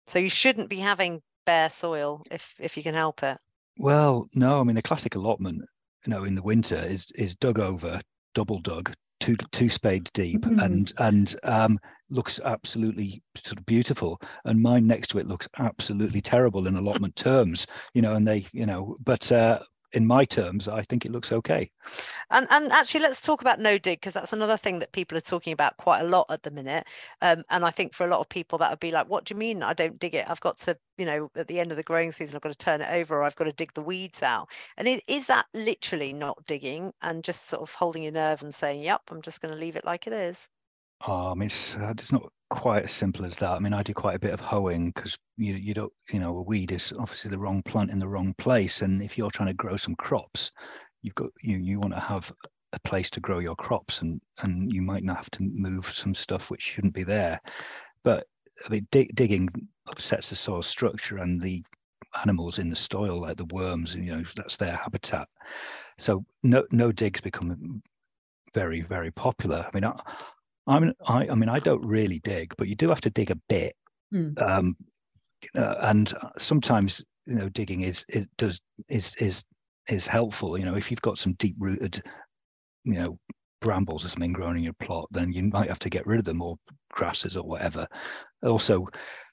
So 0.08 0.20
you 0.20 0.30
shouldn't 0.30 0.70
be 0.70 0.80
having 0.80 1.22
bare 1.46 1.70
soil 1.70 2.24
if 2.32 2.54
if 2.60 2.76
you 2.76 2.84
can 2.84 2.96
help 2.96 3.24
it. 3.24 3.38
Well, 3.78 4.28
no. 4.34 4.60
I 4.60 4.64
mean, 4.64 4.76
the 4.76 4.82
classic 4.82 5.16
allotment, 5.16 5.62
you 6.06 6.12
know, 6.12 6.24
in 6.24 6.36
the 6.36 6.44
winter 6.44 6.78
is 6.78 7.12
is 7.16 7.36
dug 7.36 7.60
over, 7.60 8.02
double 8.34 8.60
dug 8.60 8.94
two 9.24 9.38
two 9.52 9.70
spades 9.70 10.12
deep 10.12 10.42
mm-hmm. 10.42 10.60
and 10.60 10.92
and 10.98 11.36
um, 11.44 11.80
looks 12.10 12.42
absolutely 12.44 13.24
sort 13.38 13.58
of 13.58 13.66
beautiful 13.66 14.22
and 14.44 14.62
mine 14.62 14.86
next 14.86 15.08
to 15.08 15.18
it 15.18 15.28
looks 15.28 15.48
absolutely 15.60 16.20
terrible 16.20 16.68
in 16.68 16.76
allotment 16.76 17.16
terms 17.16 17.66
you 17.94 18.02
know 18.02 18.16
and 18.16 18.28
they 18.28 18.46
you 18.52 18.66
know 18.66 18.98
but 19.02 19.32
uh, 19.32 19.60
in 19.94 20.08
my 20.08 20.26
terms, 20.26 20.68
I 20.68 20.82
think 20.82 21.06
it 21.06 21.12
looks 21.12 21.32
okay. 21.32 21.72
And 22.30 22.48
and 22.50 22.72
actually, 22.72 23.02
let's 23.02 23.22
talk 23.22 23.42
about 23.42 23.60
no 23.60 23.78
dig 23.78 24.00
because 24.02 24.14
that's 24.14 24.34
another 24.34 24.58
thing 24.58 24.80
that 24.80 24.92
people 24.92 25.18
are 25.18 25.22
talking 25.22 25.54
about 25.54 25.78
quite 25.78 26.02
a 26.02 26.04
lot 26.08 26.26
at 26.30 26.44
the 26.44 26.52
minute. 26.52 26.86
Um, 27.22 27.44
and 27.50 27.66
I 27.66 27.72
think 27.72 27.94
for 27.94 28.06
a 28.06 28.10
lot 28.10 28.20
of 28.20 28.30
people, 28.30 28.58
that 28.60 28.70
would 28.70 28.80
be 28.80 28.92
like, 28.92 29.08
"What 29.08 29.26
do 29.26 29.34
you 29.34 29.38
mean 29.40 29.64
I 29.64 29.74
don't 29.74 30.00
dig 30.00 30.16
it? 30.16 30.30
I've 30.30 30.40
got 30.42 30.60
to, 30.62 30.78
you 30.98 31.06
know, 31.06 31.32
at 31.36 31.48
the 31.48 31.60
end 31.60 31.72
of 31.72 31.78
the 31.78 31.84
growing 31.84 32.12
season, 32.12 32.36
I've 32.36 32.42
got 32.42 32.50
to 32.50 32.56
turn 32.58 32.82
it 32.82 32.90
over, 32.92 33.18
or 33.18 33.24
I've 33.24 33.36
got 33.36 33.46
to 33.46 33.54
dig 33.54 33.74
the 33.74 33.82
weeds 33.82 34.24
out." 34.24 34.50
And 34.78 34.88
is, 34.88 35.02
is 35.08 35.28
that 35.28 35.46
literally 35.54 36.14
not 36.14 36.46
digging 36.46 36.94
and 37.02 37.24
just 37.24 37.48
sort 37.48 37.62
of 37.62 37.74
holding 37.76 38.04
your 38.04 38.12
nerve 38.14 38.42
and 38.42 38.54
saying, 38.56 38.82
"Yep, 38.82 39.02
I'm 39.12 39.22
just 39.22 39.42
going 39.42 39.54
to 39.54 39.60
leave 39.60 39.76
it 39.76 39.86
like 39.86 40.08
it 40.08 40.14
is"? 40.14 40.50
Um, 41.06 41.42
it's 41.42 41.76
uh, 41.76 41.92
it's 41.92 42.12
not 42.12 42.32
quite 42.50 42.84
as 42.84 42.92
simple 42.92 43.26
as 43.26 43.36
that. 43.38 43.52
I 43.52 43.60
mean, 43.60 43.74
I 43.74 43.84
do 43.84 43.94
quite 43.94 44.16
a 44.16 44.20
bit 44.20 44.34
of 44.34 44.40
hoeing 44.40 44.92
because 44.92 45.18
you 45.38 45.56
you 45.56 45.74
don't 45.74 45.94
you 46.12 46.20
know 46.20 46.38
a 46.38 46.42
weed 46.42 46.72
is 46.72 46.94
obviously 47.00 47.32
the 47.32 47.40
wrong 47.40 47.62
plant 47.64 47.92
in 47.92 48.00
the 48.00 48.08
wrong 48.08 48.34
place, 48.38 48.82
and 48.82 49.02
if 49.02 49.18
you're 49.18 49.32
trying 49.32 49.48
to 49.48 49.54
grow 49.54 49.76
some 49.76 49.96
crops, 49.96 50.52
you've 51.02 51.16
got 51.16 51.30
you 51.42 51.58
you 51.58 51.80
want 51.80 51.94
to 51.94 52.00
have 52.00 52.32
a 52.74 52.80
place 52.80 53.10
to 53.12 53.20
grow 53.20 53.40
your 53.40 53.56
crops, 53.56 54.02
and 54.02 54.22
and 54.44 54.72
you 54.72 54.82
might 54.82 55.04
not 55.04 55.18
have 55.18 55.32
to 55.32 55.44
move 55.44 55.86
some 55.86 56.14
stuff 56.14 56.50
which 56.50 56.62
shouldn't 56.62 56.94
be 56.94 57.04
there. 57.04 57.40
But 58.04 58.28
I 58.66 58.70
mean, 58.70 58.88
dig, 58.92 59.16
digging 59.16 59.50
upsets 59.88 60.30
the 60.30 60.36
soil 60.36 60.62
structure 60.62 61.18
and 61.18 61.42
the 61.42 61.64
animals 62.24 62.60
in 62.60 62.70
the 62.70 62.76
soil, 62.76 63.22
like 63.22 63.38
the 63.38 63.46
worms, 63.46 63.96
and 63.96 64.06
you 64.06 64.16
know 64.16 64.24
that's 64.36 64.58
their 64.58 64.76
habitat. 64.76 65.28
So 65.98 66.26
no 66.44 66.66
no 66.72 66.92
digs 66.92 67.22
become 67.22 67.82
very 68.54 68.82
very 68.82 69.12
popular. 69.12 69.66
I 69.66 69.70
mean, 69.74 69.86
I, 69.86 70.00
I'm 70.68 70.94
I, 71.06 71.28
I 71.28 71.36
mean 71.36 71.50
I 71.50 71.60
don't 71.60 71.86
really 71.86 72.20
dig, 72.20 72.54
but 72.58 72.68
you 72.68 72.76
do 72.76 72.90
have 72.90 73.02
to 73.02 73.10
dig 73.10 73.32
a 73.32 73.40
bit. 73.50 73.76
Mm. 74.14 74.42
Um, 74.42 74.76
uh, 75.56 75.76
and 75.82 76.14
sometimes 76.38 77.04
you 77.26 77.36
know 77.36 77.50
digging 77.50 77.82
is 77.82 78.06
it 78.10 78.28
does 78.38 78.60
is 78.90 79.16
is 79.16 79.46
is 79.90 80.08
helpful. 80.08 80.58
You 80.58 80.66
know, 80.66 80.76
if 80.76 80.90
you've 80.90 81.02
got 81.02 81.18
some 81.18 81.34
deep 81.34 81.56
rooted, 81.60 82.02
you 82.84 82.96
know, 82.96 83.18
brambles 83.62 84.06
or 84.06 84.10
something 84.10 84.34
growing 84.34 84.58
in 84.58 84.64
your 84.64 84.74
plot, 84.74 85.08
then 85.12 85.34
you 85.34 85.44
might 85.44 85.70
have 85.70 85.80
to 85.80 85.90
get 85.90 86.06
rid 86.08 86.20
of 86.20 86.26
them 86.26 86.42
or 86.42 86.58
grasses 86.92 87.36
or 87.36 87.44
whatever. 87.44 87.88
Also, 88.44 88.88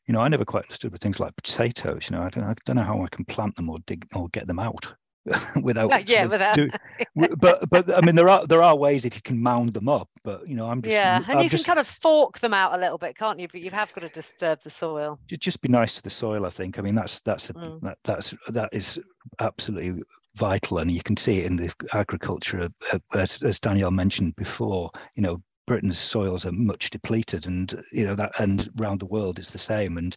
you 0.06 0.14
know, 0.14 0.20
I 0.20 0.28
never 0.28 0.44
quite 0.44 0.64
understood 0.64 0.92
with 0.92 1.00
things 1.00 1.20
like 1.20 1.36
potatoes. 1.36 2.08
You 2.08 2.16
know, 2.16 2.22
I 2.22 2.30
don't, 2.30 2.44
I 2.44 2.54
don't 2.64 2.76
know 2.76 2.82
how 2.82 3.02
I 3.02 3.08
can 3.08 3.24
plant 3.24 3.54
them 3.56 3.70
or 3.70 3.78
dig 3.86 4.06
or 4.14 4.28
get 4.30 4.46
them 4.46 4.58
out 4.58 4.92
without 5.62 6.08
yeah 6.08 6.26
without 6.26 6.56
do, 6.56 6.68
but 7.38 7.68
but 7.70 7.92
i 7.96 8.00
mean 8.00 8.14
there 8.14 8.28
are 8.28 8.46
there 8.46 8.62
are 8.62 8.76
ways 8.76 9.04
if 9.04 9.14
you 9.14 9.22
can 9.22 9.40
mound 9.40 9.72
them 9.72 9.88
up 9.88 10.08
but 10.24 10.46
you 10.46 10.54
know 10.54 10.66
i'm 10.68 10.82
just 10.82 10.92
yeah 10.92 11.22
and 11.28 11.38
I'm 11.38 11.44
you 11.44 11.50
just, 11.50 11.64
can 11.64 11.74
kind 11.74 11.80
of 11.80 11.86
fork 11.86 12.38
them 12.40 12.54
out 12.54 12.74
a 12.74 12.78
little 12.78 12.98
bit 12.98 13.16
can't 13.16 13.38
you? 13.38 13.48
But 13.50 13.60
you 13.60 13.70
have 13.70 13.92
got 13.92 14.02
to 14.02 14.08
disturb 14.08 14.62
the 14.62 14.70
soil. 14.70 15.18
Just 15.26 15.60
be 15.60 15.68
nice 15.68 15.96
to 15.96 16.02
the 16.02 16.10
soil 16.10 16.46
i 16.46 16.48
think. 16.48 16.78
I 16.78 16.82
mean 16.82 16.94
that's 16.94 17.20
that's 17.20 17.50
a, 17.50 17.54
mm. 17.54 17.80
that, 17.82 17.98
that's 18.04 18.34
that 18.48 18.68
is 18.72 18.98
absolutely 19.40 20.02
vital 20.36 20.78
and 20.78 20.90
you 20.90 21.02
can 21.02 21.16
see 21.16 21.40
it 21.40 21.46
in 21.46 21.56
the 21.56 21.72
agriculture 21.92 22.68
uh, 22.92 22.98
as, 23.14 23.42
as 23.42 23.58
danielle 23.58 23.90
mentioned 23.90 24.34
before 24.36 24.90
you 25.16 25.22
know 25.22 25.42
britain's 25.66 25.98
soils 25.98 26.46
are 26.46 26.52
much 26.52 26.90
depleted 26.90 27.46
and 27.46 27.82
you 27.92 28.06
know 28.06 28.14
that 28.14 28.32
and 28.38 28.68
around 28.80 29.00
the 29.00 29.06
world 29.06 29.38
it's 29.38 29.50
the 29.50 29.58
same 29.58 29.98
and 29.98 30.16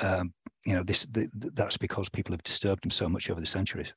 um, 0.00 0.32
you 0.64 0.74
know 0.74 0.82
this 0.82 1.04
the, 1.06 1.28
that's 1.54 1.76
because 1.76 2.08
people 2.08 2.32
have 2.32 2.42
disturbed 2.42 2.82
them 2.84 2.90
so 2.90 3.08
much 3.08 3.30
over 3.30 3.40
the 3.40 3.46
centuries 3.46 3.92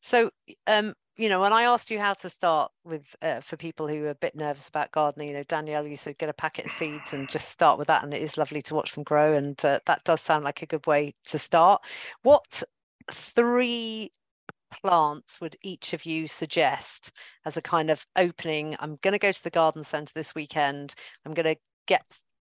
so, 0.00 0.30
um, 0.66 0.94
you 1.16 1.28
know, 1.28 1.40
when 1.40 1.52
I 1.52 1.64
asked 1.64 1.90
you 1.90 1.98
how 1.98 2.14
to 2.14 2.30
start 2.30 2.70
with 2.84 3.04
uh, 3.22 3.40
for 3.40 3.56
people 3.56 3.88
who 3.88 4.04
are 4.04 4.10
a 4.10 4.14
bit 4.14 4.36
nervous 4.36 4.68
about 4.68 4.92
gardening, 4.92 5.28
you 5.28 5.34
know, 5.34 5.42
Danielle, 5.42 5.86
you 5.86 5.96
said 5.96 6.18
get 6.18 6.28
a 6.28 6.34
packet 6.34 6.66
of 6.66 6.72
seeds 6.72 7.12
and 7.12 7.28
just 7.28 7.48
start 7.48 7.78
with 7.78 7.88
that, 7.88 8.04
and 8.04 8.14
it 8.14 8.22
is 8.22 8.38
lovely 8.38 8.62
to 8.62 8.74
watch 8.74 8.94
them 8.94 9.02
grow, 9.02 9.34
and 9.34 9.62
uh, 9.64 9.80
that 9.86 10.04
does 10.04 10.20
sound 10.20 10.44
like 10.44 10.62
a 10.62 10.66
good 10.66 10.86
way 10.86 11.14
to 11.26 11.38
start. 11.38 11.82
What 12.22 12.62
three 13.10 14.12
plants 14.70 15.40
would 15.40 15.56
each 15.62 15.92
of 15.92 16.04
you 16.04 16.28
suggest 16.28 17.10
as 17.44 17.56
a 17.56 17.62
kind 17.62 17.90
of 17.90 18.06
opening? 18.16 18.76
I'm 18.78 18.98
going 19.02 19.12
to 19.12 19.18
go 19.18 19.32
to 19.32 19.42
the 19.42 19.50
garden 19.50 19.84
centre 19.84 20.12
this 20.14 20.34
weekend. 20.34 20.94
I'm 21.24 21.34
going 21.34 21.54
to 21.54 21.60
get 21.86 22.04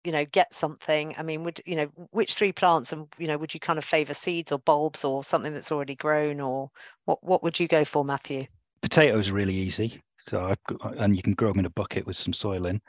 you 0.05 0.13
know 0.13 0.25
get 0.27 0.53
something 0.55 1.15
i 1.19 1.23
mean 1.23 1.43
would 1.45 1.61
you 1.67 1.75
know 1.75 1.87
which 2.11 2.35
three 2.35 2.53
plants 2.53 2.93
and 2.93 3.09
you 3.19 3.27
know 3.27 3.39
would 3.39 3.55
you 3.55 3.61
kind 3.61 3.79
of 3.79 3.85
favor 3.85 4.15
seeds 4.15 4.53
or 4.53 4.59
bulbs 4.59 5.05
or 5.05 5.25
something 5.25 5.55
that's 5.55 5.73
already 5.73 5.95
grown 5.95 6.41
or 6.41 6.71
what 7.07 7.23
what 7.25 7.43
would 7.43 7.59
you 7.59 7.67
go 7.67 7.85
for 7.85 8.05
matthew? 8.05 8.45
Potatoes 8.83 9.31
are 9.31 9.35
really 9.35 9.55
easy 9.55 10.01
so 10.19 10.45
I've 10.45 10.63
got, 10.65 10.99
and 10.99 11.17
you 11.17 11.23
can 11.23 11.33
grow 11.33 11.49
them 11.49 11.61
in 11.61 11.67
a 11.67 11.71
bucket 11.71 12.07
with 12.07 12.17
some 12.17 12.33
soil 12.33 12.67
in 12.67 12.81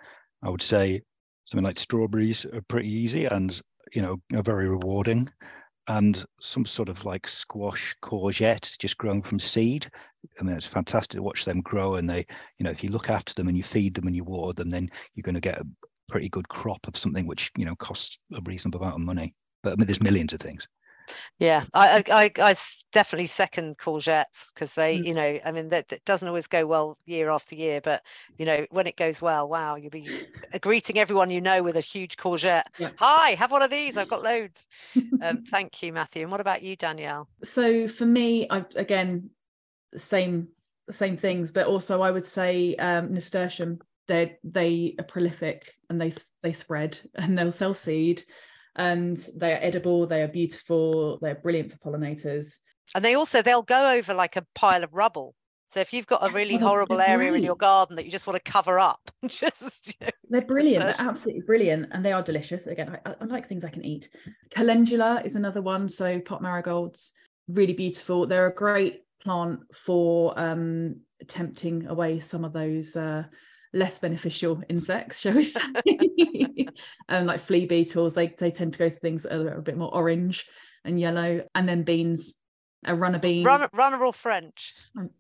i 0.43 0.49
would 0.49 0.62
say 0.62 1.01
something 1.45 1.63
like 1.63 1.78
strawberries 1.78 2.45
are 2.45 2.62
pretty 2.67 2.89
easy 2.89 3.25
and 3.25 3.62
you 3.93 4.01
know 4.01 4.17
are 4.36 4.43
very 4.43 4.67
rewarding. 4.67 5.30
And 5.88 6.23
some 6.41 6.65
sort 6.65 6.89
of 6.89 7.06
like 7.06 7.28
squash 7.28 7.95
courgette 8.01 8.75
just 8.80 8.97
growing 8.97 9.21
from 9.21 9.38
seed. 9.38 9.88
I 10.39 10.43
mean 10.43 10.56
it's 10.56 10.65
fantastic 10.65 11.17
to 11.17 11.23
watch 11.23 11.45
them 11.45 11.62
grow 11.62 11.95
and 11.95 12.10
they 12.10 12.25
you 12.58 12.63
know 12.63 12.71
if 12.71 12.84
you 12.84 12.89
look 12.89 13.10
after 13.12 13.36
them 13.36 13.47
and 13.47 13.56
you 13.56 13.62
feed 13.62 13.93
them 13.93 14.08
and 14.08 14.15
you 14.15 14.23
water 14.23 14.54
them 14.54 14.69
then 14.69 14.89
you're 15.13 15.21
going 15.21 15.36
to 15.36 15.41
get 15.41 15.60
a, 15.60 15.67
pretty 16.07 16.29
good 16.29 16.47
crop 16.49 16.87
of 16.87 16.97
something 16.97 17.25
which 17.25 17.51
you 17.57 17.65
know 17.65 17.75
costs 17.75 18.19
a 18.33 18.41
reasonable 18.45 18.81
amount 18.81 18.95
of 18.95 19.01
money. 19.01 19.33
But 19.63 19.73
I 19.73 19.75
mean, 19.75 19.87
there's 19.87 20.01
millions 20.01 20.33
of 20.33 20.39
things. 20.39 20.67
Yeah, 21.39 21.63
I 21.73 22.03
I, 22.11 22.31
I 22.37 22.55
definitely 22.91 23.27
second 23.27 23.77
courgettes 23.77 24.53
because 24.53 24.73
they, 24.73 24.97
mm. 24.97 25.05
you 25.05 25.13
know, 25.13 25.39
I 25.43 25.51
mean 25.51 25.69
that, 25.69 25.89
that, 25.89 26.03
doesn't 26.05 26.27
always 26.27 26.47
go 26.47 26.65
well 26.65 26.97
year 27.05 27.29
after 27.29 27.55
year, 27.55 27.81
but 27.81 28.01
you 28.37 28.45
know 28.45 28.65
when 28.71 28.87
it 28.87 28.97
goes 28.97 29.21
well, 29.21 29.47
wow, 29.47 29.75
you'll 29.75 29.91
be 29.91 30.09
greeting 30.61 30.97
everyone 30.97 31.29
you 31.29 31.41
know 31.41 31.61
with 31.61 31.75
a 31.75 31.81
huge 31.81 32.17
courgette. 32.17 32.63
Yeah. 32.77 32.91
Hi, 32.97 33.31
have 33.31 33.51
one 33.51 33.61
of 33.61 33.71
these. 33.71 33.97
I've 33.97 34.09
got 34.09 34.23
loads. 34.23 34.65
um, 35.21 35.43
thank 35.49 35.81
you, 35.83 35.93
Matthew. 35.93 36.23
And 36.23 36.31
what 36.31 36.41
about 36.41 36.63
you, 36.63 36.75
Danielle? 36.75 37.27
So 37.43 37.87
for 37.87 38.05
me, 38.05 38.47
I 38.49 38.65
again, 38.75 39.29
the 39.91 39.99
same 39.99 40.47
same 40.91 41.17
things, 41.17 41.51
but 41.51 41.67
also 41.67 42.01
I 42.01 42.11
would 42.11 42.25
say 42.25 42.75
um, 42.75 43.13
nasturtium 43.13 43.79
they 44.07 44.37
they 44.43 44.95
are 44.99 45.05
prolific 45.05 45.73
and 45.89 45.99
they 45.99 46.13
they 46.43 46.53
spread 46.53 46.99
and 47.15 47.37
they'll 47.37 47.51
self 47.51 47.77
seed 47.77 48.23
and 48.75 49.17
they 49.37 49.53
are 49.53 49.59
edible 49.61 50.05
they 50.05 50.21
are 50.21 50.27
beautiful 50.27 51.17
they're 51.21 51.35
brilliant 51.35 51.71
for 51.71 51.77
pollinators. 51.77 52.57
And 52.93 53.03
they 53.03 53.15
also 53.15 53.41
they'll 53.41 53.63
go 53.63 53.91
over 53.93 54.13
like 54.13 54.35
a 54.35 54.45
pile 54.53 54.83
of 54.83 54.93
rubble. 54.93 55.33
So 55.67 55.79
if 55.79 55.91
you've 55.91 56.05
got 56.05 56.25
a 56.25 56.31
really 56.31 56.55
oh, 56.55 56.59
horrible 56.59 57.01
area 57.01 57.33
in 57.33 57.43
your 57.43 57.55
garden 57.55 57.95
that 57.95 58.05
you 58.05 58.11
just 58.11 58.27
want 58.27 58.41
to 58.43 58.51
cover 58.51 58.79
up 58.79 59.11
just 59.27 59.87
you 59.87 59.93
know, 59.99 60.09
they're 60.29 60.41
brilliant 60.41 60.83
they're 60.83 61.07
absolutely 61.07 61.41
brilliant 61.41 61.89
and 61.91 62.05
they 62.05 62.11
are 62.11 62.21
delicious. 62.21 62.67
Again 62.67 62.97
I, 63.05 63.15
I 63.19 63.25
like 63.25 63.49
things 63.49 63.63
i 63.63 63.69
can 63.69 63.83
eat. 63.83 64.09
Calendula 64.51 65.21
is 65.25 65.35
another 65.35 65.61
one 65.61 65.89
so 65.89 66.19
pot 66.19 66.41
marigolds 66.41 67.13
really 67.47 67.73
beautiful. 67.73 68.27
They're 68.27 68.47
a 68.47 68.53
great 68.53 69.01
plant 69.21 69.61
for 69.73 70.37
um 70.39 71.01
tempting 71.27 71.87
away 71.87 72.19
some 72.19 72.45
of 72.45 72.53
those 72.53 72.95
uh 72.95 73.23
less 73.75 73.99
beneficial 73.99 74.61
insects, 74.69 75.19
shall 75.19 75.33
we 75.33 75.43
say? 75.43 75.59
um, 77.09 77.25
like 77.25 77.41
flea 77.41 77.65
beetles, 77.65 78.15
they, 78.15 78.27
they 78.27 78.51
tend 78.51 78.73
to 78.73 78.79
go 78.79 78.89
for 78.89 78.99
things 78.99 79.23
that 79.23 79.33
are 79.33 79.57
a 79.57 79.61
bit 79.61 79.77
more 79.77 79.93
orange 79.93 80.45
and 80.83 80.99
yellow. 80.99 81.41
And 81.53 81.67
then 81.67 81.83
beans, 81.83 82.35
a 82.85 82.95
runner 82.95 83.19
bean. 83.19 83.43
Runner, 83.43 83.69
runner 83.73 84.03
or 84.03 84.13
French? 84.13 84.73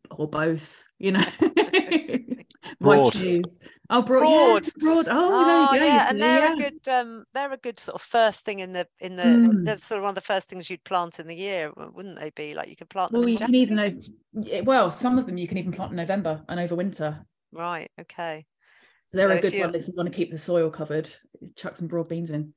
Or 0.09 0.27
both, 0.27 0.83
you 0.97 1.11
know. 1.11 1.25
Broad. 2.79 3.13
Cheese. 3.13 3.59
Oh, 3.89 4.01
broad. 4.01 4.23
Broad. 4.23 4.65
Yeah, 4.65 4.71
broad. 4.79 5.07
Oh, 5.09 5.69
oh 5.71 5.73
yeah, 5.75 6.09
and 6.09 6.21
they're 6.21 6.45
yeah. 6.45 6.53
a 6.53 6.55
good. 6.55 6.87
Um, 6.87 7.25
they're 7.33 7.53
a 7.53 7.57
good 7.57 7.79
sort 7.79 7.95
of 7.95 8.01
first 8.01 8.41
thing 8.41 8.59
in 8.59 8.73
the 8.73 8.87
in 8.99 9.15
the. 9.15 9.23
Mm. 9.23 9.65
That's 9.65 9.85
sort 9.85 9.99
of 9.99 10.03
one 10.03 10.09
of 10.09 10.15
the 10.15 10.21
first 10.21 10.49
things 10.49 10.69
you'd 10.69 10.83
plant 10.83 11.19
in 11.19 11.27
the 11.27 11.35
year, 11.35 11.71
wouldn't 11.75 12.19
they 12.19 12.31
be? 12.31 12.53
Like 12.53 12.69
you 12.69 12.75
could 12.75 12.89
plant. 12.89 13.11
Well, 13.11 13.29
you 13.29 13.37
can 13.37 13.53
even 13.55 13.75
know. 13.75 14.61
Well, 14.63 14.89
some 14.89 15.19
of 15.19 15.25
them 15.25 15.37
you 15.37 15.47
can 15.47 15.57
even 15.57 15.71
plant 15.71 15.91
in 15.91 15.97
November 15.97 16.43
and 16.49 16.59
over 16.59 16.75
winter. 16.75 17.25
Right. 17.55 17.89
Okay. 17.99 18.45
So 19.07 19.17
they're 19.17 19.29
so 19.29 19.47
a 19.47 19.51
good 19.51 19.59
one 19.59 19.75
if 19.75 19.87
you 19.87 19.93
want 19.95 20.11
to 20.11 20.15
keep 20.15 20.31
the 20.31 20.37
soil 20.37 20.69
covered. 20.69 21.09
Chuck 21.55 21.77
some 21.77 21.87
broad 21.87 22.09
beans 22.09 22.31
in. 22.31 22.53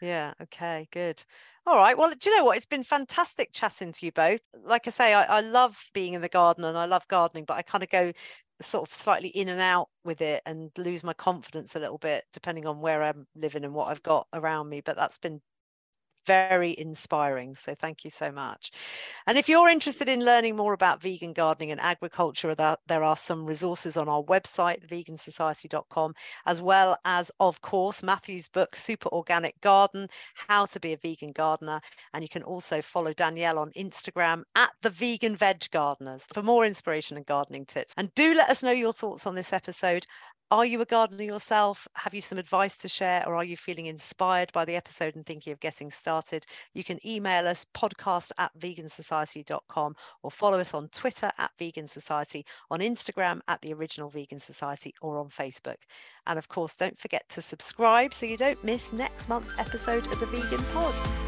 Yeah. 0.00 0.34
Okay. 0.42 0.88
Good. 0.92 1.22
All 1.66 1.76
right. 1.76 1.96
Well, 1.96 2.10
do 2.10 2.28
you 2.28 2.36
know 2.36 2.44
what? 2.44 2.56
It's 2.56 2.66
been 2.66 2.84
fantastic 2.84 3.50
chatting 3.52 3.92
to 3.92 4.06
you 4.06 4.12
both. 4.12 4.40
Like 4.64 4.86
I 4.86 4.90
say, 4.90 5.14
I, 5.14 5.22
I 5.22 5.40
love 5.40 5.78
being 5.94 6.14
in 6.14 6.20
the 6.20 6.28
garden 6.28 6.64
and 6.64 6.76
I 6.76 6.86
love 6.86 7.06
gardening, 7.08 7.44
but 7.44 7.56
I 7.56 7.62
kind 7.62 7.84
of 7.84 7.90
go 7.90 8.12
sort 8.60 8.88
of 8.88 8.94
slightly 8.94 9.28
in 9.28 9.48
and 9.48 9.60
out 9.60 9.88
with 10.04 10.20
it 10.20 10.42
and 10.44 10.70
lose 10.76 11.02
my 11.02 11.12
confidence 11.12 11.74
a 11.74 11.80
little 11.80 11.98
bit 11.98 12.24
depending 12.32 12.66
on 12.66 12.80
where 12.80 13.02
I'm 13.02 13.26
living 13.34 13.64
and 13.64 13.74
what 13.74 13.88
I've 13.88 14.02
got 14.02 14.26
around 14.32 14.68
me. 14.68 14.82
But 14.84 14.96
that's 14.96 15.18
been 15.18 15.40
very 16.26 16.74
inspiring. 16.78 17.56
So 17.56 17.74
thank 17.74 18.04
you 18.04 18.10
so 18.10 18.30
much. 18.30 18.70
And 19.26 19.38
if 19.38 19.48
you're 19.48 19.68
interested 19.68 20.08
in 20.08 20.24
learning 20.24 20.56
more 20.56 20.72
about 20.72 21.02
vegan 21.02 21.32
gardening 21.32 21.70
and 21.70 21.80
agriculture, 21.80 22.54
there 22.54 23.02
are 23.02 23.16
some 23.16 23.46
resources 23.46 23.96
on 23.96 24.08
our 24.08 24.22
website, 24.22 24.88
vegansociety.com, 24.88 26.14
as 26.46 26.62
well 26.62 26.96
as, 27.04 27.30
of 27.40 27.60
course, 27.60 28.02
Matthew's 28.02 28.48
book, 28.48 28.76
Super 28.76 29.08
Organic 29.10 29.60
Garden, 29.60 30.08
How 30.34 30.66
to 30.66 30.80
Be 30.80 30.92
a 30.92 30.96
Vegan 30.96 31.32
Gardener. 31.32 31.80
And 32.14 32.22
you 32.22 32.28
can 32.28 32.42
also 32.42 32.82
follow 32.82 33.12
Danielle 33.12 33.58
on 33.58 33.72
Instagram 33.72 34.42
at 34.54 34.70
the 34.82 34.90
Vegan 34.90 35.36
Veg 35.36 35.70
Gardeners 35.70 36.26
for 36.32 36.42
more 36.42 36.66
inspiration 36.66 37.16
and 37.16 37.26
gardening 37.26 37.66
tips. 37.66 37.94
And 37.96 38.14
do 38.14 38.34
let 38.34 38.50
us 38.50 38.62
know 38.62 38.72
your 38.72 38.92
thoughts 38.92 39.26
on 39.26 39.34
this 39.34 39.52
episode. 39.52 40.06
Are 40.52 40.66
you 40.66 40.82
a 40.82 40.84
gardener 40.84 41.24
yourself? 41.24 41.88
Have 41.94 42.12
you 42.12 42.20
some 42.20 42.36
advice 42.36 42.76
to 42.76 42.86
share, 42.86 43.26
or 43.26 43.34
are 43.34 43.42
you 43.42 43.56
feeling 43.56 43.86
inspired 43.86 44.52
by 44.52 44.66
the 44.66 44.76
episode 44.76 45.16
and 45.16 45.24
thinking 45.24 45.50
of 45.50 45.60
getting 45.60 45.90
started? 45.90 46.44
You 46.74 46.84
can 46.84 46.98
email 47.08 47.48
us 47.48 47.64
podcast 47.74 48.32
at 48.36 48.50
vegansociety.com 48.58 49.96
or 50.22 50.30
follow 50.30 50.60
us 50.60 50.74
on 50.74 50.88
Twitter 50.88 51.32
at 51.38 51.52
Vegan 51.58 51.88
Society, 51.88 52.44
on 52.70 52.80
Instagram 52.80 53.40
at 53.48 53.62
The 53.62 53.72
Original 53.72 54.10
Vegan 54.10 54.40
Society, 54.40 54.92
or 55.00 55.16
on 55.16 55.30
Facebook. 55.30 55.86
And 56.26 56.38
of 56.38 56.48
course, 56.48 56.74
don't 56.74 56.98
forget 56.98 57.30
to 57.30 57.40
subscribe 57.40 58.12
so 58.12 58.26
you 58.26 58.36
don't 58.36 58.62
miss 58.62 58.92
next 58.92 59.30
month's 59.30 59.58
episode 59.58 60.04
of 60.12 60.20
the 60.20 60.26
Vegan 60.26 60.62
Pod. 60.74 61.21